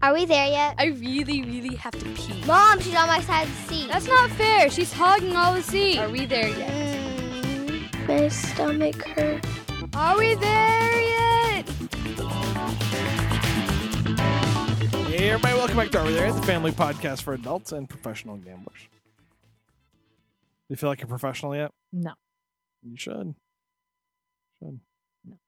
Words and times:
Are 0.00 0.14
we 0.14 0.26
there 0.26 0.46
yet? 0.46 0.76
I 0.78 0.86
really, 0.86 1.42
really 1.42 1.74
have 1.74 1.92
to 1.98 2.04
pee. 2.14 2.44
Mom, 2.46 2.78
she's 2.80 2.94
on 2.94 3.08
my 3.08 3.20
side 3.20 3.48
of 3.48 3.66
the 3.66 3.74
seat. 3.74 3.88
That's 3.88 4.06
not 4.06 4.30
fair. 4.30 4.70
She's 4.70 4.92
hogging 4.92 5.34
all 5.34 5.52
the 5.54 5.62
seat. 5.62 5.98
Are 5.98 6.08
we 6.08 6.24
there 6.24 6.48
yet? 6.48 6.70
Mm, 7.42 8.06
my 8.08 8.28
stomach 8.28 9.04
hurts. 9.08 9.48
Are 9.94 10.16
we 10.16 10.36
there 10.36 11.00
yet? 11.00 11.68
Hey, 15.08 15.30
everybody, 15.30 15.54
welcome 15.56 15.76
back 15.76 15.90
to 15.90 15.98
Are 15.98 16.06
We 16.06 16.12
There 16.12 16.26
Yet? 16.28 16.36
the 16.36 16.42
family 16.46 16.70
podcast 16.70 17.22
for 17.22 17.34
adults 17.34 17.72
and 17.72 17.88
professional 17.88 18.36
gamblers. 18.36 18.78
Do 20.68 20.68
you 20.68 20.76
feel 20.76 20.90
like 20.90 21.00
you're 21.00 21.08
professional 21.08 21.56
yet? 21.56 21.72
No. 21.92 22.12
You 22.84 22.96
should. 22.96 23.34
Should. 24.60 24.78
No. 25.24 25.38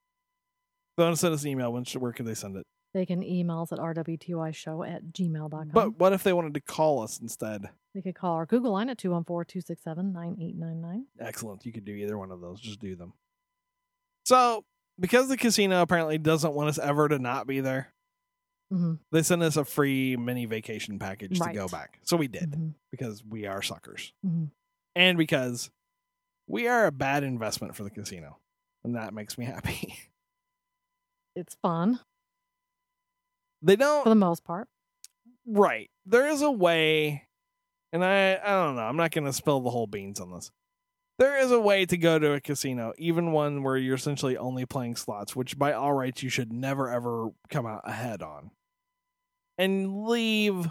They 0.97 1.05
want 1.05 1.15
to 1.15 1.21
send 1.21 1.35
us 1.35 1.43
an 1.45 1.51
email. 1.51 1.73
When 1.73 1.85
should, 1.85 2.03
where 2.03 2.11
can 2.13 2.27
they 2.27 2.35
send 2.35 2.57
it? 2.57 2.67
They 2.93 3.07
can 3.07 3.23
email 3.23 3.61
us 3.63 3.73
at 3.73 3.79
rwtyshow 3.79 4.89
at 4.89 5.05
gmail.com. 5.13 5.71
But 5.73 5.99
what 5.99 6.13
if 6.13 6.23
they 6.25 6.33
wanted 6.33 6.55
to 6.55 6.61
call 6.61 7.03
us 7.03 7.19
instead? 7.21 7.69
they 7.95 8.01
could 8.03 8.15
call 8.15 8.35
our 8.35 8.47
Google 8.47 8.73
line 8.73 8.89
at 8.89 8.99
214 8.99 9.63
267 9.63 10.13
9899. 10.13 11.07
Excellent. 11.21 11.67
You 11.67 11.73
could 11.73 11.85
do 11.85 11.93
either 11.93 12.17
one 12.17 12.31
of 12.31 12.41
those. 12.41 12.61
Just 12.61 12.79
do 12.81 12.95
them. 12.95 13.13
So, 14.25 14.65
because 14.99 15.29
the 15.29 15.37
casino 15.37 15.83
apparently 15.83 16.17
doesn't 16.19 16.53
want 16.55 16.69
us 16.69 16.79
ever 16.79 17.09
to 17.09 17.19
not 17.19 17.47
be 17.47 17.61
there, 17.61 17.93
Mm-hmm. 18.73 18.95
they 19.11 19.23
sent 19.25 19.43
us 19.43 19.57
a 19.57 19.65
free 19.65 20.17
mini 20.17 20.45
vacation 20.47 21.01
package 21.01 21.41
to 21.41 21.53
go 21.53 21.67
back. 21.67 21.99
So 22.05 22.17
we 22.17 22.29
did 22.29 22.53
Mhm. 22.53 22.75
because 22.93 23.25
we 23.25 23.45
are 23.47 23.63
suckers. 23.63 24.13
Mhm. 24.25 24.53
And 24.95 25.19
because 25.19 25.73
we 26.47 26.69
are 26.69 26.87
a 26.87 26.93
bad 26.93 27.25
investment 27.25 27.75
for 27.75 27.83
the 27.83 27.91
casino. 27.91 28.39
And 28.85 28.95
that 28.95 29.13
makes 29.13 29.37
me 29.37 29.45
happy. 29.47 29.95
It's 31.37 31.55
fun 31.63 31.99
they 33.63 33.77
don't 33.77 34.03
for 34.05 34.09
the 34.09 34.15
most 34.15 34.45
part. 34.45 34.69
right. 35.47 35.91
There 36.07 36.29
is 36.29 36.43
a 36.43 36.51
way 36.51 37.27
and 37.93 38.05
I 38.05 38.35
I 38.37 38.51
don't 38.65 38.77
know. 38.77 38.83
I'm 38.83 38.97
not 38.97 39.11
going 39.11 39.25
to 39.25 39.33
spill 39.33 39.61
the 39.61 39.71
whole 39.71 39.87
beans 39.87 40.21
on 40.21 40.33
this. 40.33 40.51
There 41.19 41.39
is 41.39 41.51
a 41.51 41.61
way 41.61 41.85
to 41.85 41.97
go 41.99 42.19
to 42.19 42.33
a 42.33 42.41
casino, 42.41 42.95
even 42.97 43.33
one 43.33 43.63
where 43.63 43.77
you're 43.77 43.97
essentially 43.97 44.39
only 44.39 44.65
playing 44.65 44.97
slots, 44.97 45.37
which 45.37 45.59
by 45.59 45.73
all 45.75 45.93
rights 45.93 46.23
you 46.23 46.31
should 46.31 46.53
never 46.53 46.89
ever 46.89 47.29
come 47.51 47.67
out 47.67 47.83
ahead 47.85 48.23
on. 48.23 48.51
And 49.59 50.05
leave 50.07 50.69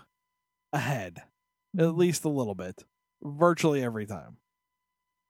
ahead 0.74 1.24
at 1.78 1.86
Mhm. 1.86 1.98
least 1.98 2.26
a 2.26 2.30
little 2.30 2.56
bit 2.56 2.84
virtually 3.22 3.84
every 3.84 4.08
time. 4.08 4.38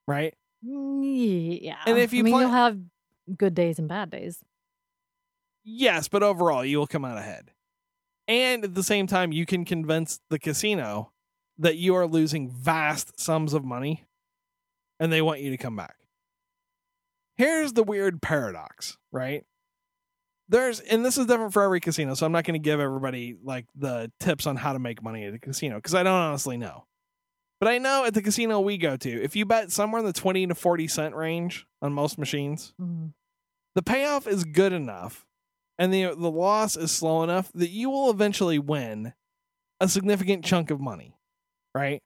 Right? 0.07 0.35
Mm, 0.65 1.59
Yeah. 1.61 1.81
And 1.85 1.97
if 1.97 2.13
you 2.13 2.19
I 2.19 2.23
mean, 2.23 2.33
play- 2.33 2.41
you'll 2.43 2.52
have 2.52 2.80
good 3.35 3.53
days 3.53 3.77
and 3.80 3.87
bad 3.89 4.09
days. 4.11 4.43
Yes, 5.71 6.07
but 6.07 6.23
overall, 6.23 6.65
you 6.65 6.77
will 6.79 6.87
come 6.87 7.05
out 7.05 7.17
ahead. 7.17 7.51
And 8.27 8.63
at 8.63 8.75
the 8.75 8.83
same 8.83 9.07
time, 9.07 9.31
you 9.31 9.45
can 9.45 9.65
convince 9.65 10.19
the 10.29 10.39
casino 10.39 11.11
that 11.57 11.77
you 11.77 11.95
are 11.95 12.07
losing 12.07 12.49
vast 12.49 13.19
sums 13.19 13.53
of 13.53 13.63
money 13.63 14.05
and 14.99 15.11
they 15.11 15.21
want 15.21 15.41
you 15.41 15.49
to 15.51 15.57
come 15.57 15.75
back. 15.75 15.95
Here's 17.37 17.73
the 17.73 17.83
weird 17.83 18.21
paradox, 18.21 18.97
right? 19.11 19.45
There's, 20.49 20.79
and 20.79 21.05
this 21.05 21.17
is 21.17 21.27
different 21.27 21.53
for 21.53 21.61
every 21.61 21.79
casino, 21.79 22.13
so 22.15 22.25
I'm 22.25 22.31
not 22.31 22.43
going 22.43 22.59
to 22.59 22.63
give 22.63 22.79
everybody 22.79 23.35
like 23.43 23.65
the 23.75 24.11
tips 24.19 24.47
on 24.47 24.55
how 24.55 24.73
to 24.73 24.79
make 24.79 25.03
money 25.03 25.23
at 25.25 25.33
a 25.33 25.39
casino 25.39 25.75
because 25.75 25.93
I 25.93 26.03
don't 26.03 26.13
honestly 26.13 26.57
know. 26.57 26.85
But 27.59 27.69
I 27.69 27.77
know 27.77 28.05
at 28.05 28.13
the 28.13 28.21
casino 28.21 28.59
we 28.59 28.77
go 28.77 28.97
to, 28.97 29.09
if 29.23 29.35
you 29.35 29.45
bet 29.45 29.71
somewhere 29.71 29.99
in 29.99 30.05
the 30.05 30.13
20 30.13 30.47
to 30.47 30.55
40 30.55 30.87
cent 30.87 31.15
range 31.15 31.65
on 31.81 31.93
most 31.93 32.17
machines, 32.17 32.73
Mhm. 32.81 33.13
the 33.75 33.83
payoff 33.83 34.27
is 34.27 34.43
good 34.43 34.73
enough 34.73 35.25
and 35.80 35.91
the 35.91 36.03
the 36.16 36.30
loss 36.30 36.77
is 36.77 36.91
slow 36.91 37.23
enough 37.23 37.52
that 37.55 37.69
you 37.72 37.89
will 37.89 38.11
eventually 38.11 38.59
win 38.59 39.13
a 39.80 39.88
significant 39.88 40.45
chunk 40.45 40.69
of 40.69 40.80
money, 40.80 41.16
right? 41.73 42.03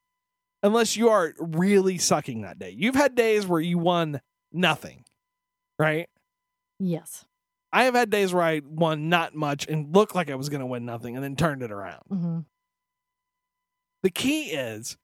Unless 0.62 0.96
you 0.96 1.10
are 1.10 1.34
really 1.40 1.98
sucking 1.98 2.44
that 2.44 2.58
day. 2.60 2.70
You've 2.70 2.96
had 2.96 3.16
days 3.16 3.46
where 3.46 3.59
you 3.59 3.78
won 3.78 4.22
nothing, 4.53 5.03
right? 5.78 6.08
Yes. 6.80 7.25
I 7.74 7.86
have 7.86 7.96
had 7.96 8.09
days 8.12 8.31
where 8.34 8.44
I 8.44 8.62
won 8.64 9.09
not 9.09 9.34
much 9.36 9.68
and 9.68 9.94
looked 9.96 10.14
like 10.16 10.30
I 10.30 10.36
was 10.36 10.47
going 10.50 10.59
to 10.62 10.66
win 10.68 10.86
nothing 10.86 11.16
and 11.16 11.24
then 11.24 11.36
turned 11.36 11.64
it 11.64 11.72
around. 11.72 12.03
hmm 12.08 12.40
The 14.03 14.12
key 14.12 14.52
is 14.52 14.97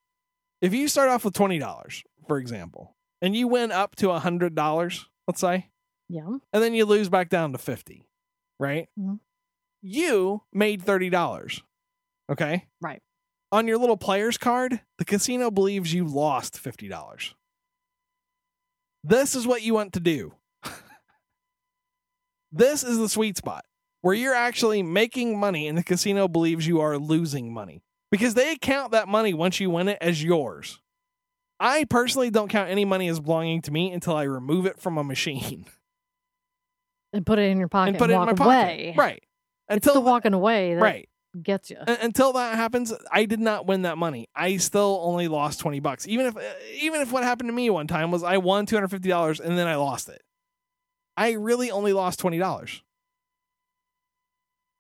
if 0.61 0.73
you 0.73 0.87
start 0.87 1.09
off 1.09 1.25
with 1.25 1.33
$20, 1.33 2.03
for 2.27 2.37
example, 2.37 2.95
and 3.21 3.35
you 3.35 3.47
win 3.47 3.71
up 3.71 3.95
to 3.97 4.07
$100, 4.07 5.05
let's 5.27 5.41
say, 5.41 5.69
Yeah. 6.09 6.27
and 6.53 6.63
then 6.63 6.73
you 6.73 6.85
lose 6.85 7.09
back 7.09 7.29
down 7.29 7.51
to 7.53 7.57
50 7.57 8.05
right? 8.59 8.89
Mhm. 8.99 9.19
you 9.81 10.41
made 10.53 10.83
$30 10.83 11.61
okay? 12.29 12.67
Right. 12.81 13.01
on 13.51 13.67
your 13.67 13.77
little 13.77 13.97
player's 13.97 14.37
card 14.37 14.81
the 14.97 15.05
casino 15.05 15.49
believes 15.51 15.93
you 15.93 16.05
lost 16.05 16.55
$50 16.61 17.33
this 19.03 19.33
is 19.35 19.47
what 19.47 19.61
you 19.61 19.73
want 19.73 19.93
to 19.93 19.99
do. 20.01 20.33
This 22.51 22.83
is 22.83 22.97
the 22.97 23.09
sweet 23.09 23.37
spot 23.37 23.63
where 24.01 24.15
you're 24.15 24.33
actually 24.33 24.81
making 24.81 25.39
money 25.39 25.67
and 25.67 25.77
the 25.77 25.83
casino 25.83 26.27
believes 26.27 26.67
you 26.67 26.79
are 26.81 26.97
losing 26.97 27.53
money 27.53 27.83
because 28.11 28.33
they 28.33 28.55
count 28.57 28.91
that 28.91 29.07
money 29.07 29.33
once 29.33 29.59
you 29.59 29.69
win 29.69 29.87
it 29.87 29.97
as 30.01 30.23
yours. 30.23 30.79
I 31.59 31.83
personally 31.85 32.29
don't 32.31 32.49
count 32.49 32.69
any 32.69 32.85
money 32.85 33.07
as 33.07 33.19
belonging 33.19 33.61
to 33.63 33.71
me 33.71 33.91
until 33.91 34.15
i 34.15 34.23
remove 34.23 34.65
it 34.65 34.79
from 34.79 34.97
a 34.97 35.03
machine 35.03 35.65
And 37.13 37.25
put 37.25 37.39
it 37.39 37.49
in 37.49 37.59
your 37.59 37.67
pocket 37.67 37.89
and 37.89 37.97
put 37.97 38.09
it 38.09 38.13
in 38.13 38.19
my 38.19 38.33
pocket. 38.33 38.43
away. 38.43 38.95
Right. 38.97 39.23
It's 39.69 39.87
Until 39.87 39.95
the 39.95 40.01
walking 40.01 40.33
away 40.33 40.75
that 40.75 40.81
right. 40.81 41.09
gets 41.41 41.69
you. 41.69 41.77
Until 41.87 42.33
that 42.33 42.55
happens, 42.55 42.93
I 43.11 43.25
did 43.25 43.39
not 43.39 43.65
win 43.65 43.83
that 43.83 43.97
money. 43.97 44.27
I 44.35 44.57
still 44.57 44.99
only 45.03 45.27
lost 45.27 45.59
20 45.59 45.79
bucks. 45.79 46.07
Even 46.07 46.25
if 46.27 46.37
uh, 46.37 46.41
even 46.81 47.01
if 47.01 47.11
what 47.11 47.23
happened 47.23 47.49
to 47.49 47.53
me 47.53 47.69
one 47.69 47.87
time 47.87 48.11
was 48.11 48.23
I 48.23 48.37
won 48.37 48.65
$250 48.65 49.39
and 49.39 49.57
then 49.57 49.67
I 49.67 49.75
lost 49.75 50.09
it. 50.09 50.21
I 51.17 51.31
really 51.31 51.69
only 51.69 51.93
lost 51.93 52.19
$20. 52.21 52.81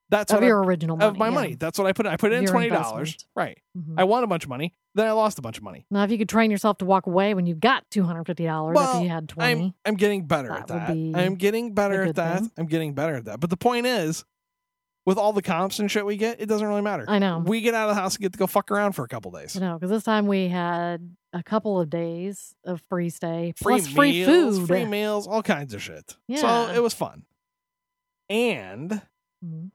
That's 0.09 0.31
of 0.31 0.37
what 0.37 0.43
I- 0.43 0.47
your 0.47 0.63
original 0.63 0.97
money. 0.97 1.07
of 1.09 1.17
my 1.17 1.27
yeah. 1.27 1.33
money. 1.33 1.55
That's 1.55 1.77
what 1.77 1.87
I 1.87 1.93
put 1.93 2.05
in. 2.07 2.11
I 2.11 2.17
put 2.17 2.31
in 2.33 2.43
Your 2.43 2.51
$20. 2.51 2.65
investment. 2.65 3.25
Right. 3.35 3.59
Mhm. 3.77 3.93
I 3.97 4.03
won 4.05 4.23
a 4.23 4.27
bunch 4.27 4.43
of 4.43 4.49
money, 4.49 4.73
then 4.95 5.05
I 5.07 5.11
lost 5.11 5.37
a 5.37 5.41
bunch 5.41 5.57
of 5.57 5.63
money. 5.63 5.85
Now, 5.91 6.03
if 6.03 6.11
you 6.11 6.17
could 6.17 6.29
train 6.29 6.49
yourself 6.51 6.79
to 6.79 6.85
walk 6.85 7.05
away 7.05 7.33
when 7.35 7.45
you 7.45 7.53
got 7.55 7.83
two 7.91 8.03
hundred 8.03 8.25
fifty 8.25 8.45
dollars 8.45 8.75
Well, 8.75 8.85
after 8.89 9.03
you 9.03 9.09
had 9.09 9.29
twenty, 9.29 9.65
I'm 9.65 9.73
I'm 9.85 9.95
getting 9.95 10.25
better 10.25 10.51
at 10.51 10.67
That 10.67 10.89
would 10.89 11.13
that. 11.13 11.19
I'm 11.21 11.35
getting 11.35 11.73
better 11.73 12.03
at 12.03 12.15
that. 12.15 12.39
thing. 12.39 12.51
I'm 12.57 12.65
getting 12.65 12.93
better 12.93 13.15
at 13.15 13.25
that. 13.25 13.39
But 13.39 13.49
the 13.51 13.57
point 13.57 13.85
is, 13.85 14.25
with 15.05 15.17
all 15.17 15.31
the 15.33 15.41
comps 15.43 15.79
and 15.79 15.89
shit 15.89 16.05
we 16.05 16.17
get, 16.17 16.41
it 16.41 16.47
doesn't 16.47 16.67
really 16.67 16.81
matter. 16.81 17.05
I 17.07 17.19
know. 17.19 17.39
We 17.45 17.61
get 17.61 17.73
out 17.73 17.89
of 17.89 17.95
the 17.95 18.01
house 18.01 18.15
and 18.15 18.21
get 18.23 18.33
to 18.33 18.39
go 18.39 18.47
fuck 18.47 18.69
around 18.71 18.93
for 18.93 19.03
a 19.03 19.07
couple 19.07 19.31
days. 19.31 19.55
I 19.55 19.59
know 19.59 19.75
because 19.75 19.89
this 19.91 20.03
time 20.03 20.25
we 20.27 20.47
had 20.49 21.15
a 21.33 21.43
couple 21.43 21.79
of 21.79 21.89
days 21.89 22.55
of 22.65 22.81
free 22.89 23.09
stay 23.11 23.53
Free 23.57 23.75
plus 23.75 23.87
free 23.87 24.11
meals, 24.25 24.57
food. 24.57 24.67
free 24.67 24.85
meals, 24.85 25.27
all 25.27 25.43
kinds 25.43 25.73
of 25.75 25.81
shit. 25.83 26.15
So 26.35 26.67
it 26.73 26.81
was 26.81 26.93
fun. 26.95 27.23
And 28.29 29.01
Mhm. 29.43 29.71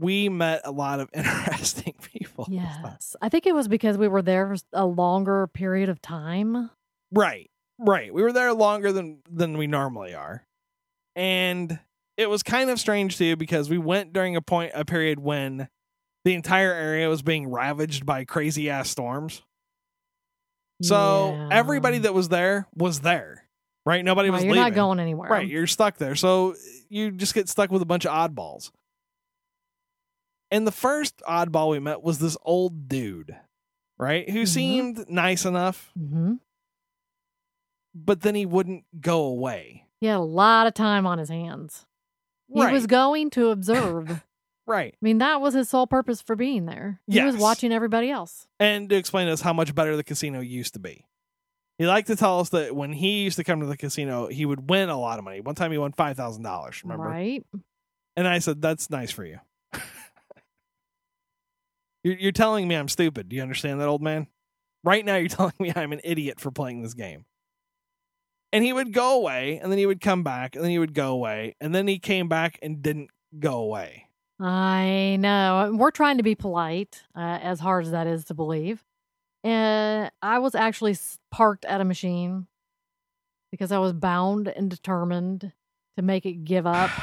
We 0.00 0.28
met 0.28 0.62
a 0.64 0.70
lot 0.72 0.98
of 1.00 1.08
interesting 1.14 1.94
people. 2.02 2.46
Yes, 2.50 3.14
I 3.20 3.28
think 3.28 3.46
it 3.46 3.54
was 3.54 3.68
because 3.68 3.98
we 3.98 4.08
were 4.08 4.22
there 4.22 4.56
for 4.56 4.62
a 4.72 4.86
longer 4.86 5.46
period 5.46 5.88
of 5.88 6.00
time. 6.02 6.70
Right. 7.12 7.50
Right. 7.78 8.12
We 8.12 8.22
were 8.22 8.32
there 8.32 8.52
longer 8.52 8.92
than 8.92 9.18
than 9.30 9.56
we 9.56 9.66
normally 9.66 10.14
are. 10.14 10.44
And 11.16 11.78
it 12.16 12.28
was 12.28 12.42
kind 12.42 12.70
of 12.70 12.78
strange 12.80 13.16
too 13.16 13.36
because 13.36 13.70
we 13.70 13.78
went 13.78 14.12
during 14.12 14.36
a 14.36 14.42
point 14.42 14.72
a 14.74 14.84
period 14.84 15.18
when 15.20 15.68
the 16.24 16.34
entire 16.34 16.72
area 16.72 17.08
was 17.08 17.22
being 17.22 17.48
ravaged 17.48 18.04
by 18.04 18.24
crazy 18.24 18.68
ass 18.68 18.90
storms. 18.90 19.42
So 20.82 21.32
Yeah. 21.32 21.48
everybody 21.52 21.98
that 21.98 22.14
was 22.14 22.28
there 22.28 22.66
was 22.74 23.00
there. 23.00 23.44
Right? 23.86 24.04
Nobody 24.04 24.28
was 24.30 24.44
you're 24.44 24.52
leaving. 24.52 24.62
not 24.64 24.74
going 24.74 25.00
anywhere. 25.00 25.30
Right, 25.30 25.48
you're 25.48 25.66
stuck 25.66 25.96
there. 25.96 26.14
So 26.14 26.54
you 26.90 27.10
just 27.10 27.34
get 27.34 27.48
stuck 27.48 27.70
with 27.70 27.80
a 27.80 27.86
bunch 27.86 28.04
of 28.04 28.12
oddballs. 28.12 28.70
And 30.50 30.66
the 30.66 30.72
first 30.72 31.22
oddball 31.28 31.70
we 31.70 31.78
met 31.78 32.02
was 32.02 32.18
this 32.18 32.36
old 32.42 32.88
dude, 32.88 33.36
right? 33.98 34.28
Who 34.28 34.42
Mhm. 34.42 34.48
seemed 34.48 35.08
nice 35.10 35.44
enough, 35.44 35.90
hmm 35.96 36.34
but 37.92 38.20
then 38.20 38.36
he 38.36 38.46
wouldn't 38.46 38.84
go 39.00 39.22
away. 39.24 39.84
He 40.00 40.06
had 40.06 40.16
a 40.16 40.20
lot 40.20 40.66
of 40.68 40.74
time 40.74 41.06
on 41.06 41.18
his 41.18 41.28
hands. 41.28 41.86
He 42.52 42.62
right. 42.62 42.72
was 42.72 42.86
going 42.86 43.30
to 43.30 43.48
observe. 43.50 44.24
Right. 44.66 44.94
I 44.94 44.98
mean, 45.04 45.18
that 45.18 45.40
was 45.40 45.54
his 45.54 45.68
sole 45.68 45.88
purpose 45.88 46.22
for 46.22 46.36
being 46.36 46.66
there. 46.66 47.00
He 47.08 47.20
was 47.20 47.36
watching 47.36 47.72
everybody 47.72 48.08
else. 48.08 48.46
And 48.60 48.88
to 48.90 48.94
explain 48.94 49.26
to 49.26 49.32
us 49.32 49.40
how 49.40 49.52
much 49.52 49.74
better 49.74 49.96
the 49.96 50.04
casino 50.04 50.38
used 50.38 50.74
to 50.74 50.78
be. 50.78 51.04
He 51.78 51.88
liked 51.88 52.06
to 52.06 52.14
tell 52.14 52.38
us 52.38 52.50
that 52.50 52.76
when 52.76 52.92
he 52.92 53.22
used 53.24 53.36
to 53.38 53.42
come 53.42 53.58
to 53.60 53.66
the 53.66 53.76
casino, 53.76 54.28
he 54.28 54.46
would 54.46 54.70
win 54.70 54.88
a 54.88 54.96
lot 55.00 55.18
of 55.18 55.24
money. 55.24 55.40
One 55.40 55.56
time 55.56 55.72
he 55.72 55.78
won 55.78 55.90
$5,000, 55.92 56.82
remember? 56.84 57.02
Right? 57.08 57.44
And 58.16 58.28
I 58.28 58.38
said, 58.38 58.62
"That's 58.62 58.90
nice 58.90 59.10
for 59.10 59.24
you." 59.24 59.40
You're, 62.02 62.16
you're 62.16 62.32
telling 62.32 62.66
me 62.68 62.74
I'm 62.74 62.88
stupid. 62.88 63.28
Do 63.28 63.36
you 63.36 63.42
understand 63.42 63.80
that, 63.80 63.88
old 63.88 64.02
man? 64.02 64.26
Right 64.84 65.04
now, 65.04 65.16
you're 65.16 65.28
telling 65.28 65.54
me 65.58 65.72
I'm 65.74 65.92
an 65.92 66.00
idiot 66.04 66.40
for 66.40 66.50
playing 66.50 66.82
this 66.82 66.94
game. 66.94 67.24
And 68.52 68.64
he 68.64 68.72
would 68.72 68.92
go 68.92 69.16
away, 69.16 69.60
and 69.62 69.70
then 69.70 69.78
he 69.78 69.86
would 69.86 70.00
come 70.00 70.24
back, 70.24 70.56
and 70.56 70.64
then 70.64 70.70
he 70.70 70.78
would 70.78 70.94
go 70.94 71.12
away, 71.12 71.54
and 71.60 71.74
then 71.74 71.86
he 71.86 71.98
came 71.98 72.28
back 72.28 72.58
and 72.62 72.82
didn't 72.82 73.10
go 73.38 73.58
away. 73.60 74.06
I 74.40 75.16
know. 75.20 75.72
We're 75.74 75.92
trying 75.92 76.16
to 76.16 76.22
be 76.24 76.34
polite, 76.34 77.02
uh, 77.14 77.38
as 77.42 77.60
hard 77.60 77.84
as 77.84 77.92
that 77.92 78.06
is 78.06 78.24
to 78.24 78.34
believe. 78.34 78.82
And 79.44 80.10
I 80.20 80.38
was 80.38 80.54
actually 80.54 80.96
parked 81.30 81.64
at 81.64 81.80
a 81.80 81.84
machine 81.84 82.46
because 83.50 83.70
I 83.70 83.78
was 83.78 83.92
bound 83.92 84.48
and 84.48 84.70
determined 84.70 85.52
to 85.96 86.02
make 86.02 86.26
it 86.26 86.44
give 86.44 86.66
up. 86.66 86.90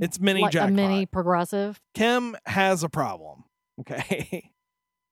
It's 0.00 0.18
mini 0.18 0.40
like 0.40 0.52
jackpot. 0.52 0.70
a 0.70 0.72
mini 0.72 1.06
progressive. 1.06 1.78
Kim 1.94 2.34
has 2.46 2.82
a 2.82 2.88
problem. 2.88 3.44
Okay. 3.80 4.50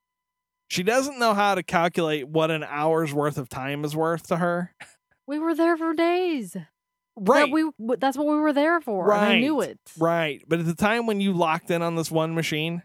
she 0.68 0.82
doesn't 0.82 1.18
know 1.18 1.34
how 1.34 1.54
to 1.54 1.62
calculate 1.62 2.28
what 2.28 2.50
an 2.50 2.62
hour's 2.64 3.12
worth 3.12 3.38
of 3.38 3.48
time 3.48 3.84
is 3.84 3.96
worth 3.96 4.28
to 4.28 4.36
her. 4.36 4.74
We 5.26 5.38
were 5.38 5.54
there 5.54 5.76
for 5.76 5.94
days. 5.94 6.56
Right. 7.16 7.46
That 7.46 7.50
we 7.52 7.96
that's 7.98 8.16
what 8.16 8.26
we 8.26 8.36
were 8.36 8.52
there 8.52 8.80
for. 8.80 9.12
and 9.12 9.20
I 9.24 9.38
knew 9.40 9.60
it. 9.60 9.78
right. 9.98 10.42
But 10.48 10.60
at 10.60 10.66
the 10.66 10.74
time 10.74 11.06
when 11.06 11.20
you 11.20 11.32
locked 11.32 11.70
in 11.70 11.82
on 11.82 11.94
this 11.96 12.10
one 12.10 12.34
machine, 12.34 12.82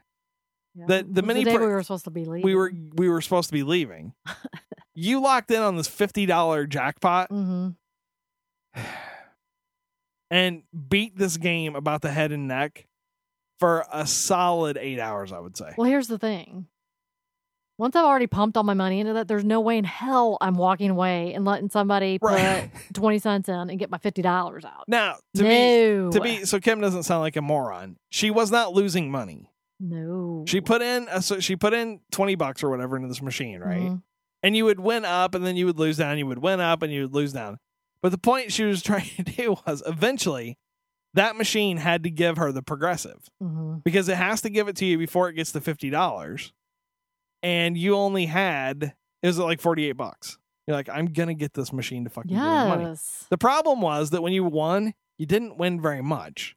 Yeah. 0.76 0.86
The- 0.88 1.08
the 1.10 1.22
mini 1.22 1.44
day 1.44 1.56
pro- 1.56 1.68
we 1.68 1.74
were 1.74 1.84
supposed 1.84 2.06
to 2.06 2.12
be 2.12 2.26
leaving. 2.26 2.44
we 2.44 2.56
were 2.56 2.72
we 2.96 3.08
were 3.10 3.22
supposed 3.22 3.50
to 3.50 3.54
be 3.54 3.64
leaving. 3.64 4.14
you 4.94 5.22
locked 5.22 5.52
in 5.52 5.62
on 5.62 5.76
this 5.78 5.88
$50 5.90 6.68
jackpot 6.70 7.30
hmm 7.30 7.70
and 10.32 10.64
beat 10.90 11.18
this 11.18 11.38
game 11.38 11.76
about 11.76 12.02
the 12.02 12.12
head 12.12 12.32
and 12.32 12.48
neck 12.48 12.88
for 13.60 13.86
a 13.92 14.06
solid 14.06 14.78
8 14.80 15.00
hours, 15.00 15.32
I 15.32 15.40
would 15.40 15.56
say. 15.58 15.74
Well, 15.78 15.90
here's 15.90 16.08
the 16.08 16.20
thing. 16.20 16.68
Once 17.78 17.96
I've 17.96 18.06
already 18.06 18.28
pumped 18.28 18.56
all 18.56 18.64
my 18.64 18.74
money 18.74 19.02
into 19.02 19.14
that, 19.14 19.28
there's 19.28 19.44
no 19.44 19.60
way 19.60 19.78
in 19.78 19.84
hell 19.84 20.38
I'm 20.40 20.56
walking 20.56 20.90
away 20.90 21.34
and 21.34 21.44
letting 21.44 21.70
somebody 21.70 22.20
put 22.20 22.40
20 22.94 23.20
cents 23.20 23.50
in 23.50 23.56
and 23.70 23.78
get 23.78 23.90
my 23.90 23.98
$50 23.98 24.64
out. 24.64 24.86
Now, 24.88 25.18
to 25.36 25.44
no. 25.44 26.10
be 26.10 26.18
to 26.18 26.22
be 26.24 26.46
so 26.46 26.60
Kim 26.62 26.80
doesn't 26.80 27.04
sound 27.04 27.20
like 27.22 27.36
a 27.36 27.42
moron. 27.42 27.98
She 28.12 28.32
was 28.32 28.50
not 28.50 28.74
losing 28.74 29.12
money. 29.12 29.52
No. 29.82 30.46
She 30.48 30.62
put 30.62 30.82
in 30.82 31.08
a, 31.12 31.22
so 31.22 31.42
she 31.42 31.58
put 31.58 31.74
in 31.74 32.00
20 32.14 32.36
bucks 32.36 32.64
or 32.64 32.70
whatever 32.70 32.96
into 32.96 33.10
this 33.10 33.22
machine, 33.22 33.60
right? 33.60 33.82
Mhm. 33.92 34.04
And 34.42 34.56
you 34.56 34.64
would 34.66 34.80
win 34.80 35.04
up 35.04 35.36
and 35.36 35.46
then 35.46 35.58
you 35.58 35.66
would 35.66 35.78
lose 35.80 35.98
down, 35.98 36.18
you 36.18 36.28
would 36.28 36.40
win 36.40 36.62
up 36.62 36.82
and 36.82 36.94
you 36.94 37.02
would 37.04 37.14
lose 37.14 37.34
down. 37.34 37.58
But 38.02 38.14
the 38.14 38.18
point 38.18 38.54
she 38.54 38.64
was 38.64 38.82
trying 38.84 39.10
to 39.18 39.24
do 39.24 39.58
was 39.68 39.84
eventually 39.86 40.58
that 41.16 41.36
machine 41.36 41.78
had 41.78 42.04
to 42.04 42.10
give 42.10 42.38
her 42.38 42.52
the 42.52 42.62
progressive 42.62 43.28
Mhm. 43.44 43.84
because 43.84 44.08
it 44.08 44.16
has 44.18 44.42
to 44.42 44.50
give 44.50 44.68
it 44.68 44.76
to 44.78 44.86
you 44.86 44.98
before 44.98 45.28
it 45.30 45.34
gets 45.34 45.52
to 45.54 45.60
$50. 45.62 46.52
And 47.44 47.78
you 47.78 47.96
only 47.96 48.26
had 48.28 48.94
it 49.24 49.28
was 49.28 49.40
like 49.40 49.60
48 49.60 49.94
bucks. 49.94 50.38
You're 50.68 50.76
like, 50.78 50.90
I'm 50.90 51.08
gonna 51.08 51.34
get 51.36 51.54
this 51.54 51.72
machine 51.74 52.04
to 52.06 52.10
fucking 52.10 52.30
give 52.30 52.38
me 52.40 52.44
money. 52.44 52.96
The 53.30 53.38
problem 53.38 53.82
was 53.82 54.10
that 54.12 54.22
when 54.22 54.34
you 54.34 54.44
won, 54.44 54.94
you 55.18 55.26
didn't 55.26 55.58
win 55.58 55.82
very 55.82 56.02
much. 56.02 56.56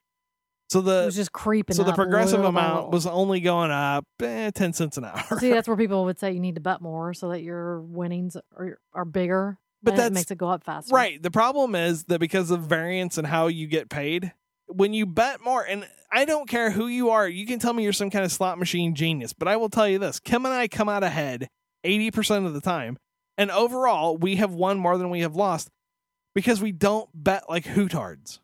So 0.70 0.80
it 0.80 0.82
the 0.82 1.02
was 1.06 1.16
just 1.16 1.32
creeping 1.32 1.76
so 1.76 1.82
the 1.82 1.92
progressive 1.94 2.44
amount 2.44 2.74
little. 2.76 2.90
was 2.90 3.06
only 3.06 3.40
going 3.40 3.70
up 3.70 4.04
eh, 4.22 4.50
10 4.54 4.72
cents 4.74 4.98
an 4.98 5.04
hour. 5.06 5.38
See, 5.38 5.50
that's 5.50 5.66
where 5.68 5.76
people 5.78 6.04
would 6.04 6.18
say 6.18 6.32
you 6.32 6.40
need 6.40 6.56
to 6.56 6.60
bet 6.60 6.80
more 6.82 7.14
so 7.14 7.30
that 7.30 7.42
your 7.42 7.80
winnings 7.80 8.36
are, 8.56 8.78
are 8.92 9.04
bigger. 9.06 9.56
but 9.82 9.96
that 9.96 10.12
makes 10.12 10.30
it 10.30 10.36
go 10.36 10.48
up 10.48 10.64
faster. 10.64 10.94
right. 10.94 11.22
The 11.22 11.30
problem 11.30 11.74
is 11.74 12.04
that 12.04 12.18
because 12.18 12.50
of 12.50 12.62
variance 12.62 13.16
and 13.16 13.26
how 13.26 13.46
you 13.46 13.66
get 13.66 13.88
paid, 13.88 14.32
when 14.68 14.92
you 14.92 15.06
bet 15.06 15.42
more, 15.42 15.62
and 15.62 15.86
I 16.10 16.24
don't 16.24 16.48
care 16.48 16.70
who 16.70 16.86
you 16.86 17.10
are, 17.10 17.28
you 17.28 17.46
can 17.46 17.58
tell 17.58 17.72
me 17.72 17.82
you're 17.82 17.92
some 17.92 18.10
kind 18.10 18.24
of 18.24 18.32
slot 18.32 18.58
machine 18.58 18.94
genius, 18.94 19.32
but 19.32 19.48
I 19.48 19.56
will 19.56 19.68
tell 19.68 19.88
you 19.88 19.98
this 19.98 20.20
Kim 20.20 20.44
and 20.44 20.54
I 20.54 20.68
come 20.68 20.88
out 20.88 21.02
ahead 21.02 21.48
80% 21.84 22.46
of 22.46 22.54
the 22.54 22.60
time. 22.60 22.98
And 23.36 23.50
overall, 23.52 24.16
we 24.16 24.36
have 24.36 24.52
won 24.52 24.78
more 24.78 24.98
than 24.98 25.10
we 25.10 25.20
have 25.20 25.36
lost 25.36 25.70
because 26.34 26.60
we 26.60 26.72
don't 26.72 27.08
bet 27.14 27.44
like 27.48 27.64
hootards. 27.64 28.40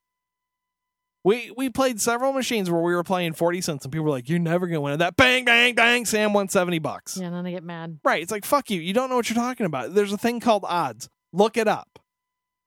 We 1.24 1.50
we 1.56 1.70
played 1.70 2.00
several 2.00 2.32
machines 2.32 2.70
where 2.70 2.82
we 2.82 2.94
were 2.94 3.02
playing 3.02 3.32
40 3.32 3.60
cents 3.62 3.84
and 3.84 3.92
people 3.92 4.04
were 4.04 4.10
like, 4.10 4.28
You're 4.28 4.38
never 4.38 4.66
gonna 4.66 4.82
win 4.82 4.92
at 4.92 4.98
that. 5.00 5.16
Bang, 5.16 5.44
bang, 5.46 5.74
bang, 5.74 6.04
Sam 6.04 6.32
won 6.32 6.48
70 6.48 6.78
bucks. 6.80 7.16
Yeah, 7.16 7.26
and 7.26 7.34
then 7.34 7.44
they 7.44 7.52
get 7.52 7.64
mad. 7.64 7.98
Right. 8.04 8.22
It's 8.22 8.30
like, 8.30 8.44
fuck 8.44 8.70
you. 8.70 8.80
You 8.80 8.92
don't 8.92 9.08
know 9.08 9.16
what 9.16 9.28
you're 9.28 9.34
talking 9.34 9.66
about. 9.66 9.94
There's 9.94 10.12
a 10.12 10.18
thing 10.18 10.38
called 10.38 10.64
odds. 10.68 11.08
Look 11.32 11.56
it 11.56 11.66
up. 11.66 11.98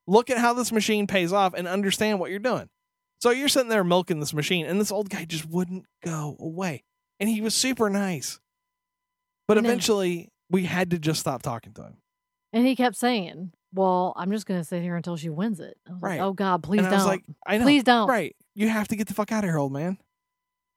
Look 0.06 0.28
at 0.28 0.38
how 0.38 0.54
this 0.54 0.72
machine 0.72 1.06
pays 1.06 1.32
off 1.32 1.54
and 1.54 1.68
understand 1.68 2.18
what 2.18 2.30
you're 2.30 2.40
doing. 2.40 2.68
So 3.20 3.30
you're 3.30 3.48
sitting 3.48 3.68
there 3.68 3.82
milking 3.84 4.20
this 4.20 4.32
machine, 4.32 4.66
and 4.66 4.80
this 4.80 4.92
old 4.92 5.10
guy 5.10 5.24
just 5.24 5.44
wouldn't 5.46 5.84
go 6.04 6.36
away. 6.38 6.84
And 7.20 7.28
he 7.28 7.40
was 7.40 7.54
super 7.54 7.90
nice. 7.90 8.38
But 9.48 9.58
eventually, 9.58 10.30
we 10.50 10.64
had 10.64 10.90
to 10.90 10.98
just 10.98 11.20
stop 11.20 11.42
talking 11.42 11.72
to 11.74 11.82
him. 11.82 11.96
And 12.52 12.66
he 12.66 12.76
kept 12.76 12.96
saying, 12.96 13.52
Well, 13.74 14.12
I'm 14.16 14.30
just 14.30 14.46
going 14.46 14.60
to 14.60 14.64
sit 14.64 14.82
here 14.82 14.94
until 14.94 15.16
she 15.16 15.28
wins 15.30 15.58
it. 15.58 15.76
I 15.88 15.92
was 15.94 16.02
Right. 16.02 16.18
like, 16.20 16.26
Oh, 16.26 16.32
God, 16.32 16.62
please 16.62 16.78
and 16.80 16.86
don't. 16.86 16.94
I 16.94 16.96
was 16.96 17.06
like, 17.06 17.24
I 17.46 17.58
know. 17.58 17.64
please 17.64 17.82
don't. 17.82 18.08
Right. 18.08 18.36
You 18.54 18.68
have 18.68 18.88
to 18.88 18.96
get 18.96 19.08
the 19.08 19.14
fuck 19.14 19.32
out 19.32 19.42
of 19.44 19.50
here, 19.50 19.58
old 19.58 19.72
man. 19.72 19.98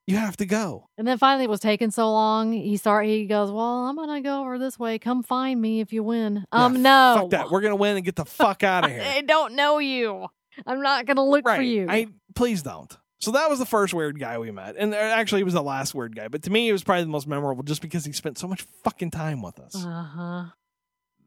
You 0.08 0.16
have 0.16 0.36
to 0.38 0.46
go. 0.46 0.88
And 0.98 1.06
then 1.06 1.16
finally, 1.16 1.44
it 1.44 1.50
was 1.50 1.60
taking 1.60 1.92
so 1.92 2.10
long. 2.10 2.52
He 2.52 2.76
start. 2.76 3.06
He 3.06 3.26
goes, 3.26 3.52
"Well, 3.52 3.84
I'm 3.86 3.94
gonna 3.94 4.20
go 4.20 4.40
over 4.40 4.58
this 4.58 4.76
way. 4.76 4.98
Come 4.98 5.22
find 5.22 5.60
me 5.60 5.78
if 5.80 5.92
you 5.92 6.02
win." 6.02 6.44
Yeah, 6.52 6.64
Um, 6.64 6.82
no, 6.82 7.18
Fuck 7.20 7.30
that. 7.30 7.50
We're 7.52 7.60
going 7.60 7.70
to 7.70 7.76
win 7.76 7.94
and 7.96 8.04
get 8.04 8.16
the 8.16 8.24
fuck 8.24 8.64
out 8.64 8.84
of 8.84 8.90
here. 8.90 9.00
I 9.06 9.20
don't 9.20 9.54
know 9.54 9.78
you. 9.78 10.26
I'm 10.66 10.82
not 10.82 11.06
gonna 11.06 11.24
look 11.24 11.46
right. 11.46 11.56
for 11.56 11.62
you. 11.62 11.86
I 11.88 12.08
please 12.34 12.62
don't. 12.62 12.96
So 13.20 13.30
that 13.32 13.48
was 13.48 13.60
the 13.60 13.66
first 13.66 13.94
weird 13.94 14.18
guy 14.18 14.38
we 14.38 14.50
met, 14.50 14.74
and 14.76 14.92
uh, 14.92 14.96
actually, 14.96 15.40
he 15.40 15.44
was 15.44 15.54
the 15.54 15.62
last 15.62 15.94
weird 15.94 16.16
guy. 16.16 16.28
But 16.28 16.42
to 16.42 16.50
me, 16.50 16.68
it 16.68 16.72
was 16.72 16.82
probably 16.82 17.04
the 17.04 17.10
most 17.10 17.28
memorable, 17.28 17.62
just 17.62 17.80
because 17.80 18.04
he 18.04 18.12
spent 18.12 18.36
so 18.36 18.48
much 18.48 18.62
fucking 18.82 19.12
time 19.12 19.42
with 19.42 19.60
us. 19.60 19.76
Uh 19.76 20.02
huh. 20.02 20.44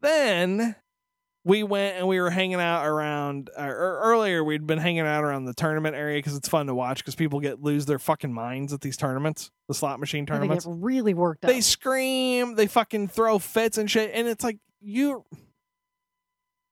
then 0.02 0.76
we 1.46 1.62
went 1.62 1.96
and 1.96 2.08
we 2.08 2.20
were 2.20 2.28
hanging 2.28 2.60
out 2.60 2.84
around. 2.84 3.50
Uh, 3.56 3.62
or 3.62 4.00
earlier, 4.02 4.42
we'd 4.42 4.66
been 4.66 4.80
hanging 4.80 5.06
out 5.06 5.22
around 5.22 5.44
the 5.44 5.54
tournament 5.54 5.94
area 5.94 6.18
because 6.18 6.36
it's 6.36 6.48
fun 6.48 6.66
to 6.66 6.74
watch 6.74 6.98
because 6.98 7.14
people 7.14 7.38
get 7.38 7.62
lose 7.62 7.86
their 7.86 8.00
fucking 8.00 8.32
minds 8.32 8.72
at 8.72 8.80
these 8.80 8.96
tournaments, 8.96 9.52
the 9.68 9.74
slot 9.74 10.00
machine 10.00 10.26
tournaments. 10.26 10.64
They 10.64 10.72
get 10.72 10.80
really 10.80 11.14
worked 11.14 11.44
up. 11.44 11.50
They 11.50 11.60
scream, 11.60 12.56
they 12.56 12.66
fucking 12.66 13.08
throw 13.08 13.38
fits 13.38 13.78
and 13.78 13.88
shit, 13.88 14.10
and 14.12 14.26
it's 14.26 14.42
like 14.42 14.58
you. 14.80 15.24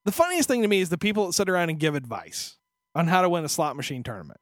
The 0.05 0.11
funniest 0.11 0.47
thing 0.47 0.61
to 0.61 0.67
me 0.67 0.81
is 0.81 0.89
the 0.89 0.97
people 0.97 1.25
that 1.27 1.33
sit 1.33 1.49
around 1.49 1.69
and 1.69 1.79
give 1.79 1.95
advice 1.95 2.57
on 2.93 3.07
how 3.07 3.21
to 3.21 3.29
win 3.29 3.43
a 3.43 3.49
slot 3.49 3.75
machine 3.75 4.03
tournament. 4.03 4.39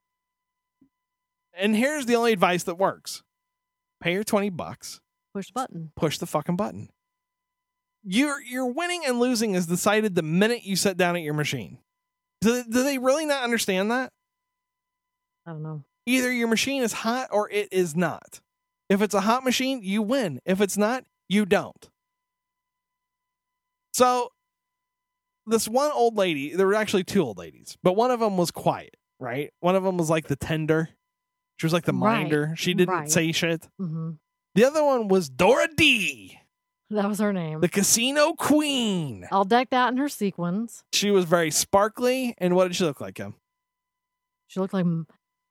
And 1.53 1.75
here's 1.75 2.05
the 2.05 2.15
only 2.15 2.33
advice 2.33 2.63
that 2.63 2.75
works: 2.77 3.23
pay 4.01 4.13
your 4.13 4.23
twenty 4.23 4.49
bucks, 4.49 4.99
Push 5.33 5.47
the 5.47 5.53
button. 5.53 5.91
push 5.95 6.17
the 6.17 6.25
fucking 6.25 6.55
button. 6.57 6.89
Your 8.03 8.41
your 8.41 8.67
winning 8.67 9.03
and 9.05 9.19
losing 9.19 9.55
is 9.55 9.65
decided 9.65 10.15
the 10.15 10.21
minute 10.21 10.63
you 10.63 10.75
sit 10.75 10.97
down 10.97 11.15
at 11.15 11.21
your 11.21 11.33
machine. 11.33 11.77
Do, 12.41 12.61
do 12.63 12.83
they 12.83 12.97
really 12.97 13.25
not 13.25 13.43
understand 13.43 13.89
that? 13.91 14.11
I 15.45 15.51
don't 15.51 15.63
know. 15.63 15.83
Either 16.05 16.29
your 16.31 16.49
machine 16.49 16.83
is 16.83 16.91
hot 16.91 17.29
or 17.31 17.49
it 17.49 17.69
is 17.71 17.95
not. 17.95 18.41
If 18.89 19.01
it's 19.01 19.13
a 19.13 19.21
hot 19.21 19.45
machine, 19.45 19.79
you 19.81 20.01
win. 20.01 20.41
If 20.45 20.59
it's 20.59 20.77
not, 20.77 21.05
you 21.29 21.45
don't. 21.45 21.89
So, 23.93 24.31
this 25.45 25.67
one 25.67 25.91
old 25.91 26.15
lady, 26.17 26.55
there 26.55 26.67
were 26.67 26.75
actually 26.75 27.03
two 27.03 27.21
old 27.21 27.37
ladies, 27.37 27.77
but 27.83 27.93
one 27.93 28.11
of 28.11 28.19
them 28.19 28.37
was 28.37 28.51
quiet, 28.51 28.95
right? 29.19 29.51
One 29.59 29.75
of 29.75 29.83
them 29.83 29.97
was 29.97 30.09
like 30.09 30.27
the 30.27 30.35
tender. 30.35 30.89
She 31.57 31.65
was 31.65 31.73
like 31.73 31.85
the 31.85 31.93
Right, 31.93 32.21
minder. 32.23 32.53
She 32.57 32.73
didn't 32.73 32.93
right. 32.93 33.11
say 33.11 33.31
shit. 33.31 33.67
hmm 33.77 34.11
The 34.55 34.65
other 34.65 34.83
one 34.83 35.07
was 35.07 35.29
Dora 35.29 35.67
D, 35.75 36.39
That 36.89 37.07
was 37.07 37.19
her 37.19 37.31
name. 37.33 37.61
the 37.61 37.69
casino 37.69 38.33
queen. 38.33 39.27
All 39.31 39.45
decked 39.45 39.73
out 39.73 39.91
in 39.91 39.97
her 39.97 40.09
sequins. 40.09 40.83
She 40.93 41.11
was 41.11 41.25
very 41.25 41.51
sparkly. 41.51 42.33
And 42.37 42.55
what 42.55 42.65
did 42.67 42.75
she 42.75 42.83
look 42.85 43.01
like, 43.01 43.15
Kim? 43.15 43.35
She 44.47 44.59
looked 44.59 44.73
like 44.73 44.85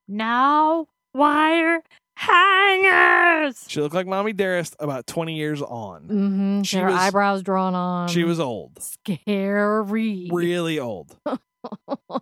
now 0.09 0.87
wire 1.15 1.83
hangers. 2.23 3.64
She 3.69 3.81
looked 3.81 3.95
like 3.95 4.07
Mommy 4.07 4.33
Dearest 4.33 4.76
about 4.79 5.07
20 5.07 5.35
years 5.37 5.61
on. 5.62 6.02
Mm-hmm. 6.05 6.62
She 6.62 6.79
her 6.79 6.87
was- 6.87 6.95
eyebrows 6.97 7.43
drawn 7.43 7.75
on. 7.75 8.09
She 8.09 8.25
was 8.25 8.41
old. 8.41 8.79
scary. 8.83 10.29
really 10.33 10.79
old. 10.79 11.17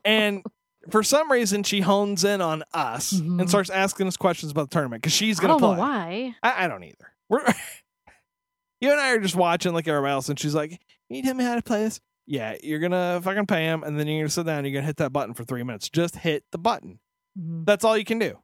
and 0.04 0.42
for 0.90 1.02
some 1.02 1.30
reason, 1.30 1.62
she 1.62 1.80
hones 1.80 2.24
in 2.24 2.40
on 2.40 2.62
us 2.74 3.12
Mhm. 3.12 3.40
and 3.40 3.48
starts 3.48 3.70
asking 3.70 4.06
us 4.08 4.16
questions 4.16 4.50
about 4.52 4.70
the 4.70 4.74
tournament 4.74 5.02
because 5.02 5.12
she's 5.12 5.38
going 5.38 5.52
to 5.54 5.58
play. 5.58 5.76
why. 5.76 6.34
I, 6.42 6.64
I 6.64 6.68
don't 6.68 6.82
either. 6.84 7.12
We're 7.28 7.44
you 8.80 8.90
and 8.90 9.00
I 9.00 9.10
are 9.12 9.18
just 9.20 9.36
watching 9.36 9.72
like 9.72 9.86
everybody 9.86 10.12
else, 10.12 10.28
and 10.28 10.38
she's 10.38 10.54
like, 10.54 10.70
"Can 10.70 10.78
you 11.16 11.22
tell 11.22 11.34
me 11.34 11.44
how 11.44 11.54
to 11.54 11.62
play 11.62 11.84
this?" 11.84 12.00
Yeah, 12.26 12.56
you're 12.62 12.78
gonna 12.80 13.20
fucking 13.22 13.46
pay 13.46 13.64
him, 13.64 13.82
and 13.82 13.98
then 13.98 14.06
you're 14.08 14.22
gonna 14.22 14.30
sit 14.30 14.46
down. 14.46 14.58
and 14.58 14.66
You're 14.66 14.74
gonna 14.80 14.86
hit 14.86 14.96
that 14.96 15.12
button 15.12 15.34
for 15.34 15.44
three 15.44 15.62
minutes. 15.62 15.88
Just 15.88 16.16
hit 16.16 16.44
the 16.50 16.58
button. 16.58 16.98
Mhm. 17.38 17.66
That's 17.66 17.84
all 17.84 17.96
you 17.96 18.04
can 18.04 18.18
do. 18.18 18.38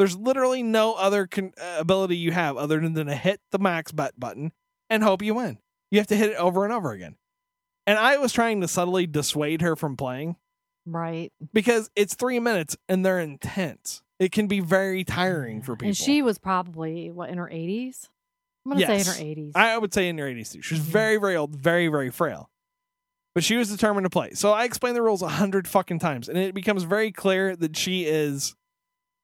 There's 0.00 0.16
literally 0.16 0.62
no 0.62 0.94
other 0.94 1.26
con- 1.26 1.52
uh, 1.60 1.76
ability 1.78 2.16
you 2.16 2.32
have 2.32 2.56
other 2.56 2.80
than 2.80 2.94
to 3.06 3.14
hit 3.14 3.38
the 3.50 3.58
max 3.58 3.92
bet 3.92 4.18
button 4.18 4.50
and 4.88 5.02
hope 5.02 5.20
you 5.20 5.34
win. 5.34 5.58
You 5.90 5.98
have 5.98 6.06
to 6.06 6.16
hit 6.16 6.30
it 6.30 6.36
over 6.36 6.64
and 6.64 6.72
over 6.72 6.92
again. 6.92 7.16
And 7.86 7.98
I 7.98 8.16
was 8.16 8.32
trying 8.32 8.62
to 8.62 8.68
subtly 8.68 9.06
dissuade 9.06 9.60
her 9.60 9.76
from 9.76 9.98
playing 9.98 10.36
Right. 10.86 11.30
because 11.52 11.90
it's 11.94 12.14
three 12.14 12.40
minutes 12.40 12.78
and 12.88 13.04
they're 13.04 13.20
intense. 13.20 14.00
It 14.18 14.32
can 14.32 14.46
be 14.46 14.60
very 14.60 15.04
tiring 15.04 15.60
for 15.60 15.76
people. 15.76 15.88
And 15.88 15.96
she 15.98 16.22
was 16.22 16.38
probably 16.38 17.10
what 17.10 17.28
in 17.28 17.36
her 17.36 17.50
eighties. 17.50 18.08
I'm 18.64 18.72
gonna 18.72 18.80
Yes. 18.80 19.04
say 19.04 19.10
in 19.10 19.16
her 19.18 19.30
eighties. 19.30 19.52
I 19.54 19.76
would 19.76 19.92
say 19.92 20.08
in 20.08 20.16
her 20.16 20.24
80s 20.26 20.50
too. 20.52 20.62
She's 20.62 20.78
very, 20.78 21.18
very 21.18 21.36
old, 21.36 21.54
very, 21.54 21.88
very 21.88 22.08
frail. 22.10 22.48
But 23.34 23.44
she 23.44 23.56
was 23.56 23.68
determined 23.70 24.06
to 24.06 24.10
play. 24.10 24.32
So 24.32 24.52
I 24.52 24.64
explained 24.64 24.96
the 24.96 25.02
rules 25.02 25.20
a 25.20 25.28
hundred 25.28 25.68
fucking 25.68 25.98
times, 25.98 26.26
and 26.26 26.38
it 26.38 26.54
becomes 26.54 26.84
very 26.84 27.12
clear 27.12 27.54
that 27.56 27.76
she 27.76 28.04
is. 28.06 28.56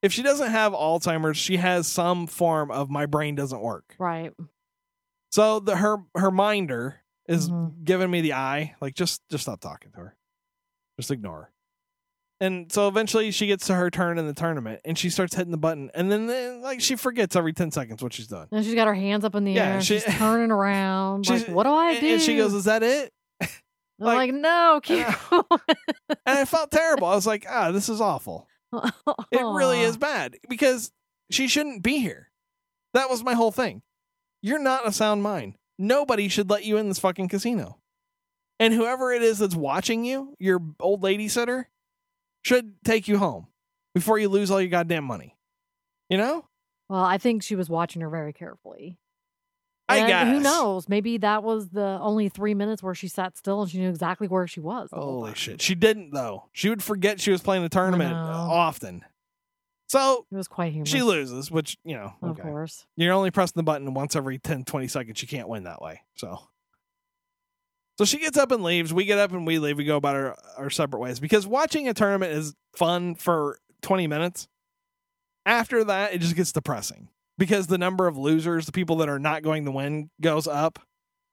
If 0.07 0.13
she 0.13 0.23
doesn't 0.23 0.51
have 0.51 0.73
Alzheimer's, 0.73 1.37
she 1.37 1.59
has 1.59 1.87
some 1.87 2.27
form 2.27 2.71
of 2.71 2.89
my 2.89 3.05
brain 3.07 3.35
doesn't 3.35 3.61
work. 3.61 3.95
Right. 3.99 4.33
So 5.33 5.61
the 5.61 5.77
her 5.77 5.99
her 6.17 6.31
minder 6.31 7.03
is 7.29 7.51
Mhm. 7.51 7.85
giving 7.85 8.11
me 8.11 8.21
the 8.23 8.33
eye, 8.35 8.75
like 8.81 8.95
just 8.95 9.21
just 9.31 9.43
stop 9.43 9.61
talking 9.61 9.91
to 9.93 9.99
her, 9.99 10.17
just 10.99 11.11
ignore 11.11 11.37
her. 11.43 11.53
And 12.39 12.71
so 12.71 12.87
eventually 12.87 13.31
she 13.31 13.47
gets 13.47 13.67
to 13.67 13.75
her 13.75 13.91
turn 13.91 14.19
in 14.19 14.27
the 14.27 14.35
tournament, 14.35 14.81
and 14.85 14.99
she 14.99 15.09
starts 15.11 15.35
hitting 15.35 15.51
the 15.53 15.57
button, 15.59 15.91
and 15.95 16.13
then, 16.13 16.27
then 16.27 16.61
like 16.61 16.81
she 16.83 16.95
forgets 16.95 17.35
every 17.35 17.53
ten 17.55 17.71
seconds 17.71 18.03
what 18.03 18.13
she's 18.13 18.27
done. 18.29 18.47
And 18.53 18.65
she's 18.65 18.75
got 18.75 18.87
her 18.87 18.95
hands 18.95 19.25
up 19.25 19.35
in 19.35 19.45
the 19.45 19.53
Yeah, 19.53 19.75
air. 19.77 19.81
she- 19.81 19.99
she's 19.99 20.05
turning 20.17 20.51
around. 20.51 21.27
She's- 21.27 21.47
like, 21.49 21.55
what 21.57 21.65
do 21.65 21.71
I 21.73 21.99
do? 21.99 22.07
And 22.15 22.23
she 22.23 22.37
goes, 22.37 22.53
"Is 22.55 22.65
that 22.65 22.83
it?" 22.83 23.13
I'm 23.41 23.49
like- 23.99 24.17
like, 24.17 24.35
no, 24.35 24.81
keep 24.85 25.07
going. 25.31 25.45
And 26.27 26.39
I 26.39 26.45
felt 26.45 26.71
terrible. 26.71 27.09
I 27.09 27.15
was 27.15 27.27
like, 27.27 27.47
"Ah, 27.49 27.73
this 27.73 27.89
is 27.89 28.01
awful. 28.03 28.47
It 29.33 29.43
really 29.43 29.81
is 29.81 29.97
bad 29.97 30.37
because 30.49 30.93
she 31.31 31.49
shouldn't 31.49 31.83
be 31.83 31.99
here." 31.99 32.31
That 32.95 33.11
was 33.11 33.23
my 33.23 33.35
whole 33.35 33.53
thing. 33.53 33.83
You're 34.43 34.59
not 34.59 34.87
a 34.87 34.93
sound 34.93 35.23
mind. 35.23 35.57
Nobody 35.79 36.29
should 36.29 36.49
let 36.49 36.65
you 36.65 36.77
in 36.79 36.89
this 36.89 36.99
fucking 36.99 37.29
casino. 37.29 37.79
And 38.59 38.73
whoever 38.73 39.13
it 39.13 39.23
is 39.23 39.39
that's 39.39 39.55
watching 39.55 40.05
you, 40.05 40.35
your 40.39 40.63
old 40.81 41.03
lady 41.03 41.29
sitter, 41.29 41.69
should 42.43 42.83
take 42.85 43.09
you 43.09 43.19
home 43.19 43.49
before 43.95 44.19
you 44.19 44.29
lose 44.29 44.51
all 44.51 44.61
your 44.61 44.71
goddamn 44.71 45.05
money. 45.05 45.37
You 46.09 46.17
know? 46.17 46.47
Well, 46.89 47.03
I 47.03 47.19
think 47.19 47.43
she 47.43 47.57
was 47.57 47.69
watching 47.69 48.01
her 48.03 48.09
very 48.09 48.33
carefully. 48.33 48.99
I 49.89 49.99
And 49.99 50.31
Who 50.31 50.41
knows? 50.41 50.89
Maybe 50.89 51.19
that 51.19 51.43
was 51.45 51.69
the 51.69 51.99
only 52.01 52.29
three 52.29 52.55
minutes 52.55 52.83
where 52.83 52.95
she 52.95 53.07
sat 53.09 53.37
still 53.37 53.63
and 53.63 53.71
she 53.71 53.79
knew 53.79 53.89
exactly 53.89 54.27
where 54.27 54.47
she 54.49 54.61
was. 54.61 54.89
Holy 54.93 55.35
shit. 55.35 55.63
She 55.63 55.75
didn't 55.75 56.11
though. 56.13 56.49
She 56.53 56.69
would 56.69 56.83
forget 56.83 57.21
she 57.21 57.31
was 57.31 57.41
playing 57.41 57.63
a 57.65 57.69
tournament 57.69 58.13
often. 58.15 59.05
So 59.89 60.27
It 60.33 60.37
was 60.37 60.49
quite 60.49 60.73
humorous. 60.73 60.91
she 60.91 61.03
loses, 61.03 61.49
which, 61.51 61.79
you 61.85 61.95
know, 61.95 62.13
Of 62.21 62.31
okay. 62.31 62.43
course. 62.43 62.85
You're 62.97 63.13
only 63.13 63.31
pressing 63.31 63.53
the 63.55 63.63
button 63.63 63.95
once 63.95 64.17
every 64.17 64.39
10, 64.39 64.65
20 64.65 64.89
seconds. 64.89 65.23
You 65.23 65.29
can't 65.29 65.49
win 65.49 65.63
that 65.65 65.81
way. 65.81 66.01
So 66.17 66.41
So 67.97 68.05
she 68.05 68.19
gets 68.19 68.37
up 68.37 68.51
and 68.51 68.65
leaves. 68.65 68.93
We 68.93 69.05
get 69.05 69.21
up 69.21 69.31
and 69.31 69.47
we 69.47 69.61
leave. 69.61 69.79
We 69.79 69.85
go 69.85 69.97
about 69.97 70.17
our, 70.17 70.37
our 70.59 70.71
separate 70.71 70.99
ways 70.99 71.21
because 71.21 71.47
watching 71.47 71.87
a 71.89 71.95
tournament 71.95 72.33
is 72.33 72.55
fun 72.75 73.15
for 73.15 73.61
20 73.83 74.09
minutes. 74.09 74.49
After 75.47 75.85
that, 75.85 76.13
it 76.13 76.19
just 76.19 76.35
gets 76.35 76.51
depressing 76.51 77.09
because 77.39 77.67
the 77.67 77.79
number 77.79 78.07
of 78.07 78.17
losers, 78.17 78.67
the 78.67 78.73
people 78.73 78.97
that 78.97 79.09
are 79.09 79.19
not 79.19 79.43
going 79.43 79.65
to 79.67 79.71
win, 79.71 80.11
goes 80.21 80.47
up 80.47 80.79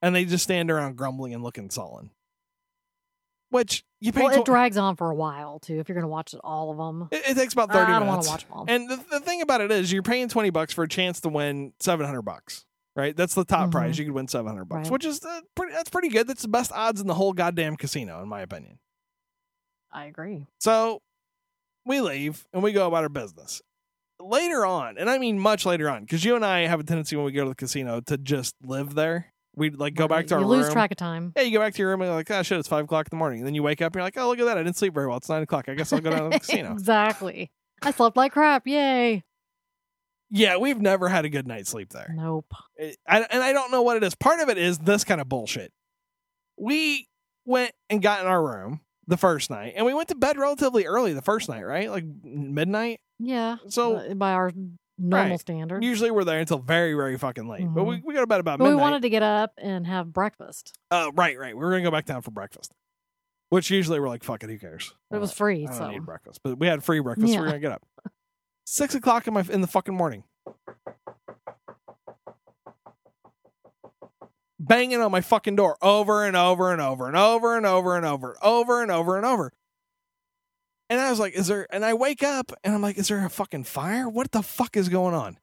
and 0.02 0.16
they 0.16 0.26
just 0.26 0.44
stand 0.44 0.70
around 0.72 0.96
grumbling 0.98 1.34
and 1.34 1.44
looking 1.44 1.70
sullen. 1.70 2.12
Which 3.50 3.84
you 4.00 4.12
pay 4.12 4.24
Well, 4.24 4.40
it 4.40 4.42
tw- 4.42 4.46
drags 4.46 4.78
on 4.78 4.96
for 4.96 5.12
a 5.12 5.16
while 5.16 5.60
too. 5.60 5.80
If 5.80 5.88
you're 5.88 5.94
going 5.96 6.02
to 6.04 6.08
watch 6.08 6.34
all 6.44 6.72
of 6.72 6.78
them, 6.78 7.08
it, 7.12 7.22
it 7.30 7.36
takes 7.36 7.54
about 7.54 7.72
30 7.72 7.80
I 7.92 8.00
don't 8.00 8.08
want 8.08 8.24
minutes. 8.24 8.28
to 8.28 8.32
watch 8.32 8.44
them 8.48 8.52
all. 8.54 8.66
And 8.68 8.90
the, 8.90 8.96
the 9.12 9.20
thing 9.20 9.42
about 9.44 9.62
it 9.62 9.72
is, 9.72 9.92
you're 9.94 10.02
paying 10.02 10.28
twenty 10.28 10.50
bucks 10.50 10.74
for 10.74 10.84
a 10.84 10.88
chance 10.88 11.20
to 11.22 11.30
win 11.30 11.74
seven 11.80 12.06
hundred 12.08 12.24
bucks. 12.24 12.66
Right, 12.96 13.16
that's 13.16 13.34
the 13.36 13.46
top 13.46 13.70
Mhm. 13.70 13.72
prize. 13.72 13.98
You 14.00 14.06
could 14.06 14.14
win 14.14 14.28
seven 14.28 14.48
hundred 14.48 14.66
bucks, 14.66 14.86
Right. 14.88 14.92
which 14.92 15.06
is 15.06 15.24
uh, 15.24 15.42
pretty. 15.56 15.74
That's 15.74 15.90
pretty 15.90 16.10
good. 16.10 16.28
That's 16.28 16.42
the 16.42 16.48
best 16.48 16.72
odds 16.72 17.00
in 17.00 17.06
the 17.08 17.14
whole 17.14 17.34
goddamn 17.34 17.76
casino, 17.76 18.22
in 18.24 18.28
my 18.30 18.42
opinion. 18.42 18.80
I 19.92 20.06
agree. 20.06 20.48
So 20.60 21.02
we 21.86 22.02
leave 22.02 22.46
and 22.54 22.64
we 22.64 22.72
go 22.72 22.88
about 22.88 23.04
our 23.04 23.10
business. 23.10 23.62
Later 24.24 24.66
on, 24.66 24.98
and 24.98 25.10
I 25.10 25.18
mean 25.18 25.38
much 25.40 25.66
later 25.66 25.90
on, 25.90 26.02
because 26.02 26.24
you 26.24 26.36
and 26.36 26.46
I 26.46 26.62
have 26.68 26.80
a 26.80 26.84
tendency 26.84 27.16
when 27.16 27.26
we 27.26 27.32
go 27.32 27.44
to 27.44 27.50
the 27.50 27.56
casino 27.56 28.00
to 28.02 28.18
just 28.18 28.56
live 28.64 28.96
there. 28.96 29.34
We 29.56 29.70
like 29.70 29.94
go 29.94 30.08
back 30.08 30.28
to 30.28 30.36
our 30.36 30.42
you 30.42 30.48
room. 30.48 30.60
lose 30.62 30.72
track 30.72 30.92
of 30.92 30.98
time. 30.98 31.34
Yeah, 31.36 31.44
you 31.44 31.52
go 31.52 31.60
back 31.60 31.74
to 31.76 31.80
your 31.80 31.90
room 31.92 32.02
and 32.02 32.08
you're 32.08 32.16
like, 32.16 32.32
oh 32.32 32.42
shit, 32.42 32.58
it's 32.58 32.68
five 32.68 32.86
o'clock 32.86 33.06
in 33.08 33.10
the 33.12 33.18
morning. 33.20 33.40
And 33.40 33.48
then 33.48 33.54
you 33.54 33.62
wake 33.62 33.82
up 33.82 33.94
and 33.94 33.96
you're 34.00 34.04
like, 34.04 34.18
oh 34.18 34.28
look 34.30 34.40
at 34.40 34.46
that, 34.46 34.58
I 34.58 34.64
didn't 34.64 34.78
sleep 34.78 34.94
very 34.96 35.06
well. 35.08 35.18
It's 35.18 35.30
nine 35.30 35.44
o'clock. 35.44 35.70
I 35.70 35.76
guess 35.76 35.94
I'll 35.94 36.00
go 36.00 36.10
down 36.10 36.24
to 36.24 36.30
the 36.30 36.40
casino. 36.46 36.72
exactly. 36.72 37.52
I 37.84 37.92
slept 37.92 38.18
like 38.18 38.32
crap. 38.32 38.66
Yay. 38.66 39.24
Yeah, 40.32 40.58
we've 40.58 40.82
never 40.82 41.08
had 41.10 41.26
a 41.26 41.30
good 41.30 41.48
night's 41.48 41.70
sleep 41.70 41.90
there. 41.92 42.12
Nope. 42.16 42.52
It- 42.78 42.98
I, 43.08 43.20
and 43.30 43.44
I 43.44 43.54
don't 43.54 43.70
know 43.72 43.84
what 43.84 43.98
it 43.98 44.04
is. 44.04 44.16
Part 44.16 44.40
of 44.40 44.50
it 44.50 44.58
is 44.58 44.80
this 44.80 45.04
kind 45.04 45.22
of 45.22 45.30
bullshit. 45.30 45.72
We 46.58 47.08
went 47.46 47.74
and 47.92 48.02
got 48.02 48.22
in 48.22 48.28
our 48.28 48.44
room 48.44 48.82
the 49.06 49.18
first 49.18 49.52
night, 49.52 49.74
and 49.76 49.86
we 49.86 49.94
went 49.94 50.08
to 50.10 50.16
bed 50.16 50.38
relatively 50.38 50.86
early 50.88 51.14
the 51.14 51.22
first 51.22 51.50
night, 51.50 51.62
right? 51.64 51.92
Like 51.92 52.06
midnight. 52.24 53.02
Yeah. 53.26 53.58
So 53.68 54.14
by 54.16 54.34
our 54.34 54.52
normal 54.98 55.30
Right. 55.32 55.40
standards. 55.40 55.84
usually 55.86 56.12
we're 56.12 56.24
there 56.24 56.40
until 56.40 56.60
very, 56.60 56.94
very 56.94 57.18
fucking 57.18 57.48
late. 57.48 57.66
But 57.68 57.86
we, 57.86 58.02
we 58.06 58.14
go 58.14 58.22
to 58.22 58.28
bed 58.28 58.40
about 58.40 58.60
But 58.60 58.68
we 58.70 58.76
wanted 58.76 59.02
to 59.04 59.10
get 59.10 59.24
up 59.24 59.54
and 59.58 59.88
have 59.88 60.14
breakfast. 60.14 60.78
uh, 60.92 61.12
right, 61.16 61.38
right. 61.38 61.56
We 61.56 61.64
were 61.64 61.72
gonna 61.72 61.84
go 61.84 61.92
back 61.92 62.06
down 62.06 62.22
for 62.22 62.32
breakfast. 62.32 62.74
Which 63.50 63.70
usually 63.70 64.00
we're 64.00 64.10
like, 64.10 64.24
fuck 64.24 64.44
it, 64.44 64.50
who 64.50 64.58
cares? 64.58 64.94
It 65.12 65.18
was 65.20 65.32
Uh, 65.32 65.36
free, 65.36 65.68
I 65.68 65.74
so 65.74 65.88
need 65.90 66.06
breakfast, 66.06 66.42
but 66.44 66.58
we 66.60 66.68
had 66.68 66.84
free 66.84 67.00
breakfast. 67.00 67.34
So 67.34 67.40
we're 67.40 67.46
gonna 67.48 67.60
get 67.60 67.72
up. 67.72 67.84
Six 68.66 68.96
o'clock 68.96 69.28
in 69.28 69.34
my 69.34 69.42
in 69.50 69.62
the 69.62 69.68
fucking 69.68 69.94
morning. 69.96 70.24
Banging 74.60 75.02
on 75.02 75.12
my 75.12 75.22
fucking 75.22 75.56
door 75.58 75.78
over 75.82 76.24
and 76.26 76.38
over 76.38 76.72
and 76.72 76.82
over 76.82 77.08
and 77.08 77.18
over 77.18 77.56
and 77.58 77.66
over 77.66 77.96
and 77.98 78.06
over 78.06 78.30
and 78.32 78.38
over 78.42 78.82
and 78.82 78.92
over 78.92 79.18
and 79.18 79.26
over. 79.26 79.46
And 79.48 79.54
I 81.00 81.10
was 81.10 81.20
like, 81.20 81.34
is 81.34 81.48
there 81.48 81.68
and 81.72 81.86
I 81.86 81.94
wake 81.94 82.24
up 82.24 82.52
and 82.64 82.74
I'm 82.74 82.82
like, 82.82 82.98
is 82.98 83.08
there 83.08 83.26
a 83.26 83.30
fucking 83.30 83.64
fire? 83.66 84.10
What 84.10 84.32
the 84.32 84.42
fuck 84.42 84.76
is 84.76 84.90
going 84.90 85.16
on? 85.16 85.38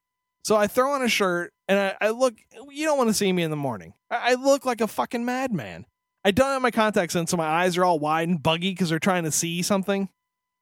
So 0.45 0.57
I 0.57 0.67
throw 0.67 0.93
on 0.93 1.03
a 1.03 1.09
shirt 1.09 1.53
and 1.69 1.79
I, 1.79 1.97
I 2.01 2.11
look 2.11 2.35
you 2.71 2.87
don't 2.87 2.99
want 2.99 3.09
to 3.09 3.15
see 3.15 3.33
me 3.33 3.43
in 3.43 3.51
the 3.51 3.57
morning. 3.57 3.95
I, 4.11 4.33
I 4.33 4.35
look 4.35 4.65
like 4.65 4.81
a 4.81 4.87
fucking 4.87 5.25
madman. 5.25 5.87
I 6.25 6.31
don't 6.33 6.49
have 6.49 6.63
my 6.63 6.71
contacts 6.71 7.15
in, 7.15 7.27
so 7.27 7.37
my 7.37 7.47
eyes 7.47 7.79
are 7.79 7.85
all 7.85 7.99
wide 7.99 8.29
and 8.29 8.43
buggy 8.43 8.71
because 8.71 8.91
they're 8.91 8.99
trying 8.99 9.25
to 9.25 9.31
see 9.31 9.63
something. 9.63 10.09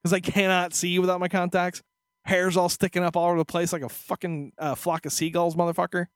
Because 0.02 0.12
I 0.12 0.20
cannot 0.20 0.72
see 0.72 0.98
without 1.00 1.18
my 1.18 1.28
contacts. 1.28 1.82
Hair's 2.24 2.56
all 2.56 2.68
sticking 2.68 3.02
up 3.02 3.16
all 3.16 3.28
over 3.28 3.38
the 3.38 3.44
place 3.44 3.72
like 3.72 3.82
a 3.82 3.88
fucking 3.88 4.52
uh, 4.58 4.74
flock 4.76 5.06
of 5.06 5.12
seagulls, 5.12 5.56
motherfucker. 5.56 6.06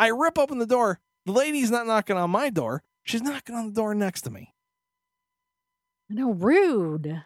I 0.00 0.08
rip 0.08 0.38
open 0.38 0.58
the 0.58 0.66
door. 0.66 0.98
The 1.26 1.32
lady's 1.32 1.70
not 1.70 1.86
knocking 1.86 2.16
on 2.16 2.30
my 2.30 2.50
door. 2.50 2.82
She's 3.04 3.22
knocking 3.22 3.54
on 3.54 3.66
the 3.66 3.72
door 3.72 3.94
next 3.94 4.22
to 4.22 4.30
me. 4.30 4.54
Know, 6.08 6.32
rude. 6.32 7.22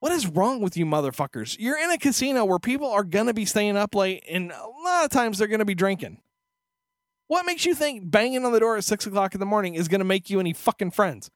What 0.00 0.12
is 0.12 0.26
wrong 0.26 0.60
with 0.60 0.76
you 0.76 0.86
motherfuckers? 0.86 1.56
You're 1.58 1.78
in 1.78 1.90
a 1.90 1.98
casino 1.98 2.44
where 2.46 2.58
people 2.58 2.90
are 2.90 3.04
going 3.04 3.26
to 3.26 3.34
be 3.34 3.44
staying 3.44 3.76
up 3.76 3.94
late, 3.94 4.24
and 4.28 4.50
a 4.50 4.66
lot 4.82 5.04
of 5.04 5.10
times 5.10 5.38
they're 5.38 5.46
going 5.46 5.60
to 5.60 5.66
be 5.66 5.74
drinking. 5.74 6.22
What 7.28 7.46
makes 7.46 7.64
you 7.64 7.74
think 7.74 8.10
banging 8.10 8.44
on 8.44 8.52
the 8.52 8.60
door 8.60 8.76
at 8.76 8.84
six 8.84 9.06
o'clock 9.06 9.34
in 9.34 9.40
the 9.40 9.46
morning 9.46 9.74
is 9.74 9.88
going 9.88 10.00
to 10.00 10.06
make 10.06 10.30
you 10.30 10.40
any 10.40 10.54
fucking 10.54 10.90
friends? 10.92 11.30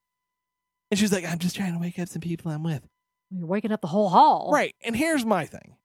And 0.90 0.98
she's 0.98 1.12
like, 1.12 1.24
I'm 1.24 1.38
just 1.38 1.56
trying 1.56 1.74
to 1.74 1.78
wake 1.78 1.98
up 1.98 2.08
some 2.08 2.20
people 2.20 2.50
I'm 2.50 2.62
with. 2.64 2.86
You're 3.30 3.46
waking 3.46 3.70
up 3.70 3.80
the 3.80 3.88
whole 3.88 4.08
hall. 4.08 4.50
Right. 4.52 4.74
And 4.84 4.96
here's 4.96 5.24
my 5.24 5.44
thing 5.44 5.76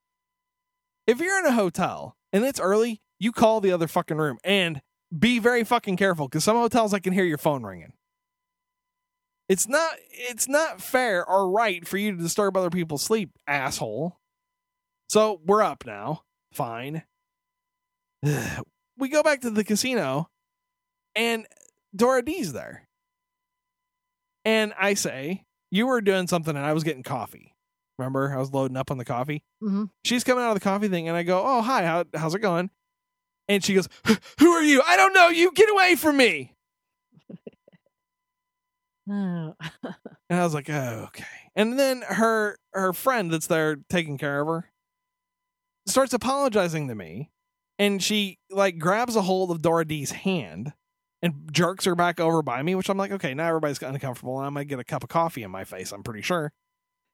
if 1.06 1.20
you're 1.20 1.38
in 1.38 1.46
a 1.46 1.52
hotel 1.52 2.16
and 2.32 2.44
it's 2.44 2.60
early, 2.60 3.02
you 3.18 3.30
call 3.30 3.60
the 3.60 3.72
other 3.72 3.88
fucking 3.88 4.16
room 4.16 4.38
and 4.42 4.80
be 5.16 5.38
very 5.38 5.64
fucking 5.64 5.96
careful 5.96 6.28
because 6.28 6.44
some 6.44 6.56
hotels 6.56 6.94
I 6.94 6.98
can 6.98 7.12
hear 7.12 7.24
your 7.24 7.38
phone 7.38 7.62
ringing. 7.62 7.92
It's 9.50 9.66
not 9.66 9.94
it's 10.12 10.48
not 10.48 10.80
fair 10.80 11.28
or 11.28 11.50
right 11.50 11.84
for 11.86 11.98
you 11.98 12.12
to 12.12 12.22
disturb 12.22 12.56
other 12.56 12.70
people's 12.70 13.02
sleep, 13.02 13.30
asshole. 13.48 14.16
So 15.08 15.40
we're 15.44 15.60
up 15.64 15.84
now. 15.84 16.22
Fine. 16.52 17.02
we 18.96 19.08
go 19.08 19.24
back 19.24 19.40
to 19.40 19.50
the 19.50 19.64
casino 19.64 20.28
and 21.16 21.48
Dora 21.96 22.22
D's 22.24 22.52
there. 22.52 22.86
And 24.44 24.72
I 24.78 24.94
say, 24.94 25.42
You 25.72 25.88
were 25.88 26.00
doing 26.00 26.28
something 26.28 26.54
and 26.54 26.64
I 26.64 26.72
was 26.72 26.84
getting 26.84 27.02
coffee. 27.02 27.56
Remember, 27.98 28.32
I 28.32 28.38
was 28.38 28.52
loading 28.52 28.76
up 28.76 28.92
on 28.92 28.98
the 28.98 29.04
coffee. 29.04 29.42
hmm 29.60 29.86
She's 30.04 30.22
coming 30.22 30.44
out 30.44 30.50
of 30.50 30.54
the 30.54 30.60
coffee 30.60 30.86
thing, 30.88 31.08
and 31.08 31.16
I 31.16 31.24
go, 31.24 31.42
"Oh, 31.44 31.60
hi, 31.60 31.84
how, 31.84 32.04
how's 32.14 32.36
it 32.36 32.38
going?" 32.38 32.70
And 33.48 33.64
she 33.64 33.74
goes, 33.74 33.88
"Who 34.38 34.50
are 34.52 34.62
you? 34.62 34.80
I 34.86 34.96
don't 34.96 35.12
know 35.12 35.26
you. 35.28 35.50
Get 35.52 35.68
away 35.68 35.96
from 35.96 36.16
me!" 36.16 36.54
Oh. 39.10 39.54
And 40.30 40.38
I 40.38 40.44
was 40.44 40.54
like, 40.54 40.70
oh, 40.70 41.06
"Okay." 41.08 41.24
And 41.56 41.76
then 41.76 42.02
her 42.02 42.56
her 42.72 42.92
friend 42.92 43.32
that's 43.32 43.48
there 43.48 43.78
taking 43.88 44.16
care 44.16 44.40
of 44.40 44.46
her 44.46 44.70
starts 45.88 46.12
apologizing 46.12 46.86
to 46.86 46.94
me, 46.94 47.32
and 47.80 48.00
she 48.00 48.38
like 48.48 48.78
grabs 48.78 49.16
a 49.16 49.22
hold 49.22 49.50
of 49.50 49.60
Dora 49.60 49.84
D's 49.84 50.12
hand 50.12 50.72
and 51.20 51.48
jerks 51.50 51.84
her 51.84 51.96
back 51.96 52.20
over 52.20 52.42
by 52.42 52.62
me, 52.62 52.76
which 52.76 52.88
I'm 52.88 52.96
like, 52.96 53.10
"Okay, 53.10 53.34
now 53.34 53.48
everybody's 53.48 53.82
uncomfortable, 53.82 54.38
and 54.38 54.46
I 54.46 54.50
might 54.50 54.68
get 54.68 54.78
a 54.78 54.84
cup 54.84 55.02
of 55.02 55.08
coffee 55.08 55.42
in 55.42 55.50
my 55.50 55.64
face. 55.64 55.90
I'm 55.90 56.04
pretty 56.04 56.22
sure." 56.22 56.52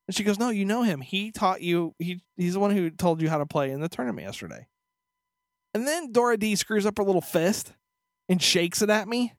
And 0.06 0.14
she 0.14 0.22
goes, 0.22 0.38
"No, 0.38 0.50
you 0.50 0.66
know 0.66 0.82
him. 0.82 1.00
He 1.00 1.32
taught 1.32 1.62
you. 1.62 1.94
He 1.98 2.20
he's 2.36 2.52
the 2.52 2.60
one 2.60 2.72
who 2.72 2.90
told 2.90 3.22
you 3.22 3.30
how 3.30 3.38
to 3.38 3.46
play 3.46 3.70
in 3.70 3.80
the 3.80 3.88
tournament 3.88 4.26
yesterday." 4.26 4.66
And 5.72 5.86
then 5.86 6.12
Dora 6.12 6.36
D 6.36 6.54
screws 6.54 6.84
up 6.84 6.98
her 6.98 7.04
little 7.04 7.22
fist 7.22 7.72
and 8.28 8.42
shakes 8.42 8.82
it 8.82 8.90
at 8.90 9.08
me 9.08 9.32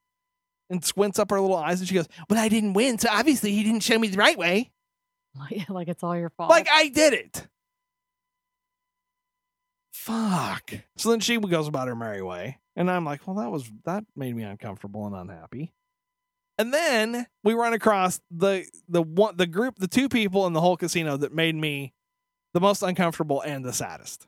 and 0.69 0.83
squints 0.83 1.19
up 1.19 1.29
her 1.31 1.39
little 1.39 1.55
eyes 1.55 1.79
and 1.79 1.88
she 1.88 1.95
goes, 1.95 2.07
"But 2.27 2.38
I 2.38 2.50
didn't 2.50 2.74
win, 2.74 2.97
so 3.00 3.09
obviously 3.12 3.51
he 3.51 3.63
didn't 3.63 3.83
show 3.83 3.97
me 3.97 4.07
the 4.07 4.17
right 4.17 4.38
way. 4.38 4.71
Like, 5.38 5.69
like 5.69 5.88
it's 5.88 6.03
all 6.03 6.17
your 6.17 6.31
fault. 6.31 6.50
Like 6.50 6.67
I 6.71 6.89
did 6.89 7.13
it." 7.13 7.47
Fuck. 9.93 10.71
So 10.97 11.09
then 11.12 11.19
she 11.19 11.38
goes 11.38 11.67
about 11.67 11.88
her 11.88 11.95
merry 11.95 12.21
way, 12.21 12.59
and 12.75 12.89
I'm 12.89 13.05
like, 13.05 13.27
"Well, 13.27 13.36
that 13.38 13.51
was 13.51 13.69
that 13.86 14.03
made 14.15 14.36
me 14.36 14.43
uncomfortable 14.43 15.05
and 15.05 15.15
unhappy." 15.15 15.74
And 16.57 16.74
then 16.74 17.27
we 17.43 17.53
run 17.53 17.74
across 17.74 18.19
the 18.31 18.65
the 18.88 19.01
one 19.03 19.38
the 19.38 19.45
group, 19.45 19.77
the 19.77 19.88
two 19.88 20.09
people 20.09 20.47
in 20.47 20.53
the 20.53 20.62
whole 20.62 20.77
casino 20.77 21.17
that 21.17 21.33
made 21.33 21.55
me 21.55 21.93
the 22.53 22.59
most 22.59 22.81
uncomfortable, 22.81 23.41
and 23.41 23.63
the 23.63 23.74
saddest. 23.74 24.27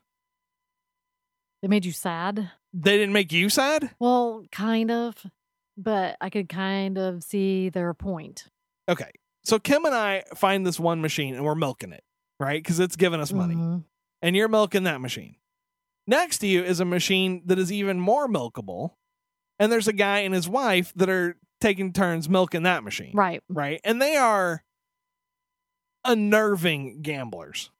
They 1.61 1.67
made 1.67 1.85
you 1.85 1.91
sad? 1.91 2.51
They 2.73 2.97
didn't 2.97 3.13
make 3.13 3.31
you 3.31 3.49
sad? 3.49 3.91
Well, 3.99 4.45
kind 4.51 4.91
of, 4.91 5.25
but 5.81 6.17
I 6.21 6.29
could 6.29 6.49
kind 6.49 6.97
of 6.97 7.23
see 7.23 7.69
their 7.69 7.93
point. 7.93 8.45
Okay. 8.87 9.11
So 9.43 9.59
Kim 9.59 9.85
and 9.85 9.95
I 9.95 10.23
find 10.35 10.65
this 10.65 10.79
one 10.79 11.01
machine 11.01 11.35
and 11.35 11.43
we're 11.45 11.55
milking 11.55 11.93
it, 11.93 12.03
right? 12.39 12.61
Because 12.61 12.79
it's 12.79 12.95
giving 12.95 13.19
us 13.19 13.31
money. 13.31 13.55
Mhm. 13.55 13.83
And 14.21 14.35
you're 14.35 14.47
milking 14.49 14.83
that 14.83 14.99
machine. 15.01 15.35
Next 16.05 16.39
to 16.39 16.47
you 16.47 16.63
is 16.63 16.79
a 16.79 16.85
machine 16.85 17.43
that 17.45 17.57
is 17.57 17.71
even 17.71 17.99
more 17.99 18.27
milkable. 18.27 18.95
And 19.59 19.71
there's 19.71 19.87
a 19.87 19.93
guy 19.93 20.19
and 20.19 20.33
his 20.33 20.49
wife 20.49 20.91
that 20.95 21.09
are 21.09 21.37
taking 21.61 21.93
turns 21.93 22.27
milking 22.29 22.63
that 22.63 22.83
machine. 22.83 23.11
Right. 23.13 23.41
right? 23.49 23.79
And 23.83 24.01
they 24.01 24.15
are 24.15 24.63
unnerving 26.05 27.01
gamblers. 27.01 27.71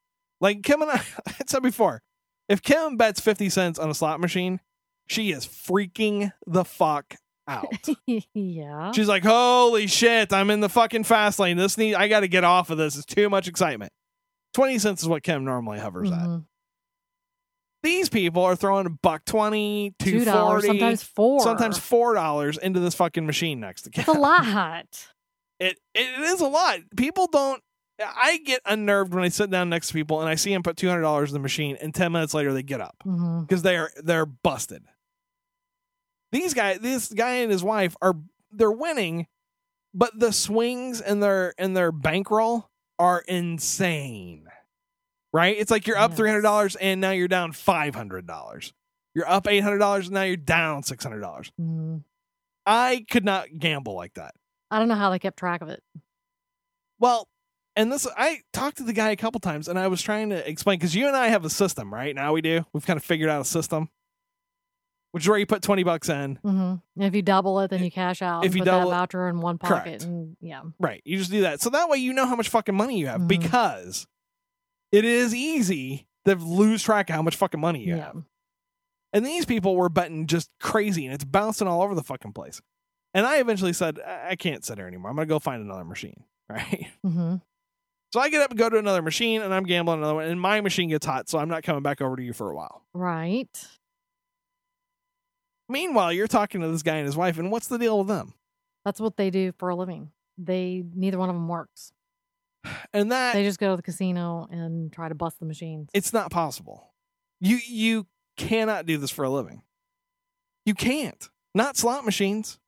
Like 0.41 0.63
Kim 0.63 0.81
and 0.81 0.91
I, 0.91 1.01
I 1.27 1.33
said 1.47 1.63
before, 1.63 2.01
if 2.47 2.61
Kim 2.61 2.97
bets 2.97 3.19
50 3.19 3.49
cents 3.49 3.79
on 3.79 3.89
a 3.89 3.93
slot 3.93 4.19
machine, 4.19 4.59
she 5.07 5.31
is 5.31 5.45
freaking 5.45 6.31
the 6.45 6.63
fuck 6.65 7.15
out. 7.49 7.87
yeah. 8.33 8.91
She's 8.91 9.07
like, 9.07 9.23
holy 9.23 9.87
shit, 9.87 10.31
I'm 10.31 10.49
in 10.49 10.59
the 10.59 10.69
fucking 10.69 11.03
fast 11.03 11.39
lane. 11.39 11.57
This 11.57 11.77
need 11.77 11.95
I 11.95 12.07
gotta 12.07 12.27
get 12.27 12.43
off 12.43 12.69
of 12.69 12.77
this. 12.77 12.95
It's 12.95 13.05
too 13.05 13.29
much 13.29 13.47
excitement. 13.47 13.91
20 14.53 14.79
cents 14.79 15.01
is 15.03 15.07
what 15.09 15.23
Kim 15.23 15.43
normally 15.45 15.79
hovers 15.79 16.11
at. 16.11 16.17
Mhm. 16.19 16.45
These 17.81 18.09
people 18.09 18.43
are 18.43 18.55
throwing 18.55 18.85
a 18.85 18.89
buck 18.89 19.23
20, 19.25 19.93
Two 19.99 20.25
dollars, 20.25 20.65
sometimes 20.65 21.01
four. 21.03 21.39
sometimes 21.41 21.77
four 21.77 22.13
dollars 22.13 22.57
into 22.57 22.79
this 22.81 22.93
fucking 22.95 23.25
machine 23.25 23.59
next 23.61 23.83
to 23.83 23.89
Kim. 23.89 24.01
It's 24.01 24.09
a 24.09 24.19
lot. 24.19 25.07
It 25.61 25.77
it 25.93 26.19
is 26.21 26.39
a 26.39 26.47
lot. 26.47 26.79
People 26.95 27.27
don't. 27.27 27.61
I 28.01 28.37
get 28.45 28.61
unnerved 28.65 29.13
when 29.13 29.25
I 29.25 29.27
sit 29.27 29.49
down 29.49 29.67
next 29.69 29.89
to 29.89 29.93
people 29.93 30.21
and 30.21 30.29
I 30.29 30.35
see 30.35 30.53
them 30.53 30.63
put 30.63 30.77
two 30.77 30.87
hundred 30.87 31.01
dollars 31.01 31.31
in 31.31 31.33
the 31.33 31.41
machine, 31.41 31.77
and 31.81 31.93
ten 31.93 32.13
minutes 32.13 32.33
later 32.33 32.53
they 32.53 32.63
get 32.63 32.79
up 32.79 32.95
hmm 33.03 33.41
because 33.41 33.61
they 33.61 33.75
are 33.75 33.91
they're 34.01 34.25
busted. 34.25 34.85
These 36.31 36.53
guys, 36.53 36.79
this 36.79 37.09
guy 37.09 37.35
and 37.37 37.51
his 37.51 37.63
wife 37.63 37.95
are 38.01 38.15
they're 38.51 38.71
winning, 38.71 39.27
but 39.93 40.19
the 40.19 40.31
swings 40.31 41.01
in 41.01 41.19
their 41.19 41.53
in 41.57 41.73
their 41.73 41.91
bankroll 41.91 42.69
are 42.97 43.23
insane. 43.27 44.47
Right? 45.31 45.55
It's 45.57 45.69
like 45.71 45.87
you're 45.87 45.97
up 45.97 46.13
three 46.15 46.29
hundred 46.29 46.41
dollars 46.41 46.75
and 46.75 46.99
now 47.01 47.11
you're 47.11 47.27
down 47.27 47.51
five 47.51 47.95
hundred 47.95 48.25
dollars. 48.27 48.73
You're 49.15 49.29
up 49.29 49.47
eight 49.47 49.61
hundred 49.61 49.79
dollars 49.79 50.05
and 50.07 50.13
now 50.15 50.23
you're 50.23 50.37
down 50.37 50.83
six 50.83 51.03
hundred 51.03 51.21
dollars. 51.21 51.51
hmm 51.57 51.97
I 52.65 53.05
could 53.09 53.25
not 53.25 53.47
gamble 53.57 53.95
like 53.95 54.13
that. 54.15 54.35
I 54.69 54.77
don't 54.77 54.87
know 54.87 54.95
how 54.95 55.09
they 55.09 55.17
kept 55.17 55.37
track 55.39 55.61
of 55.61 55.69
it. 55.69 55.81
Well, 56.99 57.27
and 57.75 57.91
this 57.91 58.07
I 58.17 58.41
talked 58.53 58.77
to 58.77 58.83
the 58.83 58.93
guy 58.93 59.09
a 59.09 59.15
couple 59.15 59.39
times 59.39 59.67
and 59.67 59.79
I 59.79 59.87
was 59.87 60.01
trying 60.01 60.29
to 60.29 60.47
explain 60.47 60.77
because 60.77 60.93
you 60.95 61.07
and 61.07 61.15
I 61.15 61.29
have 61.29 61.45
a 61.45 61.49
system, 61.49 61.91
right? 61.93 62.13
Now 62.13 62.33
we 62.33 62.41
do. 62.41 62.65
We've 62.73 62.85
kind 62.85 62.97
of 62.97 63.03
figured 63.03 63.29
out 63.29 63.41
a 63.41 63.45
system. 63.45 63.89
Which 65.11 65.23
is 65.23 65.29
where 65.29 65.39
you 65.39 65.45
put 65.47 65.61
twenty 65.63 65.83
bucks 65.83 66.07
in. 66.09 66.35
hmm 66.43 66.75
If 66.97 67.15
you 67.15 67.21
double 67.21 67.59
it, 67.61 67.69
then 67.71 67.83
you 67.83 67.89
cash 67.91 68.21
out. 68.21 68.45
If 68.45 68.55
you 68.55 68.61
put 68.61 68.65
double 68.67 68.89
that 68.91 68.95
it- 68.95 68.99
voucher 68.99 69.27
in 69.27 69.41
one 69.41 69.57
pocket, 69.57 69.83
Correct. 69.83 70.03
and 70.03 70.37
yeah, 70.39 70.61
Right. 70.79 71.01
You 71.05 71.17
just 71.17 71.31
do 71.31 71.41
that. 71.41 71.61
So 71.61 71.69
that 71.71 71.89
way 71.89 71.97
you 71.97 72.13
know 72.13 72.25
how 72.27 72.35
much 72.35 72.49
fucking 72.49 72.75
money 72.75 72.99
you 72.99 73.07
have 73.07 73.21
Mhm. 73.21 73.27
because 73.27 74.05
it 74.91 75.05
is 75.05 75.33
easy 75.33 76.07
to 76.25 76.35
lose 76.35 76.83
track 76.83 77.09
of 77.09 77.15
how 77.15 77.21
much 77.23 77.35
fucking 77.35 77.59
money 77.59 77.83
you 77.83 77.95
yeah, 77.95 78.05
have. 78.05 78.23
And 79.13 79.25
these 79.25 79.45
people 79.45 79.75
were 79.75 79.89
betting 79.89 80.27
just 80.27 80.51
crazy 80.59 81.05
and 81.05 81.15
it's 81.15 81.23
bouncing 81.23 81.67
all 81.67 81.81
over 81.81 81.95
the 81.95 82.03
fucking 82.03 82.33
place. 82.33 82.61
And 83.15 83.25
I 83.25 83.37
eventually 83.39 83.73
said, 83.73 83.99
I 84.05 84.29
I 84.31 84.35
can't 84.35 84.63
sit 84.63 84.77
here 84.77 84.85
anymore. 84.87 85.09
I'm 85.09 85.15
going 85.15 85.27
to 85.27 85.33
go 85.33 85.39
find 85.39 85.63
another 85.63 85.85
machine. 85.85 86.23
Right. 86.49 86.87
hmm 87.03 87.35
So 88.11 88.19
I 88.19 88.29
get 88.29 88.41
up 88.41 88.49
and 88.51 88.57
go 88.59 88.69
to 88.69 88.77
another 88.77 89.01
machine 89.03 89.41
and 89.43 89.53
I'm 89.53 89.63
gambling 89.65 89.99
another 89.99 90.15
one 90.15 90.25
and 90.25 90.39
my 90.41 90.61
machine 90.61 90.89
gets 90.89 91.05
hot. 91.05 91.29
So 91.29 91.37
I'm 91.39 91.47
not 91.49 91.61
coming 91.63 91.81
back 91.83 92.01
over 92.01 92.15
to 92.15 92.23
you 92.23 92.33
for 92.33 92.49
a 92.51 92.55
while. 92.55 92.83
right. 92.93 93.67
Meanwhile, 95.69 96.13
you're 96.13 96.27
talking 96.27 96.61
to 96.61 96.67
this 96.67 96.81
guy 96.83 96.95
and 96.95 97.05
his 97.05 97.15
wife, 97.15 97.37
and 97.37 97.51
what's 97.51 97.67
the 97.67 97.77
deal 97.77 97.99
with 97.99 98.07
them? 98.07 98.33
That's 98.83 98.99
what 98.99 99.17
they 99.17 99.29
do 99.29 99.51
for 99.57 99.69
a 99.69 99.75
living. 99.75 100.11
They 100.37 100.83
neither 100.95 101.17
one 101.19 101.29
of 101.29 101.35
them 101.35 101.47
works. 101.47 101.91
And 102.93 103.11
that 103.11 103.33
They 103.33 103.43
just 103.43 103.59
go 103.59 103.71
to 103.71 103.75
the 103.77 103.83
casino 103.83 104.47
and 104.51 104.91
try 104.91 105.07
to 105.09 105.15
bust 105.15 105.39
the 105.39 105.45
machines. 105.45 105.89
it's 105.93 106.11
not 106.11 106.31
possible. 106.31 106.93
You 107.39 107.59
you 107.65 108.07
cannot 108.35 108.85
do 108.85 108.97
this 108.97 109.11
for 109.11 109.23
a 109.23 109.29
living. 109.29 109.61
You 110.65 110.73
can't. 110.73 111.29
Not 111.55 111.77
slot 111.77 112.03
machines. 112.05 112.59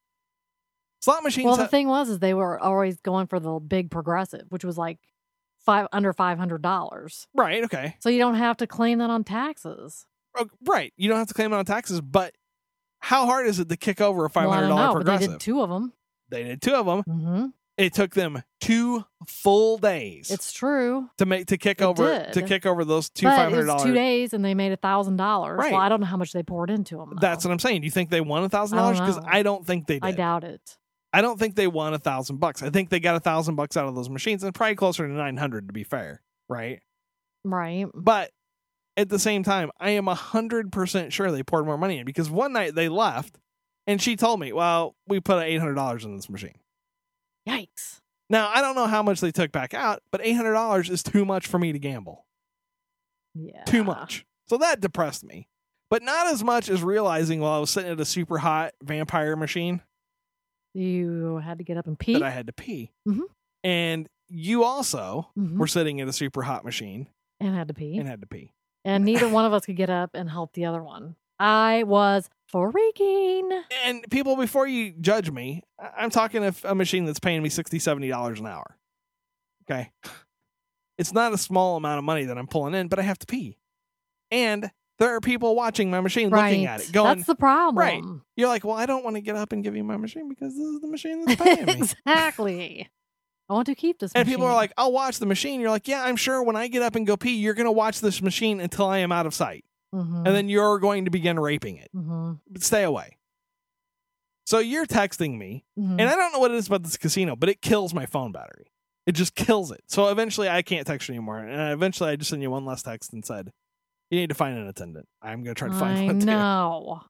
Slot 1.02 1.24
machines. 1.24 1.46
Well, 1.46 1.56
the 1.58 1.64
ha- 1.64 1.68
thing 1.70 1.88
was, 1.88 2.10
is 2.10 2.20
they 2.20 2.34
were 2.34 2.60
always 2.60 3.00
going 3.02 3.28
for 3.28 3.40
the 3.40 3.60
big 3.60 3.90
progressive, 3.90 4.46
which 4.50 4.64
was 4.64 4.78
like 4.78 5.00
five 5.66 5.88
under 5.92 6.14
five 6.14 6.38
hundred 6.38 6.62
dollars. 6.62 7.28
right. 7.34 7.64
Okay. 7.64 7.96
So 8.00 8.10
you 8.10 8.20
don't 8.20 8.36
have 8.36 8.58
to 8.58 8.68
claim 8.68 9.00
that 9.00 9.10
on 9.10 9.24
taxes. 9.24 10.06
Right. 10.66 10.94
You 10.98 11.10
don't 11.10 11.18
have 11.18 11.28
to 11.28 11.34
claim 11.34 11.52
it 11.52 11.56
on 11.58 11.66
taxes, 11.66 12.00
but 12.02 12.34
how 13.02 13.26
hard 13.26 13.48
is 13.48 13.60
it 13.60 13.68
to 13.70 13.78
kick 13.78 14.00
over 14.02 14.26
a 14.26 14.30
five 14.30 14.48
Well, 14.50 14.62
don't 14.62 14.70
dollar 14.70 14.88
know, 15.00 15.04
but 15.04 15.20
they 15.20 15.28
did 15.28 15.40
two 15.40 15.62
of 15.62 15.70
them. 15.70 15.94
they 16.30 16.44
did 16.44 16.62
two 16.62 16.74
of 16.76 16.86
them. 16.86 17.02
hmm 17.04 17.46
It 17.78 17.94
took 17.94 18.14
them 18.14 18.44
two 18.60 19.04
full 19.28 19.78
days 19.78 20.30
It's 20.30 20.52
true, 20.54 21.10
to 21.18 21.26
make 21.26 21.48
to 21.48 21.58
kick 21.58 21.82
It 21.82 21.86
over 21.86 22.30
to 22.34 22.42
kick 22.44 22.66
over 22.66 22.86
those 22.86 23.10
two 23.10 23.26
five 23.28 23.52
it 23.52 23.56
hundred 23.56 23.68
was 23.74 23.84
two 23.84 23.94
days, 23.94 24.34
and 24.34 24.44
they 24.46 24.54
made 24.54 24.72
a 24.72 24.78
thousand 24.78 25.18
dollars. 25.18 25.58
Well, 25.60 25.76
I 25.76 25.90
don't 25.90 26.00
know 26.02 26.06
how 26.08 26.18
much 26.18 26.32
they 26.32 26.44
poured 26.44 26.70
into 26.70 26.98
them. 26.98 27.18
That's 27.20 27.44
what 27.44 27.52
I'm 27.52 27.60
saying. 27.60 27.82
Do 27.82 27.86
you 27.86 27.92
think 27.92 28.10
they 28.10 28.22
won 28.22 28.44
a 28.44 28.50
thousand 28.50 28.78
dollars? 28.78 29.00
Because. 29.00 29.20
I 29.26 29.42
don't 29.44 29.66
think 29.66 29.88
they 29.88 29.96
did. 30.00 30.04
I 30.08 30.12
doubt 30.12 30.44
it. 30.44 30.78
I 31.14 31.22
don't 31.22 31.38
think 31.38 31.56
they 31.56 31.68
won 31.68 31.94
a 31.94 32.00
thousand 32.00 32.38
bucks. 32.38 32.64
I 32.64 32.70
think 32.70 32.90
they 32.90 33.00
got 33.02 33.16
a 33.16 33.20
thousand 33.20 33.56
bucks 33.56 33.76
out 33.76 33.88
of 33.88 33.96
those 33.96 34.10
machines, 34.10 34.44
and 34.44 34.54
probably 34.56 34.76
closer 34.76 35.08
to 35.08 35.14
nine 35.14 35.38
hundred 35.38 35.68
to 35.68 35.74
be 35.74 35.84
fair, 35.84 36.22
right? 36.48 36.80
Right? 37.44 37.88
But 37.94 38.32
at 38.98 39.10
the 39.10 39.20
same 39.20 39.44
time, 39.44 39.72
I 39.80 39.92
am 39.92 40.08
a 40.08 40.16
hundred 40.16 40.72
percent 40.72 41.14
sure 41.14 41.32
they 41.32 41.44
poured 41.44 41.66
more 41.66 41.78
money 41.78 41.98
in 42.00 42.06
because 42.06 42.30
one 42.30 42.54
night 42.54 42.76
they 42.76 42.90
left, 42.90 43.38
and 43.88 44.02
she 44.02 44.16
told 44.16 44.40
me, 44.40 44.52
"Well, 44.54 44.96
we 45.08 45.20
put 45.20 45.44
eight 45.44 45.58
hundred 45.60 45.76
dollars 45.76 46.04
in 46.06 46.16
this 46.16 46.30
machine." 46.30 46.60
Yikes! 47.48 48.00
Now 48.30 48.50
I 48.50 48.62
don't 48.62 48.76
know 48.76 48.88
how 48.88 49.02
much 49.04 49.20
they 49.22 49.32
took 49.32 49.52
back 49.52 49.74
out, 49.74 50.02
but 50.12 50.22
eight 50.24 50.34
hundred 50.34 50.54
dollars 50.54 50.90
is 50.90 51.04
too 51.04 51.26
much 51.26 51.48
for 51.48 51.58
me 51.60 51.72
to 51.72 51.80
gamble. 51.80 52.26
Yeah, 53.34 53.64
Too 53.64 53.84
much. 53.84 54.26
So 54.48 54.58
that 54.58 54.82
depressed 54.82 55.24
me, 55.24 55.48
but 55.90 56.04
not 56.04 56.28
as 56.28 56.44
much 56.44 56.70
as 56.70 56.84
realizing 56.84 57.40
while 57.40 57.54
I 57.54 57.60
was 57.60 57.70
sitting 57.70 57.90
at 57.92 58.00
a 58.00 58.06
super 58.06 58.38
hot 58.40 58.74
vampire 58.84 59.38
machine 59.38 59.82
You 60.74 61.38
had 61.38 61.58
to 61.60 61.64
get 61.64 61.78
up 61.78 61.88
and 61.88 61.98
pee. 61.98 62.14
that 62.14 62.24
I 62.24 62.30
had 62.30 62.48
to 62.48 62.54
pee, 62.54 62.92
Mhm. 63.08 63.22
and 63.64 64.10
you 64.28 64.64
also 64.66 65.32
Mhm. 65.38 65.58
were 65.58 65.68
sitting 65.68 66.00
at 66.02 66.08
a 66.10 66.14
super 66.14 66.42
hot 66.44 66.64
machine 66.66 67.08
and 67.40 67.56
had 67.56 67.70
to 67.70 67.74
pee. 67.74 67.98
and 67.98 68.08
had 68.08 68.20
to 68.22 68.28
pee. 68.28 68.54
And 68.86 69.06
neither 69.06 69.28
one 69.30 69.46
of 69.46 69.54
us 69.54 69.66
could 69.66 69.76
get 69.76 69.90
up 69.90 70.12
and 70.14 70.30
help 70.30 70.54
the 70.54 70.66
other 70.66 70.84
one. 70.84 71.16
I 71.40 71.84
was 71.84 72.30
freaking. 72.54 73.62
And 73.86 74.06
people, 74.12 74.36
before 74.36 74.68
you 74.68 74.94
judge 75.02 75.32
me, 75.32 75.64
I'm 75.98 76.10
talking 76.10 76.44
of 76.44 76.64
a 76.64 76.76
machine 76.76 77.06
that's 77.06 77.20
paying 77.20 77.42
me 77.42 77.50
60 77.50 77.80
dollars 78.10 78.40
an 78.40 78.48
hour. 78.48 78.78
Okay, 79.70 79.92
it's 80.98 81.14
not 81.14 81.34
a 81.34 81.38
small 81.38 81.78
amount 81.78 81.98
of 82.00 82.04
money 82.04 82.26
that 82.26 82.38
I'm 82.38 82.48
pulling 82.48 82.76
in, 82.76 82.88
but 82.88 83.00
I 83.00 83.04
have 83.04 83.20
to 83.20 83.26
pee, 83.26 83.58
and 84.30 84.70
there 85.00 85.16
are 85.16 85.20
people 85.22 85.56
watching 85.56 85.90
my 85.90 86.00
machine, 86.00 86.30
Right. 86.30 86.52
looking 86.52 86.66
at 86.68 86.82
it, 86.82 86.92
going, 86.92 87.16
That's 87.16 87.28
the 87.28 87.34
problem. 87.36 87.80
Right. 87.80 88.04
You're 88.36 88.50
like, 88.50 88.64
well, 88.64 88.76
I 88.76 88.86
don't 88.86 89.04
want 89.04 89.16
to 89.16 89.22
get 89.22 89.36
up 89.36 89.52
and 89.52 89.64
give 89.64 89.76
you 89.76 89.84
my 89.84 89.98
machine 89.98 90.30
because 90.30 90.54
this 90.56 90.64
is 90.64 90.80
the 90.80 90.88
machine 90.88 91.26
that's 91.26 91.42
paying 91.42 91.66
me. 91.66 91.74
exactly. 92.06 92.90
I 93.52 93.54
want 93.54 93.66
to 93.68 93.76
keep 93.76 94.00
this. 94.00 94.14
and 94.16 94.26
people 94.28 94.46
are 94.46 94.54
like, 94.56 94.72
I'll 94.78 94.94
watch 94.94 95.20
the 95.20 95.26
machine. 95.26 95.60
You're 95.60 95.70
like, 95.72 95.88
yeah, 95.88 96.04
I'm 96.04 96.16
sure 96.16 96.42
when 96.42 96.56
I 96.56 96.70
get 96.70 96.82
up 96.82 96.96
and 96.96 97.06
go 97.06 97.18
pee, 97.18 97.36
you're 97.36 97.54
going 97.54 97.66
to 97.66 97.72
watch 97.72 98.00
this 98.00 98.22
machine 98.22 98.62
until 98.62 98.88
I 98.88 99.00
am 99.00 99.12
out 99.12 99.26
of 99.26 99.34
sight. 99.34 99.66
Mhm. 99.94 100.18
And 100.26 100.28
then 100.28 100.48
you're 100.48 100.80
going 100.80 101.04
to 101.06 101.12
begin 101.12 101.38
raping 101.38 101.76
it. 101.76 101.90
Mhm. 101.94 102.40
But 102.50 102.64
stay 102.64 102.84
away. 102.84 103.18
So 104.46 104.60
you're 104.60 104.86
texting 104.86 105.38
me, 105.38 105.66
Mhm. 105.78 106.00
and 106.00 106.04
I 106.04 106.16
don't 106.16 106.32
know 106.34 106.40
what 106.40 106.52
it 106.52 106.56
is 106.58 106.68
about 106.68 106.84
this 106.84 106.96
casino, 106.98 107.36
but 107.36 107.50
it 107.50 107.62
kills 107.62 107.94
my 107.94 108.06
phone 108.06 108.32
battery. 108.32 108.68
It 109.06 109.14
just 109.14 109.36
kills 109.36 109.70
it. 109.72 109.84
So 109.88 110.08
eventually 110.08 110.48
I 110.50 110.62
can't 110.62 110.88
text 110.88 111.10
you 111.10 111.16
anymore. 111.16 111.40
And 111.40 111.74
eventually 111.74 112.10
I 112.10 112.16
just 112.16 112.30
sent 112.30 112.42
you 112.42 112.52
one 112.52 112.64
last 112.66 112.84
text 112.84 113.12
and 113.14 113.26
said, 113.26 113.52
you 114.10 114.20
need 114.20 114.30
to 114.30 114.36
find 114.36 114.58
an 114.58 114.68
attendant. 114.68 115.08
I'm 115.22 115.44
going 115.44 115.56
to 115.56 115.60
try 115.60 115.68
to 115.68 115.74
find 115.74 116.00
I 116.00 116.06
one 116.06 116.20
know. 116.20 117.02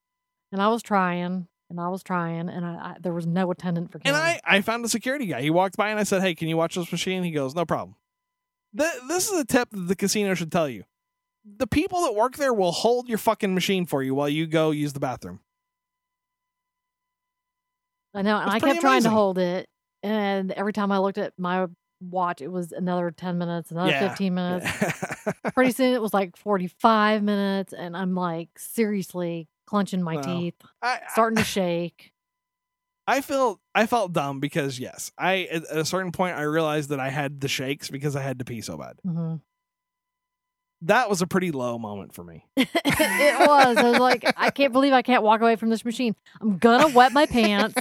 And 0.51 0.61
I 0.61 0.69
was 0.69 0.81
trying, 0.83 1.47
and 1.71 1.79
I 1.79 1.87
was 1.89 2.03
trying, 2.03 2.49
and 2.49 2.63
I, 2.65 2.69
I 2.73 2.95
there 2.99 3.13
was 3.13 3.25
no 3.25 3.49
attendant 3.49 3.91
for 3.91 3.97
Kim. 3.99 4.13
And 4.13 4.21
I, 4.23 4.39
I 4.45 4.61
found 4.61 4.85
a 4.85 4.89
security 4.89 5.25
guy. 5.25 5.41
He 5.41 5.49
walked 5.49 5.75
by 5.77 5.89
and 5.89 5.99
I 5.99 6.03
said, 6.03 6.21
Hey, 6.21 6.35
can 6.35 6.47
you 6.47 6.57
watch 6.57 6.75
this 6.75 6.91
machine? 6.91 7.23
He 7.23 7.31
goes, 7.31 7.55
No 7.55 7.65
problem. 7.65 7.95
Th- 8.77 8.91
this 9.07 9.29
is 9.31 9.39
a 9.39 9.45
tip 9.45 9.69
that 9.71 9.87
the 9.87 9.95
casino 9.95 10.33
should 10.35 10.51
tell 10.51 10.69
you. 10.69 10.83
The 11.57 11.65
people 11.67 12.01
that 12.03 12.13
work 12.13 12.37
there 12.37 12.53
will 12.53 12.71
hold 12.71 13.09
your 13.09 13.17
fucking 13.17 13.53
machine 13.55 13.85
for 13.87 14.03
you 14.03 14.13
while 14.13 14.29
you 14.29 14.45
go 14.45 14.69
use 14.71 14.93
the 14.93 14.99
bathroom. 14.99 15.39
I 18.13 18.21
know, 18.21 18.37
and 18.37 18.47
It's 18.47 18.55
I 18.55 18.59
kept 18.67 18.81
trying 18.81 19.03
to 19.03 19.09
hold 19.09 19.37
it, 19.37 19.67
and 20.03 20.51
every 20.51 20.73
time 20.73 20.91
I 20.91 20.97
looked 20.99 21.17
at 21.17 21.33
my 21.39 21.67
watch, 22.01 22.41
it 22.41 22.49
was 22.51 22.71
another 22.73 23.09
ten 23.11 23.37
minutes, 23.37 23.71
another 23.71 23.91
Yeah. 23.91 24.09
fifteen 24.09 24.33
minutes. 24.35 24.67
Pretty 25.53 25.71
soon, 25.71 25.93
it 25.93 26.01
was 26.01 26.13
like 26.13 26.35
forty-five 26.35 27.23
minutes, 27.23 27.71
and 27.73 27.95
I'm 27.95 28.13
like 28.13 28.49
seriously 28.57 29.47
clenching 29.65 30.01
my 30.01 30.15
Wow. 30.15 30.21
teeth, 30.21 30.55
I, 30.81 30.99
starting 31.09 31.37
to 31.37 31.43
shake. 31.43 32.11
I 33.07 33.21
feel 33.21 33.59
I 33.75 33.87
felt 33.87 34.13
dumb 34.13 34.39
because 34.39 34.79
yes, 34.79 35.11
I 35.17 35.47
at 35.51 35.63
a 35.69 35.83
certain 35.85 36.11
point 36.11 36.37
I 36.37 36.43
realized 36.43 36.89
that 36.89 36.99
I 36.99 37.09
had 37.09 37.41
the 37.41 37.47
shakes 37.47 37.89
because 37.89 38.15
I 38.15 38.21
had 38.21 38.39
to 38.39 38.45
pee 38.45 38.61
so 38.61 38.77
bad. 38.77 38.95
hmm 39.05 39.35
that 40.83 41.09
was 41.11 41.21
a 41.21 41.27
pretty 41.27 41.51
low 41.51 41.77
moment 41.77 42.11
for 42.11 42.23
me. 42.23 42.43
it 42.57 42.67
was. 43.47 43.77
I 43.77 43.83
was 43.87 43.99
like, 43.99 44.25
I 44.35 44.49
can't 44.49 44.73
believe 44.73 44.93
I 44.93 45.03
can't 45.03 45.21
walk 45.21 45.39
away 45.41 45.55
from 45.55 45.69
this 45.69 45.85
machine. 45.85 46.15
I'm 46.41 46.57
gonna 46.57 46.87
wet 46.87 47.13
my 47.13 47.27
pants 47.27 47.75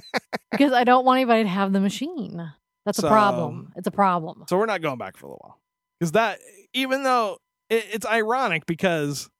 because 0.50 0.72
I 0.72 0.84
don't 0.84 1.06
want 1.06 1.16
anybody 1.16 1.44
to 1.44 1.48
have 1.48 1.72
the 1.72 1.80
machine. 1.80 2.52
That's 2.84 2.98
So- 2.98 3.06
a 3.06 3.10
problem. 3.10 3.72
It's 3.76 3.86
a 3.86 3.90
problem. 3.90 4.44
So 4.50 4.58
we're 4.58 4.66
not 4.66 4.82
going 4.82 4.98
back 4.98 5.16
for 5.16 5.26
a 5.26 5.28
little 5.30 5.40
while. 5.42 5.60
Because 5.98 6.12
that, 6.12 6.40
even 6.74 7.04
though 7.04 7.38
it, 7.70 7.86
it's 7.90 8.04
ironic 8.06 8.66
because 8.66 9.30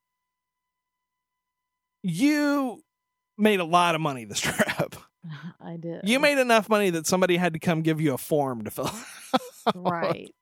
you 2.02 2.82
made 3.38 3.60
a 3.60 3.64
lot 3.64 3.94
of 3.94 4.00
money 4.00 4.24
this 4.24 4.40
trip. 4.40 4.96
I 5.60 5.76
did. 5.76 6.00
You 6.04 6.18
made 6.18 6.38
enough 6.38 6.68
money 6.68 6.90
that 6.90 7.06
somebody 7.06 7.36
had 7.36 7.52
to 7.54 7.58
come 7.58 7.82
give 7.82 8.00
you 8.00 8.12
a 8.14 8.18
form 8.18 8.64
to 8.64 8.70
fill 8.70 8.90
out. 9.66 9.74
right. 9.76 10.34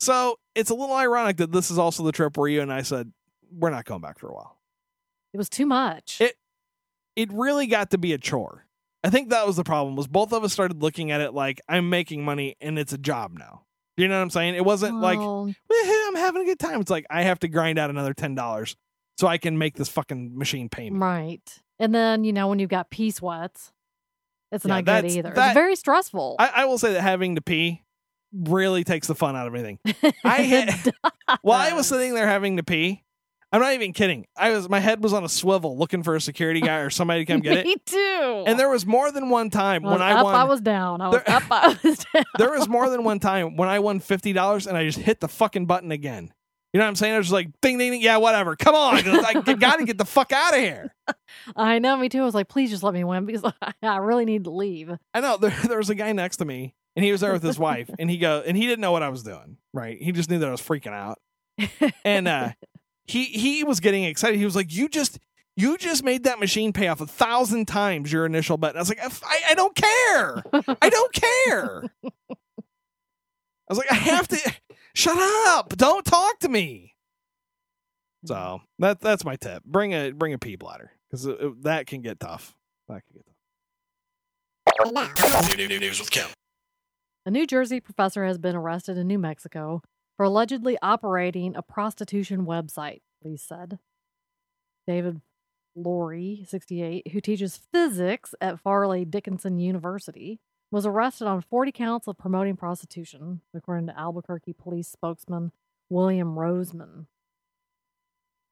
So 0.00 0.38
it's 0.54 0.70
a 0.70 0.74
little 0.74 0.96
ironic 0.96 1.36
that 1.36 1.52
this 1.52 1.70
is 1.70 1.78
also 1.78 2.02
the 2.02 2.12
trip 2.12 2.36
where 2.36 2.48
you 2.48 2.60
and 2.60 2.72
I 2.72 2.82
said, 2.82 3.12
we're 3.52 3.70
not 3.70 3.84
going 3.84 4.00
back 4.00 4.18
for 4.18 4.28
a 4.28 4.34
while. 4.34 4.58
It 5.32 5.38
was 5.38 5.48
too 5.48 5.66
much. 5.66 6.20
It- 6.20 6.36
It 7.14 7.30
really 7.32 7.66
got 7.66 7.90
to 7.90 7.98
be 7.98 8.12
a 8.14 8.18
chore. 8.18 8.66
I 9.04 9.10
think 9.10 9.28
that 9.30 9.46
was 9.46 9.56
the 9.56 9.64
problem 9.64 9.96
was 9.96 10.06
both 10.06 10.32
of 10.32 10.44
us 10.44 10.52
started 10.52 10.80
looking 10.82 11.10
at 11.10 11.20
it 11.20 11.34
like 11.34 11.60
I'm 11.68 11.90
making 11.90 12.24
money 12.24 12.56
and 12.60 12.78
it's 12.78 12.92
a 12.94 12.98
job 12.98 13.36
now. 13.36 13.64
You 13.98 14.08
know 14.08 14.16
what 14.16 14.22
I'm 14.22 14.30
saying? 14.30 14.54
It 14.54 14.64
wasn't 14.64 14.98
like 15.00 15.18
Well, 15.18 15.46
"Woohoo, 15.46 16.08
I'm 16.08 16.14
having 16.16 16.42
a 16.42 16.44
good 16.46 16.58
time. 16.58 16.80
It's 16.80 16.90
like 16.90 17.04
I 17.10 17.24
have 17.24 17.38
to 17.40 17.48
grind 17.48 17.78
out 17.78 17.90
another 17.90 18.14
ten 18.14 18.34
dollars 18.34 18.76
so 19.18 19.26
I 19.26 19.38
can 19.38 19.58
make 19.58 19.76
this 19.76 19.88
fucking 19.88 20.36
machine 20.36 20.68
pay 20.68 20.90
me. 20.90 20.98
right. 20.98 21.58
And 21.78 21.94
then 21.94 22.22
you 22.24 22.32
know 22.32 22.48
when 22.48 22.58
you've 22.58 22.70
got 22.70 22.90
pee 22.90 23.10
sweats, 23.10 23.72
it's 24.52 24.64
Yeah, 24.64 24.80
not 24.80 24.84
good 24.84 25.04
either. 25.10 25.30
that- 25.30 25.48
it's 25.48 25.54
very 25.54 25.76
stressful. 25.76 26.36
I, 26.38 26.50
I 26.56 26.64
will 26.66 26.78
say 26.78 26.92
that 26.92 27.00
having 27.02 27.34
to 27.36 27.40
pee 27.42 27.82
really 28.32 28.84
takes 28.84 29.06
the 29.08 29.14
fun 29.14 29.34
out 29.36 29.46
of 29.46 29.54
anything. 29.54 29.78
I 30.24 30.36
had- 30.42 30.92
While 31.42 31.60
I 31.60 31.72
was 31.74 31.86
sitting 31.88 32.14
there 32.14 32.26
having 32.26 32.56
to 32.58 32.62
pee, 32.62 33.02
I'm 33.54 33.60
not 33.60 33.74
even 33.74 33.92
kidding. 33.92 34.26
I 34.36 34.50
was 34.50 34.68
my 34.70 34.80
head 34.80 35.02
was 35.02 35.12
on 35.12 35.24
a 35.24 35.28
swivel 35.28 35.76
looking 35.76 36.02
for 36.02 36.14
a 36.16 36.20
security 36.20 36.60
guy 36.60 36.78
or 36.78 36.88
somebody 36.88 37.24
to 37.24 37.30
come 37.32 37.40
get 37.40 37.58
it. 37.58 37.66
Me 37.66 37.76
too. 37.84 38.44
And 38.46 38.58
there 38.58 38.70
was 38.70 38.86
more 38.86 39.10
than 39.10 39.28
one 39.28 39.50
time 39.50 39.84
I 39.84 39.90
when 39.92 40.00
I 40.02 40.12
up, 40.12 40.24
won. 40.24 40.34
I 40.34 40.44
was 40.44 40.60
down. 40.62 41.00
I 41.02 41.08
was 41.08 41.22
There- 41.26 41.36
up. 41.36 41.42
I 41.50 41.78
was 41.84 42.06
down. 42.14 42.24
there 42.38 42.50
was 42.50 42.66
more 42.68 42.88
than 42.88 43.04
one 43.04 43.18
time 43.18 43.56
when 43.56 43.68
I 43.68 43.80
won 43.80 44.00
fifty 44.00 44.32
dollars 44.32 44.66
and 44.66 44.76
I 44.76 44.84
just 44.86 44.98
hit 44.98 45.20
the 45.20 45.28
fucking 45.28 45.66
button 45.66 45.92
again. 45.92 46.32
You 46.72 46.78
know 46.78 46.84
what 46.84 46.88
I'm 46.88 46.96
saying? 46.96 47.14
I 47.14 47.18
was 47.18 47.26
just 47.26 47.34
like, 47.34 47.48
ding, 47.60 47.76
ding, 47.76 47.90
ding. 47.90 48.00
Yeah, 48.00 48.16
whatever. 48.16 48.56
Come 48.56 48.74
on. 48.74 48.96
I 48.96 49.34
got 49.34 49.76
to 49.76 49.84
get 49.84 49.98
the 49.98 50.06
fuck 50.06 50.32
out 50.32 50.54
of 50.54 50.60
here. 50.60 50.94
I 51.56 51.78
know. 51.78 51.96
Me 51.98 52.08
too. 52.08 52.22
I 52.22 52.24
was 52.24 52.34
like, 52.34 52.48
please 52.48 52.70
just 52.70 52.82
let 52.82 52.94
me 52.94 53.04
win 53.04 53.26
because 53.26 53.44
I 53.82 53.96
really 53.98 54.24
need 54.24 54.44
to 54.44 54.50
leave. 54.50 54.90
I 55.12 55.20
know 55.20 55.36
there, 55.36 55.54
there 55.68 55.76
was 55.76 55.90
a 55.90 55.94
guy 55.94 56.12
next 56.12 56.38
to 56.38 56.46
me, 56.46 56.74
and 56.96 57.04
he 57.04 57.12
was 57.12 57.20
there 57.20 57.32
with 57.32 57.42
his 57.42 57.58
wife, 57.58 57.90
and 57.98 58.08
he 58.08 58.16
go, 58.16 58.42
and 58.46 58.56
he 58.56 58.66
didn't 58.66 58.80
know 58.80 58.92
what 58.92 59.02
I 59.02 59.10
was 59.10 59.22
doing. 59.22 59.58
Right? 59.74 60.00
He 60.00 60.12
just 60.12 60.30
knew 60.30 60.38
that 60.38 60.48
I 60.48 60.50
was 60.50 60.62
freaking 60.62 60.94
out, 60.94 61.18
and 62.06 62.26
uh, 62.26 62.52
he 63.04 63.24
he 63.24 63.64
was 63.64 63.80
getting 63.80 64.04
excited. 64.04 64.38
He 64.38 64.44
was 64.46 64.56
like, 64.56 64.72
"You 64.74 64.88
just 64.88 65.18
you 65.56 65.76
just 65.76 66.02
made 66.02 66.24
that 66.24 66.40
machine 66.40 66.72
pay 66.72 66.88
off 66.88 67.02
a 67.02 67.06
thousand 67.06 67.66
times 67.68 68.10
your 68.10 68.24
initial 68.24 68.56
bet." 68.56 68.70
And 68.70 68.78
I 68.78 68.80
was 68.80 68.88
like, 68.88 69.00
I, 69.02 69.40
I 69.50 69.54
don't 69.54 69.74
care. 69.74 70.42
I 70.80 70.88
don't 70.88 71.12
care." 71.12 71.84
I 72.04 73.68
was 73.68 73.78
like, 73.78 73.92
"I 73.92 73.96
have 73.96 74.28
to 74.28 74.54
shut 74.94 75.18
up. 75.18 75.76
Don't 75.76 76.04
talk 76.04 76.38
to 76.40 76.48
me." 76.48 76.94
Hmm. 78.22 78.26
So 78.28 78.62
that 78.78 79.00
that's 79.00 79.24
my 79.24 79.36
tip. 79.36 79.64
Bring 79.64 79.92
a 79.92 80.10
bring 80.12 80.32
a 80.32 80.38
pee 80.38 80.56
bladder 80.56 80.92
because 81.10 81.28
that 81.62 81.86
can 81.86 82.02
get 82.02 82.20
tough. 82.20 82.54
That 82.88 83.02
can 83.06 83.16
get 83.16 83.26
tough. 83.26 83.32
News 85.56 86.00
with 86.00 86.10
Kim. 86.10 86.26
A 87.24 87.30
New 87.30 87.46
Jersey 87.46 87.78
professor 87.80 88.24
has 88.24 88.38
been 88.38 88.56
arrested 88.56 88.98
in 88.98 89.06
New 89.06 89.18
Mexico 89.18 89.82
for 90.16 90.24
allegedly 90.24 90.76
operating 90.82 91.54
a 91.54 91.62
prostitution 91.62 92.46
website, 92.46 93.00
police 93.22 93.42
said. 93.42 93.78
David 94.86 95.20
Lowry, 95.76 96.44
68, 96.46 97.12
who 97.12 97.20
teaches 97.20 97.60
physics 97.72 98.34
at 98.40 98.60
Fairleigh 98.60 99.04
Dickinson 99.04 99.58
University, 99.58 100.40
was 100.72 100.86
arrested 100.86 101.26
on 101.26 101.42
40 101.42 101.70
counts 101.70 102.08
of 102.08 102.18
promoting 102.18 102.56
prostitution, 102.56 103.42
according 103.54 103.86
to 103.86 103.98
Albuquerque 103.98 104.54
police 104.54 104.88
spokesman 104.88 105.52
William 105.90 106.34
Roseman. 106.34 107.06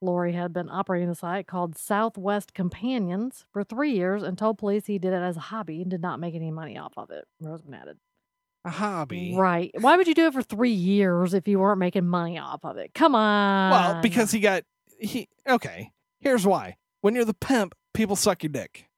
Lowry 0.03 0.33
had 0.35 0.53
been 0.53 0.69
operating 0.71 1.09
the 1.09 1.15
site 1.15 1.47
called 1.47 1.77
Southwest 1.77 2.55
Companions 2.55 3.45
for 3.53 3.65
three 3.65 3.93
years 3.93 4.23
and 4.23 4.37
told 4.37 4.59
police 4.59 4.87
he 4.87 4.99
did 4.99 5.13
it 5.13 5.23
as 5.23 5.37
a 5.37 5.41
hobby 5.41 5.83
and 5.83 5.91
did 5.91 6.01
not 6.03 6.21
make 6.21 6.35
any 6.35 6.51
money 6.51 6.79
off 6.79 6.93
of 6.97 7.11
it, 7.11 7.25
Roseman 7.43 7.81
added. 7.81 7.99
A 8.67 8.71
hobby. 8.71 9.35
Right. 9.37 9.71
Why 9.81 9.97
would 9.97 10.07
you 10.07 10.15
do 10.15 10.27
it 10.27 10.35
for 10.35 10.43
three 10.43 10.73
years 10.73 11.33
if 11.33 11.49
you 11.49 11.59
weren't 11.59 11.79
making 11.79 12.07
money 12.07 12.39
off 12.39 12.61
of 12.65 12.77
it? 12.77 12.93
Come 12.95 13.15
on. 13.15 13.71
Well, 13.71 14.03
because 14.03 14.31
he 14.31 14.41
got 14.41 14.65
he 14.99 15.29
okay. 15.49 15.93
Here's 16.21 16.47
why. 16.47 16.77
When 17.01 17.15
you're 17.15 17.25
the 17.25 17.33
pimp, 17.33 17.75
people 17.95 18.17
suck 18.17 18.43
your 18.43 18.53
dick. 18.53 18.90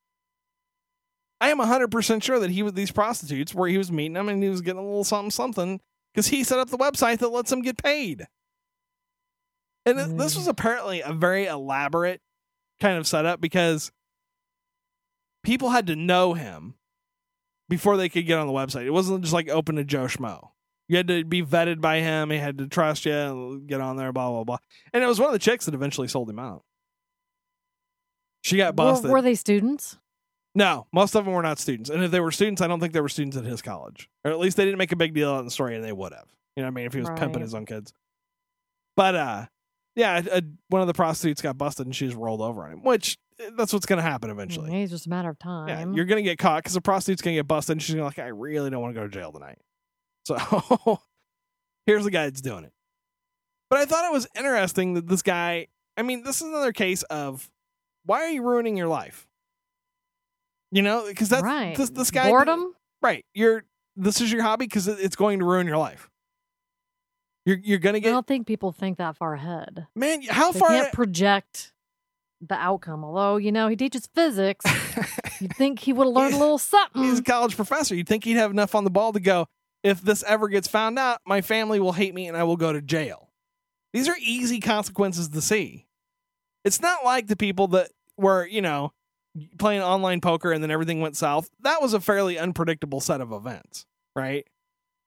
I 1.43 1.51
am 1.51 1.59
100% 1.59 2.23
sure 2.23 2.39
that 2.39 2.51
he 2.51 2.63
was 2.63 2.75
these 2.75 2.93
prostitutes 2.93 3.53
where 3.55 3.69
he 3.69 3.77
was 3.79 3.91
meeting 3.91 4.13
them 4.13 4.29
and 4.29 4.43
he 4.43 4.49
was 4.49 4.61
getting 4.61 4.79
a 4.79 4.85
little 4.85 5.03
something 5.05 5.31
something 5.31 5.81
because 6.15 6.29
he 6.29 6.45
set 6.45 6.59
up 6.61 6.71
the 6.71 6.79
website 6.79 7.19
that 7.19 7.29
lets 7.31 7.51
them 7.51 7.63
get 7.63 7.77
paid. 7.83 8.27
And 9.85 9.99
th- 9.99 10.11
this 10.17 10.35
Mm. 10.35 10.37
was 10.37 10.47
apparently 10.47 11.01
a 11.01 11.13
very 11.13 11.47
elaborate 11.47 12.21
kind 12.81 12.97
of 12.97 13.07
setup 13.09 13.41
because 13.41 13.91
people 15.43 15.71
had 15.71 15.89
to 15.89 15.97
know 15.97 16.35
him 16.35 16.75
before 17.69 17.97
they 17.97 18.09
could 18.09 18.27
get 18.27 18.39
on 18.39 18.47
the 18.47 18.53
website. 18.53 18.87
It 18.87 18.91
wasn't 18.93 19.23
just 19.23 19.33
like 19.35 19.49
open 19.49 19.75
to 19.77 19.85
Joe 19.85 20.05
Schmo. 20.05 20.51
You 20.89 20.97
had 20.99 21.09
to 21.09 21.25
be 21.25 21.43
vetted 21.43 21.81
by 21.81 22.01
him. 22.01 22.31
He 22.31 22.39
had 22.39 22.59
to 22.59 22.69
trust 22.69 23.05
you 23.07 23.13
and 23.13 23.67
get 23.67 23.81
on 23.81 23.97
there, 23.97 24.13
blah, 24.13 24.31
blah, 24.31 24.45
blah. 24.45 24.59
And 24.93 25.03
it 25.03 25.07
was 25.07 25.19
one 25.19 25.29
of 25.29 25.33
the 25.33 25.39
chicks 25.39 25.65
that 25.65 25.75
eventually 25.75 26.07
sold 26.07 26.29
him 26.31 26.39
out. 26.39 26.63
She 28.45 28.57
got 28.57 28.75
were, 28.75 28.77
busted. 28.77 29.11
were 29.11 29.23
they 29.23 29.35
students? 29.35 29.99
No, 30.55 30.87
most 30.93 31.15
of 31.15 31.25
them 31.25 31.33
were 31.35 31.43
not 31.43 31.59
students. 31.59 31.89
And 31.91 32.03
if 32.05 32.11
they 32.11 32.21
were 32.21 32.31
students, 32.31 32.61
I 32.61 32.67
don't 32.67 32.81
think 32.81 32.93
they 32.93 33.01
were 33.01 33.09
students 33.09 33.37
at 33.37 33.45
his 33.45 33.63
college. 33.63 34.09
Or 34.25 34.31
at 34.31 34.39
least 34.39 34.57
they 34.57 34.65
didn't 34.65 34.79
make 34.79 34.93
a 34.93 34.97
big 34.97 35.15
deal 35.15 35.31
out 35.31 35.39
of 35.41 35.45
the 35.45 35.51
story, 35.51 35.77
and 35.77 35.85
they 35.85 35.93
would 35.93 36.13
have. 36.13 36.29
You 36.57 36.63
know 36.63 36.67
what 36.69 36.73
I 36.73 36.75
mean? 36.75 36.87
If 36.87 36.93
he 36.93 37.01
was 37.01 37.09
pimping 37.17 37.41
his 37.43 37.55
own 37.55 37.65
kids. 37.67 37.93
But, 38.97 39.15
uh, 39.15 39.47
yeah, 39.97 40.21
a, 40.31 40.43
one 40.69 40.83
of 40.83 40.87
the 40.87 40.95
prostitutes 40.95 41.41
got 41.41 41.57
busted 41.57 41.87
and 41.87 41.95
she 41.97 42.07
just 42.07 42.17
rolled 42.19 42.41
over 42.43 42.65
on 42.67 42.73
him, 42.73 42.83
which 42.83 43.17
eh, 43.41 43.51
that's 43.57 43.73
what's 43.73 43.87
going 43.87 43.97
to 43.99 44.03
happen 44.03 44.31
eventually. 44.31 44.71
Mm, 44.71 44.83
It's 44.83 44.91
just 44.93 45.07
a 45.07 45.11
matter 45.11 45.31
of 45.31 45.39
time. 45.39 45.69
Yeah, 45.69 45.87
you're 45.95 46.05
gonna 46.05 46.23
get 46.23 46.39
caught 46.39 46.63
because 46.63 46.75
the 46.75 46.81
prostitute's 46.83 47.23
gonna 47.23 47.37
get 47.37 47.47
busted, 47.49 47.73
and 47.75 47.83
she's 47.83 47.95
gonna 47.95 48.03
be 48.03 48.07
like, 48.07 48.19
I 48.19 48.29
really 48.29 48.69
don't 48.71 48.81
want 48.83 48.95
to 48.95 49.01
go 49.01 49.07
to 49.07 49.13
jail 49.13 49.33
tonight. 49.33 49.59
So 50.27 50.37
here's 51.87 52.05
the 52.05 52.11
guy 52.11 52.25
that's 52.25 52.41
doing 52.41 52.65
it. 52.65 52.73
But 53.71 53.81
I 53.81 53.85
thought 53.87 54.05
it 54.05 54.13
was 54.13 54.27
interesting 54.37 54.95
that 54.95 55.09
this 55.09 55.23
guy. 55.23 55.69
I 55.97 56.03
mean, 56.03 56.23
this 56.25 56.37
is 56.41 56.49
another 56.49 56.73
case 56.73 57.03
of 57.05 57.51
why 58.05 58.19
are 58.23 58.29
you 58.31 58.43
ruining 58.43 58.77
your 58.77 58.89
life? 58.89 59.27
You 60.73 60.83
know, 60.83 61.05
because 61.07 61.29
that's 61.29 61.43
right. 61.43 61.77
this, 61.77 61.91
this 61.91 62.11
guy. 62.11 62.29
Boredom? 62.29 62.75
right? 63.03 63.25
You're 63.35 63.65
this 63.95 64.21
is 64.21 64.33
your 64.33 64.43
hobby 64.43 64.65
because 64.67 64.89
it's 64.89 65.17
going 65.17 65.39
to 65.39 65.45
ruin 65.45 65.67
your 65.67 65.77
life. 65.77 66.09
You're 67.45 67.59
you're 67.63 67.79
gonna 67.79 68.01
get. 68.01 68.09
I 68.09 68.13
don't 68.13 68.27
think 68.27 68.47
people 68.47 68.73
think 68.73 68.99
that 68.99 69.17
far 69.17 69.35
ahead. 69.35 69.87
man. 69.95 70.23
How 70.23 70.51
They 70.53 70.59
far? 70.61 70.69
can't 70.71 70.93
project 70.93 71.73
the 72.41 72.55
outcome. 72.55 73.05
Although, 73.05 73.37
you 73.37 73.53
know, 73.53 73.69
he 73.69 73.77
teaches 73.77 74.09
physics. 74.15 74.65
You'd 75.41 75.55
think 75.57 75.81
he 75.81 75.93
would 75.93 76.07
have 76.07 76.15
learned 76.15 76.35
a 76.35 76.39
little 76.39 76.59
something. 76.59 77.03
He's 77.03 77.19
a 77.19 77.23
college 77.23 77.55
professor. 77.57 77.95
You'd 77.95 78.09
think 78.09 78.25
he'd 78.25 78.35
have 78.37 78.51
enough 78.51 78.75
on 78.75 78.85
the 78.85 78.91
ball 78.91 79.13
to 79.13 79.21
go, 79.21 79.47
if 79.83 80.01
this 80.01 80.23
ever 80.25 80.49
gets 80.49 80.69
found 80.69 80.99
out, 80.99 81.21
my 81.27 81.41
family 81.41 81.81
will 81.81 81.93
hate 81.93 82.15
me 82.15 82.29
and 82.29 82.37
I 82.37 82.45
will 82.45 82.57
go 82.57 82.73
to 82.73 82.81
jail. 82.81 83.31
These 83.93 84.09
are 84.09 84.17
easy 84.21 84.61
consequences 84.61 85.29
to 85.29 85.41
see. 85.41 85.87
It's 86.65 86.81
not 86.81 87.05
like 87.05 87.27
the 87.27 87.37
people 87.37 87.67
that 87.69 87.91
were, 88.17 88.47
you 88.47 88.63
know, 88.63 88.93
playing 89.59 89.83
online 89.83 90.21
poker 90.21 90.53
and 90.53 90.63
then 90.63 90.71
everything 90.71 91.01
went 91.01 91.17
south. 91.17 91.49
That 91.61 91.81
was 91.83 91.95
a 91.95 92.01
fairly 92.01 92.39
unpredictable 92.39 93.01
set 93.01 93.21
of 93.21 93.33
events, 93.33 93.87
right? 94.15 94.47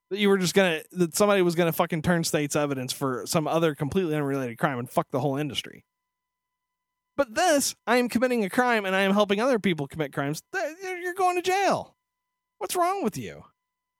That 0.09 0.19
you 0.19 0.29
were 0.29 0.37
just 0.37 0.53
gonna 0.53 0.81
that 0.93 1.15
somebody 1.15 1.41
was 1.41 1.55
gonna 1.55 1.71
fucking 1.71 2.01
turn 2.03 2.23
state's 2.23 2.55
evidence 2.55 2.93
for 2.93 3.23
some 3.25 3.47
other 3.47 3.75
completely 3.75 4.15
unrelated 4.15 4.57
crime 4.57 4.79
and 4.79 4.89
fuck 4.89 5.07
the 5.11 5.19
whole 5.19 5.35
industry. 5.37 5.83
But 7.17 7.33
this, 7.33 7.75
I 7.87 7.97
am 7.97 8.09
committing 8.09 8.43
a 8.43 8.49
crime 8.49 8.85
and 8.85 8.95
I 8.95 9.01
am 9.01 9.13
helping 9.13 9.39
other 9.39 9.57
people 9.59 9.87
commit 9.87 10.11
crimes. 10.13 10.41
You're 10.53 11.13
going 11.13 11.37
to 11.37 11.41
jail. 11.41 11.95
What's 12.57 12.75
wrong 12.75 13.03
with 13.03 13.17
you? 13.17 13.43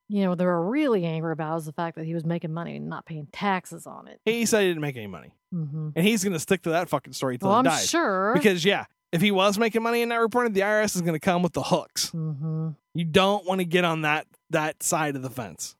You 0.08 0.22
know, 0.22 0.28
what 0.30 0.38
they 0.38 0.44
were 0.44 0.68
really 0.70 1.04
angry 1.04 1.32
about 1.32 1.56
is 1.58 1.64
the 1.64 1.72
fact 1.72 1.96
that 1.96 2.04
he 2.04 2.14
was 2.14 2.24
making 2.24 2.52
money 2.52 2.76
and 2.76 2.88
not 2.88 3.06
paying 3.06 3.26
taxes 3.32 3.86
on 3.86 4.06
it. 4.06 4.20
He 4.24 4.44
said 4.46 4.60
he 4.62 4.68
didn't 4.68 4.82
make 4.82 4.96
any 4.96 5.06
money, 5.08 5.32
hmm 5.50 5.88
and 5.96 6.06
he's 6.06 6.22
going 6.22 6.34
to 6.34 6.38
stick 6.38 6.62
to 6.62 6.70
that 6.70 6.88
fucking 6.88 7.12
story 7.14 7.38
till 7.38 7.48
Well, 7.48 7.56
he 7.56 7.58
I'm 7.60 7.64
dies. 7.64 7.88
sure. 7.88 8.32
Because 8.34 8.64
yeah, 8.64 8.84
if 9.12 9.20
he 9.20 9.30
was 9.30 9.58
making 9.58 9.82
money 9.82 10.02
and 10.02 10.08
not 10.10 10.20
reported, 10.20 10.54
the 10.54 10.60
IRS 10.60 10.96
is 10.96 11.02
going 11.02 11.14
to 11.14 11.20
come 11.20 11.42
with 11.42 11.52
the 11.52 11.62
hooks. 11.62 12.10
hmm 12.10 12.70
You 12.94 13.04
don't 13.04 13.46
want 13.46 13.60
to 13.60 13.64
get 13.64 13.84
on 13.84 14.02
that 14.02 14.26
that 14.50 14.82
side 14.82 15.16
of 15.16 15.22
the 15.22 15.30
fence. 15.30 15.76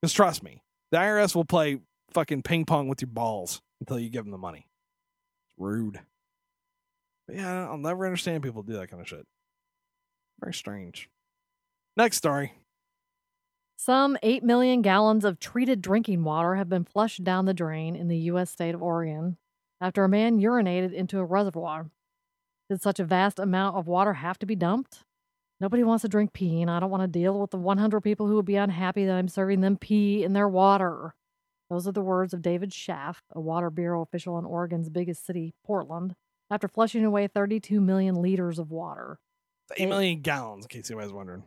Because 0.00 0.12
trust 0.12 0.42
me, 0.42 0.62
the 0.90 0.98
IRS 0.98 1.34
will 1.34 1.44
play 1.44 1.80
fucking 2.12 2.42
ping 2.42 2.64
pong 2.64 2.88
with 2.88 3.00
your 3.02 3.10
balls 3.10 3.60
until 3.80 3.98
you 3.98 4.08
give 4.10 4.24
them 4.24 4.32
the 4.32 4.38
money. 4.38 4.68
It's 5.48 5.54
rude. 5.58 6.00
But 7.26 7.36
yeah, 7.36 7.68
I'll 7.68 7.78
never 7.78 8.06
understand 8.06 8.42
people 8.42 8.62
do 8.62 8.74
that 8.74 8.88
kind 8.90 9.00
of 9.02 9.08
shit. 9.08 9.26
Very 10.40 10.54
strange. 10.54 11.10
Next 11.96 12.16
story. 12.16 12.52
Some 13.76 14.16
8 14.22 14.42
million 14.42 14.82
gallons 14.82 15.24
of 15.24 15.38
treated 15.38 15.80
drinking 15.82 16.24
water 16.24 16.56
have 16.56 16.68
been 16.68 16.84
flushed 16.84 17.22
down 17.22 17.44
the 17.44 17.54
drain 17.54 17.94
in 17.94 18.08
the 18.08 18.16
U.S. 18.18 18.50
state 18.50 18.74
of 18.74 18.82
Oregon 18.82 19.36
after 19.80 20.02
a 20.04 20.08
man 20.08 20.40
urinated 20.40 20.92
into 20.92 21.18
a 21.18 21.24
reservoir. 21.24 21.90
Did 22.68 22.82
such 22.82 23.00
a 23.00 23.04
vast 23.04 23.38
amount 23.38 23.76
of 23.76 23.86
water 23.86 24.14
have 24.14 24.38
to 24.40 24.46
be 24.46 24.54
dumped? 24.54 25.04
Nobody 25.60 25.82
wants 25.82 26.02
to 26.02 26.08
drink 26.08 26.32
pee, 26.32 26.62
and 26.62 26.70
I 26.70 26.78
don't 26.80 26.90
want 26.90 27.02
to 27.02 27.18
deal 27.18 27.40
with 27.40 27.50
the 27.50 27.56
100 27.56 28.00
people 28.02 28.28
who 28.28 28.36
would 28.36 28.44
be 28.44 28.56
unhappy 28.56 29.06
that 29.06 29.16
I'm 29.16 29.28
serving 29.28 29.60
them 29.60 29.76
pee 29.76 30.22
in 30.22 30.32
their 30.32 30.48
water. 30.48 31.14
Those 31.70 31.88
are 31.88 31.92
the 31.92 32.00
words 32.02 32.32
of 32.32 32.42
David 32.42 32.72
Shaff, 32.72 33.22
a 33.32 33.40
Water 33.40 33.70
Bureau 33.70 34.02
official 34.02 34.38
in 34.38 34.44
Oregon's 34.44 34.88
biggest 34.88 35.26
city, 35.26 35.54
Portland, 35.64 36.14
after 36.50 36.68
flushing 36.68 37.04
away 37.04 37.26
32 37.26 37.80
million 37.80 38.22
liters 38.22 38.58
of 38.58 38.70
water. 38.70 39.18
It's 39.70 39.80
8 39.80 39.88
million 39.88 40.20
gallons, 40.20 40.64
in 40.64 40.68
case 40.68 40.90
anybody's 40.90 41.12
wondering. 41.12 41.42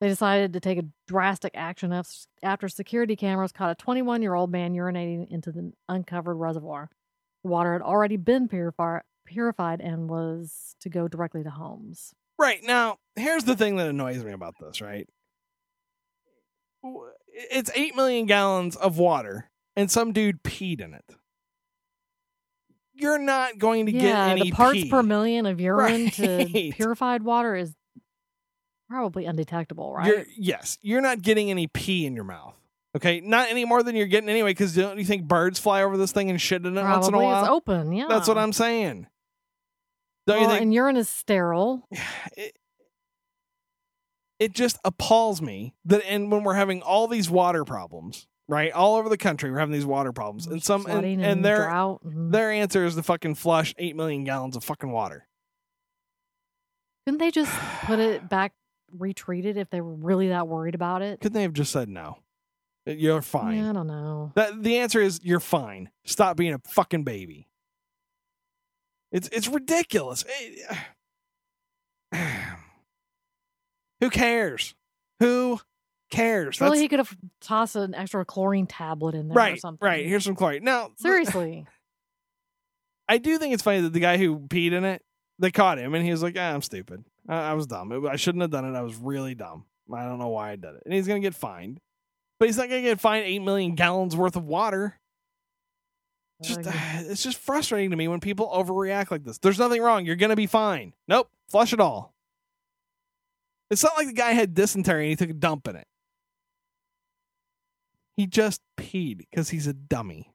They 0.00 0.08
decided 0.08 0.52
to 0.52 0.60
take 0.60 0.78
a 0.78 0.86
drastic 1.06 1.52
action 1.54 1.92
after 2.42 2.68
security 2.68 3.16
cameras 3.16 3.52
caught 3.52 3.70
a 3.70 3.74
21 3.74 4.22
year 4.22 4.34
old 4.34 4.50
man 4.50 4.74
urinating 4.74 5.30
into 5.30 5.50
the 5.50 5.72
uncovered 5.88 6.36
reservoir. 6.36 6.90
The 7.42 7.50
water 7.50 7.72
had 7.72 7.82
already 7.82 8.16
been 8.16 8.48
purifi- 8.48 9.02
purified 9.24 9.80
and 9.80 10.08
was 10.08 10.76
to 10.80 10.88
go 10.88 11.08
directly 11.08 11.42
to 11.42 11.50
homes. 11.50 12.14
Right. 12.38 12.60
Now, 12.64 12.98
here's 13.16 13.44
the 13.44 13.56
thing 13.56 13.76
that 13.76 13.88
annoys 13.88 14.24
me 14.24 14.32
about 14.32 14.54
this, 14.60 14.80
right? 14.80 15.08
It's 17.32 17.70
8 17.74 17.96
million 17.96 18.26
gallons 18.26 18.76
of 18.76 18.98
water, 18.98 19.50
and 19.76 19.90
some 19.90 20.12
dude 20.12 20.42
peed 20.42 20.80
in 20.80 20.94
it. 20.94 21.04
You're 22.92 23.18
not 23.18 23.58
going 23.58 23.86
to 23.86 23.92
get 23.92 24.14
any 24.28 24.42
the 24.42 24.50
parts 24.52 24.82
pee. 24.82 24.90
per 24.90 25.02
million 25.02 25.46
of 25.46 25.60
urine 25.60 26.10
to 26.10 26.46
purified 26.72 27.22
water 27.22 27.56
is 27.56 27.74
probably 28.88 29.24
undetectable, 29.24 29.92
right? 29.94 30.06
You're, 30.06 30.24
yes, 30.36 30.78
you're 30.82 31.00
not 31.00 31.22
getting 31.22 31.50
any 31.50 31.66
pee 31.66 32.06
in 32.06 32.14
your 32.14 32.24
mouth. 32.24 32.54
Okay, 32.96 33.20
not 33.20 33.50
any 33.50 33.64
more 33.64 33.82
than 33.82 33.96
you're 33.96 34.06
getting 34.06 34.28
anyway. 34.28 34.50
Because 34.50 34.74
don't 34.76 34.98
you 34.98 35.04
think 35.04 35.24
birds 35.24 35.58
fly 35.58 35.82
over 35.82 35.96
this 35.96 36.12
thing 36.12 36.30
and 36.30 36.40
shit 36.40 36.64
in 36.64 36.78
it 36.78 36.82
once 36.82 37.08
in 37.08 37.14
a 37.14 37.18
while? 37.18 37.42
it's 37.42 37.50
open. 37.50 37.92
Yeah, 37.92 38.06
That's 38.08 38.28
what 38.28 38.38
I'm 38.38 38.52
saying. 38.52 39.08
Don't 40.26 40.36
Well, 40.36 40.42
you 40.44 40.48
think? 40.50 40.62
and 40.62 40.74
urine 40.74 40.96
is 40.96 41.08
sterile. 41.08 41.86
it, 42.36 42.56
it 44.38 44.52
just 44.52 44.78
appalls 44.84 45.40
me 45.42 45.74
that 45.84 46.02
and 46.06 46.30
when 46.30 46.44
we're 46.44 46.54
having 46.54 46.82
all 46.82 47.06
these 47.08 47.30
water 47.30 47.64
problems 47.64 48.26
right 48.48 48.72
all 48.72 48.96
over 48.96 49.08
the 49.08 49.16
country 49.16 49.50
we're 49.50 49.58
having 49.58 49.72
these 49.72 49.86
water 49.86 50.12
problems 50.12 50.46
and 50.46 50.62
some 50.62 50.82
and, 50.82 50.90
flooding 50.90 51.22
and 51.24 51.44
their 51.44 51.64
drought. 51.64 52.00
Mm-hmm. 52.04 52.30
their 52.30 52.50
answer 52.50 52.84
is 52.84 52.94
to 52.94 53.02
fucking 53.02 53.36
flush 53.36 53.74
8 53.78 53.96
million 53.96 54.24
gallons 54.24 54.54
of 54.56 54.62
fucking 54.64 54.90
water 54.90 55.26
Couldn't 57.06 57.18
they 57.20 57.30
just 57.30 57.52
put 57.84 57.98
it 58.00 58.28
back, 58.28 58.52
retreat 58.92 59.46
it 59.46 59.56
if 59.56 59.70
they 59.70 59.80
were 59.80 59.94
really 59.94 60.28
that 60.28 60.46
worried 60.48 60.74
about 60.74 61.00
it? 61.00 61.20
couldn't 61.20 61.32
they 61.34 61.42
have 61.42 61.54
just 61.54 61.72
said 61.72 61.88
no 61.88 62.18
you're 62.86 63.22
fine 63.22 63.56
Yeah, 63.56 63.70
I 63.70 63.72
don't 63.72 63.86
know. 63.86 64.32
that 64.34 64.62
the 64.62 64.76
answer 64.78 65.00
is 65.00 65.20
you're 65.22 65.40
fine 65.40 65.90
stop 66.04 66.36
being 66.36 66.52
a 66.52 66.58
fucking 66.68 67.04
baby 67.04 67.48
it's 69.14 69.28
it's 69.32 69.48
ridiculous 69.48 70.24
It- 70.28 70.76
who 74.00 74.10
cares 74.10 74.74
who 75.20 75.60
cares 76.10 76.58
That's- 76.58 76.78
he 76.78 76.88
could 76.88 76.98
have 76.98 77.16
tossed 77.40 77.76
an 77.76 77.94
extra 77.94 78.24
chlorine 78.24 78.66
tablet 78.66 79.14
in 79.14 79.28
there 79.28 79.34
right, 79.36 79.54
or 79.54 79.56
something. 79.56 79.84
right 79.86 80.04
here's 80.06 80.24
some 80.24 80.36
chlorine 80.36 80.62
now 80.64 80.90
Seriously. 80.98 81.66
I 83.08 83.18
do 83.18 83.36
think 83.38 83.52
it's 83.52 83.62
funny 83.62 83.80
that 83.82 83.92
the 83.92 84.00
guy 84.00 84.16
who 84.16 84.38
peed 84.40 84.72
in 84.72 84.82
it, 84.84 85.02
they 85.38 85.50
caught 85.50 85.76
him, 85.78 85.92
and 85.92 86.02
he 86.02 86.10
was 86.10 86.22
like, 86.22 86.36
ah, 86.38 86.54
"I'm 86.54 86.62
stupid. 86.62 87.04
I, 87.28 87.50
I 87.50 87.52
was 87.52 87.66
dumb. 87.66 87.92
It- 87.92 88.06
I 88.06 88.16
shouldn't 88.16 88.40
have 88.40 88.50
done 88.50 88.64
it. 88.64 88.74
I 88.74 88.80
was 88.80 88.96
really 88.96 89.34
dumb. 89.34 89.66
I 89.92 90.04
don't 90.04 90.18
know 90.18 90.28
why 90.28 90.52
I 90.52 90.56
did 90.56 90.70
it." 90.74 90.82
And 90.86 90.94
he's 90.94 91.06
gonna 91.06 91.20
get 91.20 91.34
fined, 91.34 91.80
but 92.40 92.48
he's 92.48 92.56
not 92.56 92.70
gonna 92.70 92.80
get 92.80 92.98
fined 93.00 93.26
eight 93.26 93.40
million 93.42 93.74
gallons 93.74 94.16
worth 94.16 94.36
of 94.36 94.46
water. 94.46 94.98
It's 96.40 96.48
just, 96.48 96.66
Uh, 96.66 96.72
it's 97.10 97.22
just 97.22 97.38
frustrating 97.38 97.90
to 97.90 97.96
me 97.96 98.08
when 98.08 98.20
people 98.20 98.48
overreact 98.48 99.10
like 99.10 99.24
this. 99.24 99.38
There's 99.38 99.58
nothing 99.58 99.82
wrong. 99.82 100.04
You're 100.04 100.16
gonna 100.16 100.36
be 100.36 100.46
fine. 100.46 100.94
Nope, 101.08 101.30
flush 101.48 101.72
it 101.72 101.80
all. 101.80 102.14
It's 103.70 103.82
not 103.82 103.96
like 103.96 104.06
the 104.08 104.12
guy 104.12 104.32
had 104.32 104.54
dysentery 104.54 105.04
and 105.04 105.10
he 105.10 105.16
took 105.16 105.30
a 105.30 105.38
dump 105.38 105.66
in 105.68 105.76
it. 105.76 105.86
He 108.16 108.26
just 108.26 108.60
peed 108.76 109.18
because 109.18 109.48
he's 109.50 109.66
a 109.66 109.72
dummy. 109.72 110.32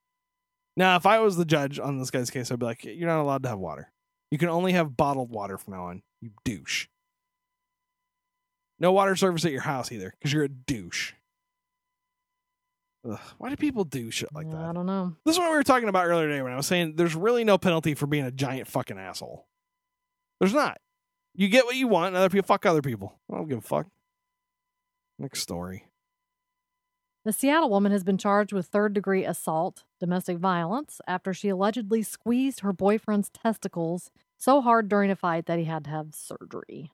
Now, 0.76 0.96
if 0.96 1.06
I 1.06 1.20
was 1.20 1.38
the 1.38 1.46
judge 1.46 1.80
on 1.80 1.98
this 2.00 2.12
guy's 2.12 2.30
case, 2.30 2.52
I'd 2.52 2.60
be 2.60 2.66
like, 2.66 2.84
you're 2.84 3.08
not 3.08 3.22
allowed 3.22 3.44
to 3.44 3.50
have 3.50 3.60
water. 3.60 3.92
You 4.32 4.38
can 4.38 4.50
only 4.50 4.74
have 4.74 4.98
bottled 4.98 5.30
water 5.30 5.58
from 5.58 5.74
now 5.74 5.86
on, 5.86 6.02
you 6.22 6.32
douche. 6.44 6.88
No 8.80 8.92
water 8.92 9.16
service 9.16 9.46
at 9.46 9.52
your 9.52 9.62
house 9.62 9.92
either, 9.92 10.14
because 10.18 10.34
you're 10.34 10.44
a 10.44 10.50
douche. 10.50 11.14
Ugh, 13.08 13.20
why 13.38 13.50
do 13.50 13.56
people 13.56 13.86
do 13.86 14.12
shit 14.12 14.34
like 14.34 14.50
that? 14.50 14.58
I 14.58 14.74
don't 14.74 14.86
know. 14.86 15.16
This 15.26 15.36
is 15.36 15.40
what 15.40 15.52
we 15.52 15.56
were 15.56 15.64
talking 15.64 15.90
about 15.90 16.06
earlier 16.06 16.28
today 16.28 16.42
when 16.42 16.52
I 16.52 16.58
was 16.58 16.68
saying 16.68 16.96
there's 16.96 17.16
really 17.16 17.44
no 17.44 17.58
penalty 17.58 17.94
for 17.94 18.08
being 18.08 18.26
a 18.26 18.32
giant 18.32 18.68
fucking 18.68 18.98
asshole. 18.98 19.48
There's 20.40 20.54
not. 20.54 20.80
You 21.34 21.48
get 21.48 21.66
what 21.66 21.76
you 21.76 21.88
want, 21.88 22.08
and 22.08 22.18
other 22.18 22.30
people 22.30 22.48
fuck 22.48 22.66
other 22.66 22.82
people. 22.82 23.20
I 23.32 23.38
don't 23.38 23.48
give 23.48 23.60
a 23.60 23.62
fuck. 23.62 23.88
Next 25.18 25.42
story. 25.42 25.86
The 27.26 27.34
Seattle 27.34 27.70
woman 27.70 27.92
has 27.92 28.04
been 28.04 28.18
charged 28.18 28.54
with 28.54 28.68
third 28.68 28.94
degree 28.94 29.26
assault, 29.26 29.84
domestic 30.00 30.38
violence, 30.38 31.00
after 31.08 31.34
she 31.34 31.50
allegedly 31.50 32.02
squeezed 32.02 32.62
her 32.62 32.74
boyfriend's 32.74 33.30
testicles 33.30 34.10
so 34.38 34.62
hard 34.62 34.90
during 34.90 35.12
a 35.12 35.16
fight 35.16 35.46
that 35.46 35.60
he 35.60 35.66
had 35.66 35.84
to 35.84 35.90
have 35.90 36.16
surgery. 36.16 36.92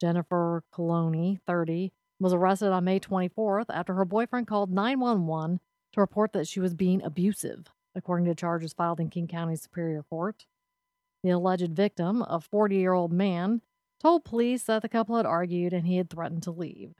Jennifer 0.00 0.64
Coloni, 0.74 1.38
30, 1.46 1.92
was 2.20 2.32
arrested 2.34 2.70
on 2.70 2.84
May 2.84 3.00
24th 3.00 3.66
after 3.70 3.94
her 3.94 4.04
boyfriend 4.04 4.46
called 4.46 4.70
911 4.70 5.60
to 5.92 6.00
report 6.00 6.32
that 6.32 6.46
she 6.46 6.60
was 6.60 6.74
being 6.74 7.02
abusive, 7.02 7.68
according 7.94 8.26
to 8.26 8.34
charges 8.34 8.72
filed 8.72 9.00
in 9.00 9.10
King 9.10 9.26
County 9.26 9.56
Superior 9.56 10.04
Court. 10.04 10.46
The 11.22 11.30
alleged 11.30 11.72
victim, 11.74 12.22
a 12.28 12.40
40 12.40 12.76
year 12.76 12.92
old 12.92 13.12
man, 13.12 13.62
told 14.00 14.24
police 14.24 14.64
that 14.64 14.82
the 14.82 14.88
couple 14.88 15.16
had 15.16 15.26
argued 15.26 15.72
and 15.72 15.86
he 15.86 15.96
had 15.96 16.08
threatened 16.10 16.42
to 16.44 16.50
leave. 16.50 16.94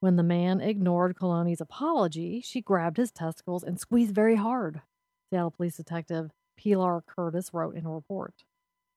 When 0.00 0.16
the 0.16 0.22
man 0.22 0.60
ignored 0.60 1.16
Coloni's 1.16 1.60
apology, 1.60 2.40
she 2.44 2.60
grabbed 2.60 2.98
his 2.98 3.10
testicles 3.10 3.64
and 3.64 3.80
squeezed 3.80 4.14
very 4.14 4.36
hard, 4.36 4.82
Seattle 5.30 5.50
Police 5.50 5.76
Detective 5.76 6.30
Pilar 6.56 7.02
Curtis 7.06 7.50
wrote 7.52 7.74
in 7.74 7.86
a 7.86 7.90
report. 7.90 8.44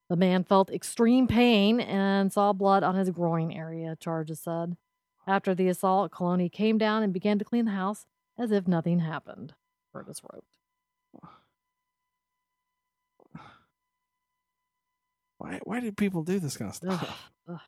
The 0.10 0.16
man 0.16 0.44
felt 0.44 0.72
extreme 0.72 1.28
pain 1.28 1.80
and 1.80 2.34
saw 2.34 2.52
blood 2.52 2.84
on 2.84 2.96
his 2.96 3.12
groin 3.12 3.52
area, 3.52 3.96
charges 3.96 4.40
said. 4.40 4.76
After 5.30 5.54
the 5.54 5.68
assault, 5.68 6.12
Coloni 6.12 6.52
came 6.52 6.80
down 6.80 7.04
and 7.04 7.14
began 7.14 7.38
to 7.38 7.46
clean 7.46 7.66
the 7.66 7.72
house 7.72 8.08
as 8.36 8.52
if 8.52 8.68
nothing 8.68 8.98
happened, 8.98 9.54
Curtis 9.94 10.22
wrote. 10.24 10.44
Why 15.38 15.60
why 15.64 15.80
do 15.82 15.92
people 15.92 16.24
do 16.24 16.40
this 16.40 16.58
kind 16.58 16.70
of 16.70 16.76
stuff? 16.76 17.32
ugh. 17.48 17.60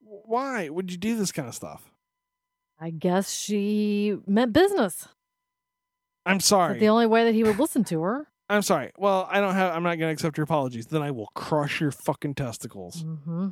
Why 0.00 0.68
would 0.68 0.92
you 0.92 0.98
do 0.98 1.16
this 1.16 1.32
kind 1.32 1.48
of 1.48 1.54
stuff? 1.54 1.90
I 2.78 2.90
guess 2.90 3.32
she 3.32 4.16
meant 4.26 4.52
business. 4.52 5.08
I'm 6.24 6.36
But 6.38 6.44
sorry. 6.44 6.78
the 6.78 6.88
only 6.88 7.06
way 7.06 7.24
that 7.24 7.34
he 7.34 7.42
would 7.42 7.58
listen 7.58 7.82
to 7.84 8.02
her. 8.02 8.28
I'm 8.48 8.62
sorry. 8.62 8.92
Well, 8.96 9.28
I 9.30 9.40
don't 9.40 9.54
have 9.54 9.74
I'm 9.74 9.82
not 9.82 9.96
gonna 9.98 10.12
accept 10.12 10.36
your 10.36 10.44
apologies. 10.44 10.86
Then 10.86 11.02
I 11.02 11.10
will 11.10 11.28
crush 11.34 11.80
your 11.80 11.90
fucking 11.90 12.34
testicles. 12.36 13.02
hmm 13.02 13.48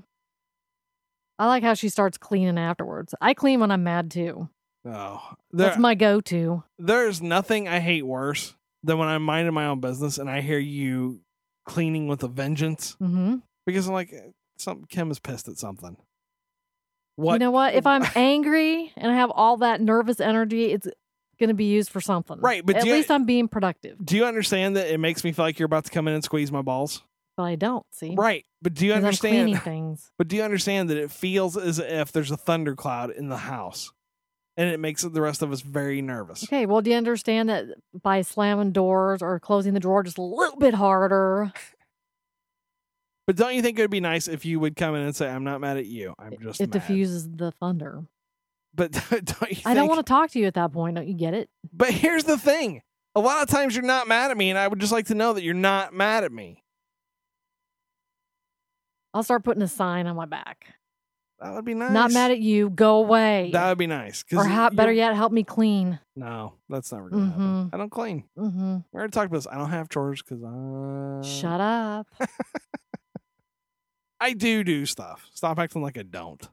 I 1.38 1.46
like 1.46 1.62
how 1.62 1.74
she 1.74 1.88
starts 1.88 2.18
cleaning 2.18 2.58
afterwards. 2.58 3.14
I 3.20 3.34
clean 3.34 3.60
when 3.60 3.70
I'm 3.70 3.84
mad 3.84 4.10
too. 4.10 4.48
Oh. 4.84 5.22
There, 5.52 5.66
That's 5.68 5.78
my 5.78 5.94
go 5.94 6.20
to. 6.22 6.62
there's 6.78 7.20
nothing 7.22 7.68
I 7.68 7.78
hate 7.80 8.06
worse 8.06 8.54
than 8.82 8.98
when 8.98 9.08
I'm 9.08 9.22
minding 9.22 9.54
my 9.54 9.66
own 9.66 9.80
business 9.80 10.18
and 10.18 10.28
I 10.30 10.40
hear 10.40 10.58
you 10.58 11.20
cleaning 11.66 12.06
with 12.08 12.22
a 12.22 12.28
vengeance. 12.28 12.96
hmm 12.98 13.36
Because 13.66 13.86
I'm 13.86 13.92
like, 13.92 14.12
eh, 14.12 14.30
some 14.56 14.84
Kim 14.88 15.10
is 15.10 15.18
pissed 15.18 15.48
at 15.48 15.58
something. 15.58 15.96
What 17.16 17.34
You 17.34 17.38
know 17.40 17.50
what? 17.50 17.74
If 17.74 17.86
I'm 17.86 18.04
angry 18.14 18.92
and 18.96 19.10
I 19.10 19.14
have 19.16 19.30
all 19.30 19.58
that 19.58 19.80
nervous 19.80 20.20
energy, 20.20 20.66
it's 20.72 20.86
going 21.38 21.48
to 21.48 21.54
be 21.54 21.66
used 21.66 21.90
for 21.90 22.00
something. 22.00 22.40
Right, 22.40 22.64
but 22.64 22.76
at 22.76 22.86
you- 22.86 22.92
least 22.92 23.10
I'm 23.10 23.24
being 23.24 23.48
productive. 23.48 24.04
do 24.04 24.16
you 24.16 24.24
understand 24.24 24.76
that 24.76 24.88
it 24.92 24.98
makes 24.98 25.22
me 25.24 25.32
feel 25.32 25.44
like 25.44 25.58
you're 25.58 25.66
about 25.66 25.84
to 25.84 25.90
come 25.90 26.08
in 26.08 26.14
and 26.14 26.24
squeeze 26.24 26.50
my 26.52 26.62
balls? 26.62 27.02
But 27.38 27.44
I 27.44 27.54
don't 27.54 27.86
see. 27.92 28.16
Right. 28.16 28.44
But 28.60 28.74
do 28.74 28.84
you 28.84 28.92
understand 28.92 29.62
things. 29.62 30.10
But 30.18 30.26
do 30.26 30.34
you 30.34 30.42
understand 30.42 30.90
that 30.90 30.96
it 30.96 31.12
feels 31.12 31.56
as 31.56 31.78
if 31.78 32.10
there's 32.10 32.32
a 32.32 32.36
thundercloud 32.36 33.12
in 33.12 33.28
the 33.28 33.36
house? 33.36 33.92
And 34.56 34.68
it 34.68 34.80
makes 34.80 35.02
the 35.02 35.22
rest 35.22 35.40
of 35.40 35.52
us 35.52 35.60
very 35.60 36.02
nervous. 36.02 36.42
Okay. 36.42 36.66
Well, 36.66 36.82
do 36.82 36.90
you 36.90 36.96
understand 36.96 37.48
that 37.48 37.66
by 38.02 38.22
slamming 38.22 38.72
doors 38.72 39.22
or 39.22 39.38
closing 39.38 39.72
the 39.72 39.78
drawer 39.78 40.02
just 40.02 40.18
a 40.18 40.22
little 40.22 40.58
bit 40.58 40.74
harder, 40.74 41.52
But 43.28 43.36
don't 43.36 43.54
you 43.54 43.62
think 43.62 43.78
it 43.78 43.82
would 43.82 43.90
be 43.92 44.00
nice 44.00 44.26
if 44.26 44.44
you 44.44 44.58
would 44.58 44.74
come 44.74 44.96
in 44.96 45.02
and 45.02 45.14
say, 45.14 45.30
I'm 45.30 45.44
not 45.44 45.60
mad 45.60 45.76
at 45.76 45.86
you. 45.86 46.14
I'm 46.18 46.38
just 46.42 46.60
it 46.60 46.70
mad. 46.70 46.80
diffuses 46.80 47.28
the 47.30 47.52
thunder? 47.52 48.02
But 48.74 48.90
don't 49.10 49.50
you 49.50 49.58
I 49.64 49.74
don't 49.74 49.86
want 49.86 50.04
to 50.04 50.10
talk 50.10 50.32
to 50.32 50.40
you 50.40 50.46
at 50.46 50.54
that 50.54 50.72
point. 50.72 50.96
Don't 50.96 51.06
you 51.06 51.14
get 51.14 51.34
it? 51.34 51.48
But 51.72 51.90
here's 51.90 52.24
the 52.24 52.36
thing. 52.36 52.82
A 53.14 53.20
lot 53.20 53.42
of 53.42 53.48
times 53.48 53.76
you're 53.76 53.84
not 53.84 54.08
mad 54.08 54.32
at 54.32 54.36
me, 54.36 54.50
and 54.50 54.58
I 54.58 54.66
would 54.66 54.80
just 54.80 54.92
like 54.92 55.06
to 55.06 55.14
know 55.14 55.34
that 55.34 55.44
you're 55.44 55.54
not 55.54 55.94
mad 55.94 56.24
at 56.24 56.32
me. 56.32 56.64
I'll 59.18 59.24
start 59.24 59.42
putting 59.42 59.62
a 59.64 59.68
sign 59.68 60.06
on 60.06 60.14
my 60.14 60.26
back. 60.26 60.76
That 61.40 61.52
would 61.54 61.64
be 61.64 61.74
nice. 61.74 61.90
Not 61.90 62.12
mad 62.12 62.30
at 62.30 62.38
you. 62.38 62.70
Go 62.70 62.98
away. 62.98 63.50
That 63.52 63.68
would 63.68 63.78
be 63.78 63.88
nice. 63.88 64.24
or 64.32 64.44
how, 64.44 64.70
better 64.70 64.92
yet, 64.92 65.12
help 65.16 65.32
me 65.32 65.42
clean. 65.42 65.98
No, 66.14 66.54
that's 66.68 66.92
never 66.92 67.10
gonna 67.10 67.26
happen. 67.26 67.42
Mhm. 67.42 67.74
I 67.74 67.78
don't 67.78 67.90
clean. 67.90 68.28
hmm 68.36 68.76
We 68.92 68.98
already 68.98 69.10
talked 69.10 69.26
about 69.26 69.38
this. 69.38 69.48
I 69.48 69.58
don't 69.58 69.70
have 69.70 69.88
chores 69.88 70.22
because 70.22 70.40
I 70.44 71.28
Shut 71.28 71.60
up. 71.60 72.06
I 74.20 74.34
do 74.34 74.62
do 74.62 74.86
stuff. 74.86 75.26
Stop 75.34 75.58
acting 75.58 75.82
like 75.82 75.98
I 75.98 76.02
don't. 76.02 76.48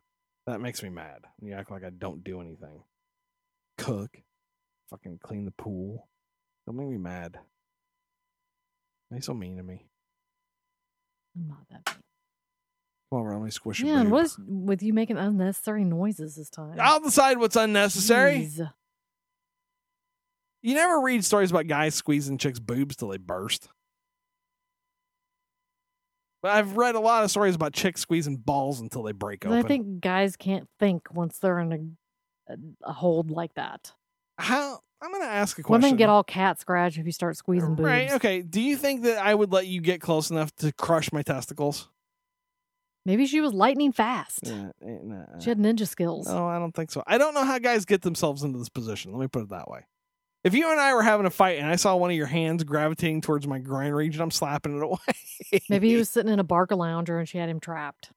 That 0.48 0.60
makes 0.60 0.82
me 0.82 0.90
mad. 0.90 1.20
You 1.40 1.54
act 1.54 1.70
like 1.70 1.84
I 1.84 1.92
don't 1.92 2.24
do 2.24 2.42
anything. 2.42 2.82
Cook. 3.78 4.18
Fucking 4.90 5.20
clean 5.22 5.46
the 5.46 5.52
pool. 5.52 6.08
Don't 6.66 6.78
make 6.78 6.88
me 6.88 6.98
mad. 6.98 7.38
Why 9.10 9.18
you 9.18 9.22
so 9.22 9.36
mean 9.36 9.58
to 9.58 9.64
me? 9.64 9.86
I'm 11.36 11.48
not 11.48 11.68
that 11.70 11.86
big. 11.86 11.96
Come 13.24 13.34
let 13.34 13.42
me 13.42 13.52
squish 13.52 13.80
your 13.80 13.96
Man, 13.96 14.06
boob. 14.06 14.12
what 14.14 14.26
is 14.26 14.38
with 14.48 14.84
you 14.84 14.94
making 14.94 15.18
unnecessary 15.18 15.84
noises 15.84 16.36
this 16.36 16.50
time? 16.50 16.78
I'll 16.80 17.00
decide 17.00 17.38
what's 17.38 17.56
unnecessary. 17.56 18.50
Jeez. 18.52 18.72
You 20.62 20.74
never 20.74 21.00
read 21.00 21.24
stories 21.24 21.52
about 21.52 21.68
guys 21.68 21.96
squeezing 21.96 22.38
chicks' 22.38 22.60
boobs 22.60 22.96
till 22.96 23.10
they 23.10 23.18
burst. 23.18 23.70
But 26.42 26.52
I've 26.52 26.76
read 26.78 26.96
a 26.96 27.00
lot 27.00 27.24
of 27.24 27.32
stories 27.32 27.56
about 27.56 27.74
chicks 27.74 28.02
squeezing 28.02 28.38
balls 28.38 28.80
until 28.80 29.04
they 29.04 29.12
break 29.12 29.46
open. 29.46 29.58
I 29.58 29.64
think 29.64 30.02
guys 30.02 30.36
can't 30.36 30.68
think 30.80 31.14
once 31.14 31.40
they're 31.40 31.60
in 31.60 31.98
a, 32.48 32.54
a, 32.54 32.58
a 32.84 32.94
hold 32.94 33.32
like 33.32 33.54
that. 33.56 33.94
How 34.38 34.80
I'm 35.02 35.12
gonna 35.12 35.26
ask 35.26 35.58
a 35.60 35.64
question. 35.64 35.82
Women 35.82 35.98
get 35.98 36.10
all 36.10 36.24
cat 36.24 36.60
scratch 36.60 36.98
if 36.98 37.06
you 37.06 37.12
start 37.12 37.38
squeezing 37.38 37.76
boobs. 37.76 37.86
Right, 37.88 38.12
okay. 38.14 38.42
Do 38.42 38.62
you 38.62 38.76
think 38.76 39.04
that 39.04 39.18
I 39.18 39.34
would 39.34 39.52
let 39.52 39.68
you 39.68 39.82
get 39.82 40.02
close 40.02 40.30
enough 40.30 40.56
to 40.58 40.72
crush 40.74 41.12
my 41.12 41.22
testicles? 41.22 41.90
Maybe 43.06 43.28
she 43.28 43.40
was 43.40 43.54
lightning 43.54 43.92
fast. 43.92 44.40
Yeah, 44.44 44.70
eh, 44.84 44.98
nah. 45.04 45.40
She 45.40 45.50
had 45.50 45.60
ninja 45.60 45.88
skills. 45.88 46.28
No, 46.28 46.48
I 46.48 46.58
don't 46.58 46.72
think 46.72 46.92
so. 46.92 47.04
I 47.06 47.18
don't 47.20 47.36
know 47.36 47.44
how 47.44 47.60
guys 47.60 47.86
get 47.86 48.02
themselves 48.02 48.44
into 48.44 48.58
this 48.58 48.70
position. 48.70 49.12
Let 49.12 49.22
me 49.22 49.28
put 49.28 49.44
it 49.44 49.50
that 49.50 49.70
way. 49.70 49.82
If 50.44 50.54
you 50.54 50.70
and 50.72 50.80
I 50.80 50.94
were 50.94 51.04
having 51.04 51.26
a 51.26 51.32
fight 51.32 51.60
and 51.60 51.68
I 51.68 51.76
saw 51.76 51.96
one 51.96 52.12
of 52.12 52.16
your 52.16 52.28
hands 52.28 52.64
gravitating 52.64 53.22
towards 53.22 53.48
my 53.48 53.60
groin 53.60 53.92
region, 53.94 54.22
I'm 54.22 54.32
slapping 54.32 54.78
it 54.78 54.84
away. 54.84 55.62
Maybe 55.70 55.90
he 55.90 55.96
was 55.98 56.10
sitting 56.10 56.32
in 56.32 56.40
a 56.40 56.44
Barcalounger 56.44 57.18
and 57.18 57.28
she 57.30 57.38
had 57.38 57.50
him 57.50 57.60
trapped. 57.60 58.12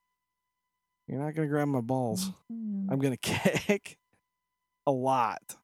You're 1.07 1.21
not 1.21 1.35
gonna 1.35 1.49
grab 1.49 1.69
my 1.69 1.81
balls. 1.81 2.31
Mm. 2.53 2.89
I'm 2.91 2.99
gonna 2.99 3.17
kick 3.23 3.99
a 4.87 4.93
lot. 4.93 5.57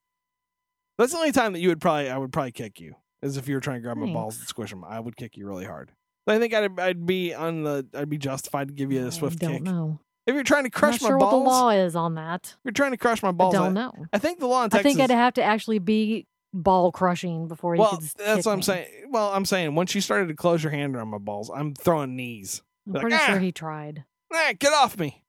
That's 0.99 1.13
the 1.13 1.19
only 1.19 1.33
time 1.33 1.53
that 1.53 1.61
you 1.61 1.69
would 1.69 1.81
probably 1.81 2.09
I 2.09 2.17
would 2.17 2.33
probably 2.33 2.53
kick 2.53 2.81
you 2.81 2.95
is 3.23 3.37
if 3.37 3.49
you 3.49 3.55
were 3.55 3.61
trying 3.61 3.77
to 3.77 3.83
grab 3.83 3.97
my 3.97 4.11
balls 4.13 4.39
and 4.39 4.47
squish 4.47 4.71
them. 4.71 4.85
I 4.85 5.01
would 5.01 5.17
kick 5.17 5.37
you 5.37 5.47
really 5.47 5.65
hard. 5.67 5.93
I 6.27 6.39
think 6.39 6.55
I'd 6.55 6.81
I'd 6.81 7.07
be 7.07 7.35
on 7.35 7.63
the 7.65 7.87
I'd 7.95 8.09
be 8.09 8.19
justified 8.19 8.69
to 8.69 8.75
give 8.75 8.91
you 8.93 9.07
a 9.07 9.13
swift 9.13 9.43
I 9.43 9.47
don't 9.47 9.55
kick. 9.57 9.63
know. 9.65 10.01
If 10.27 10.35
you're 10.35 10.43
trying 10.45 10.65
to 10.65 10.71
crush 10.71 11.03
I'm 11.03 11.05
my 11.05 11.09
not 11.11 11.13
sure 11.13 11.19
balls, 11.19 11.33
what 11.35 11.39
the 11.45 11.51
law 11.51 11.71
is 11.71 11.95
on 11.97 12.15
that. 12.15 12.57
you're 12.65 12.73
trying 12.73 12.93
to 12.93 12.97
crush 12.97 13.23
my 13.23 13.29
I 13.29 13.33
balls. 13.33 13.53
don't 13.53 13.75
know. 13.75 13.93
I 14.13 14.19
think 14.19 14.39
the 14.41 14.47
law 14.47 14.65
in 14.65 14.71
Texas. 14.71 14.81
I 14.81 14.83
think 14.95 15.01
I'd 15.01 15.15
have 15.15 15.35
to 15.35 15.43
actually 15.43 15.81
be 15.81 16.27
ball 16.55 16.93
crushing 16.93 17.47
before 17.49 17.75
you 17.75 17.81
well, 17.83 17.97
could. 17.99 18.09
that's 18.17 18.47
what 18.47 18.53
I'm 18.53 18.59
me. 18.59 18.63
saying. 18.63 18.87
Well, 19.11 19.31
I'm 19.33 19.45
saying 19.45 19.75
once 19.75 19.95
you 19.95 20.01
started 20.01 20.29
to 20.29 20.35
close 20.35 20.63
your 20.63 20.71
hand 20.71 20.97
around 20.97 21.09
my 21.09 21.19
balls, 21.19 21.51
I'm 21.55 21.75
throwing 21.75 22.17
knees. 22.17 22.63
I'm 22.87 22.95
Like, 22.95 23.01
pretty 23.03 23.17
"Ah!" 23.17 23.27
sure 23.27 23.39
he 23.39 23.53
tried. 23.53 24.05
Ah, 24.33 24.53
get 24.59 24.73
off 24.73 24.99
me! 24.99 25.23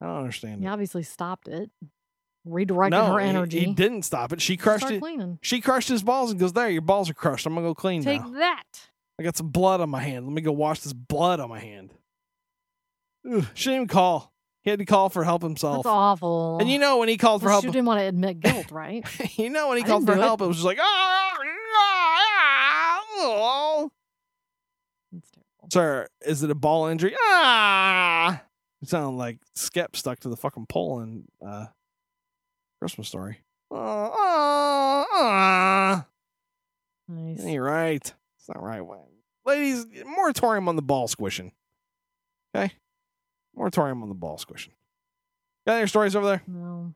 I 0.00 0.06
don't 0.06 0.16
understand. 0.18 0.60
He 0.60 0.66
it. 0.66 0.70
obviously 0.70 1.04
stopped 1.04 1.48
it. 1.48 1.70
Redirected 2.44 2.90
no, 2.98 3.12
her 3.12 3.20
energy. 3.20 3.60
He, 3.60 3.72
didn't 3.72 4.02
stop 4.02 4.32
it. 4.32 4.42
She 4.42 4.56
crushed 4.56 4.80
Start 4.82 4.94
it. 4.94 5.00
cleaning. 5.00 5.38
She 5.42 5.60
crushed 5.60 5.88
his 5.88 6.02
balls 6.02 6.32
and 6.32 6.40
goes, 6.40 6.52
"There, 6.52 6.68
your 6.68 6.82
balls 6.82 7.08
are 7.08 7.14
crushed. 7.14 7.46
I'm 7.46 7.54
gonna 7.54 7.66
go 7.66 7.74
clean 7.74 8.02
Take 8.02 8.20
now. 8.20 8.30
that. 8.40 8.64
I 9.18 9.22
got 9.22 9.36
some 9.36 9.48
blood 9.48 9.80
on 9.80 9.90
my 9.90 10.00
hand. 10.00 10.26
Let 10.26 10.34
me 10.34 10.42
go 10.42 10.52
wash 10.52 10.80
this 10.80 10.92
blood 10.92 11.40
on 11.40 11.48
my 11.48 11.58
hand." 11.60 11.90
Ugh, 13.30 13.46
she 13.54 13.64
didn't 13.70 13.76
even 13.76 13.88
call. 13.88 14.32
He 14.62 14.70
had 14.70 14.78
to 14.78 14.84
call 14.84 15.08
for 15.08 15.24
help 15.24 15.42
himself. 15.42 15.78
That's 15.84 15.92
awful. 15.92 16.58
And 16.60 16.70
you 16.70 16.78
know 16.78 16.98
when 16.98 17.08
he 17.08 17.16
called 17.16 17.42
for 17.42 17.50
help, 17.50 17.64
she 17.64 17.70
didn't 17.70 17.84
want 17.86 18.00
to 18.00 18.06
admit 18.06 18.40
guilt, 18.40 18.70
right? 18.70 19.04
you 19.38 19.50
know 19.50 19.68
when 19.68 19.78
he 19.78 19.84
I 19.84 19.86
called 19.86 20.06
for 20.06 20.14
do 20.14 20.20
it. 20.20 20.24
help, 20.24 20.40
it 20.40 20.46
was 20.46 20.56
just 20.56 20.66
like, 20.66 20.78
"Ah, 20.80 21.36
ah, 21.36 22.18
ah, 22.38 23.00
oh." 23.16 23.90
That's 25.12 25.30
terrible. 25.30 25.68
Sir, 25.72 26.08
is 26.26 26.42
it 26.42 26.50
a 26.50 26.54
ball 26.54 26.86
injury? 26.86 27.14
Ah! 27.20 28.42
You 28.80 28.86
sound 28.88 29.18
like 29.18 29.38
Skep 29.54 29.94
stuck 29.96 30.20
to 30.20 30.28
the 30.28 30.36
fucking 30.36 30.66
pole 30.66 31.00
in 31.00 31.24
uh, 31.44 31.66
Christmas 32.80 33.08
Story. 33.08 33.38
Ah, 33.70 34.10
ah, 34.12 35.06
ah. 35.12 36.06
Nice. 37.08 37.40
Ain't 37.44 37.60
right. 37.62 38.12
It's 38.42 38.48
not 38.48 38.60
right. 38.60 38.80
When 38.80 38.98
ladies, 39.46 39.86
moratorium 40.04 40.68
on 40.68 40.74
the 40.74 40.82
ball 40.82 41.06
squishing. 41.06 41.52
Okay? 42.56 42.72
Moratorium 43.54 44.02
on 44.02 44.08
the 44.08 44.16
ball 44.16 44.36
squishing. 44.36 44.72
Got 45.64 45.76
any 45.78 45.86
stories 45.86 46.16
over 46.16 46.26
there? 46.26 46.42
No. 46.48 46.92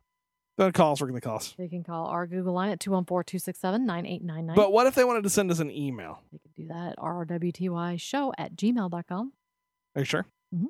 Don't 0.59 0.75
call 0.75 0.93
us. 0.93 1.01
We're 1.01 1.07
going 1.07 1.21
to 1.21 1.25
call 1.25 1.37
us. 1.37 1.55
They 1.57 1.69
can 1.69 1.85
call 1.85 2.07
our 2.07 2.27
Google 2.27 2.55
line 2.55 2.71
at 2.71 2.81
214-267-9899. 2.81 4.57
But 4.57 4.73
what 4.73 4.89
if 4.89 4.97
they 4.97 5.05
wanted 5.05 5.23
to 5.23 5.31
send 5.31 5.53
us 5.53 5.61
an 5.61 5.71
email? 5.71 6.21
they 6.33 6.39
could 6.39 6.55
do 6.55 6.67
that 6.67 6.93
at 6.93 6.99
rwty 6.99 8.01
show 8.01 8.33
at 8.37 8.57
gmail.com. 8.57 9.33
Are 9.95 10.01
you 10.01 10.05
sure? 10.05 10.27
Mhm. 10.53 10.67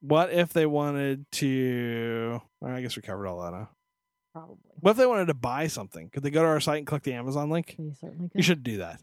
What 0.00 0.32
if 0.32 0.54
they 0.54 0.64
wanted 0.64 1.30
to? 1.32 2.40
well, 2.62 2.72
I 2.74 2.80
guess 2.80 2.96
we 2.96 3.02
covered 3.02 3.26
all 3.26 3.42
that, 3.42 3.52
huh? 3.52 3.66
Probably. 4.32 4.56
What 4.80 4.92
if 4.92 4.96
they 4.96 5.06
wanted 5.06 5.26
to 5.26 5.34
buy 5.34 5.66
something? 5.66 6.08
Could 6.08 6.22
they 6.22 6.30
go 6.30 6.40
to 6.42 6.48
our 6.48 6.60
site 6.60 6.78
and 6.78 6.86
click 6.86 7.02
the 7.02 7.12
Amazon 7.12 7.50
link? 7.50 7.74
We 7.78 7.92
certainly 7.92 8.28
could. 8.30 8.38
You 8.38 8.42
should 8.42 8.62
do 8.62 8.78
that. 8.78 9.02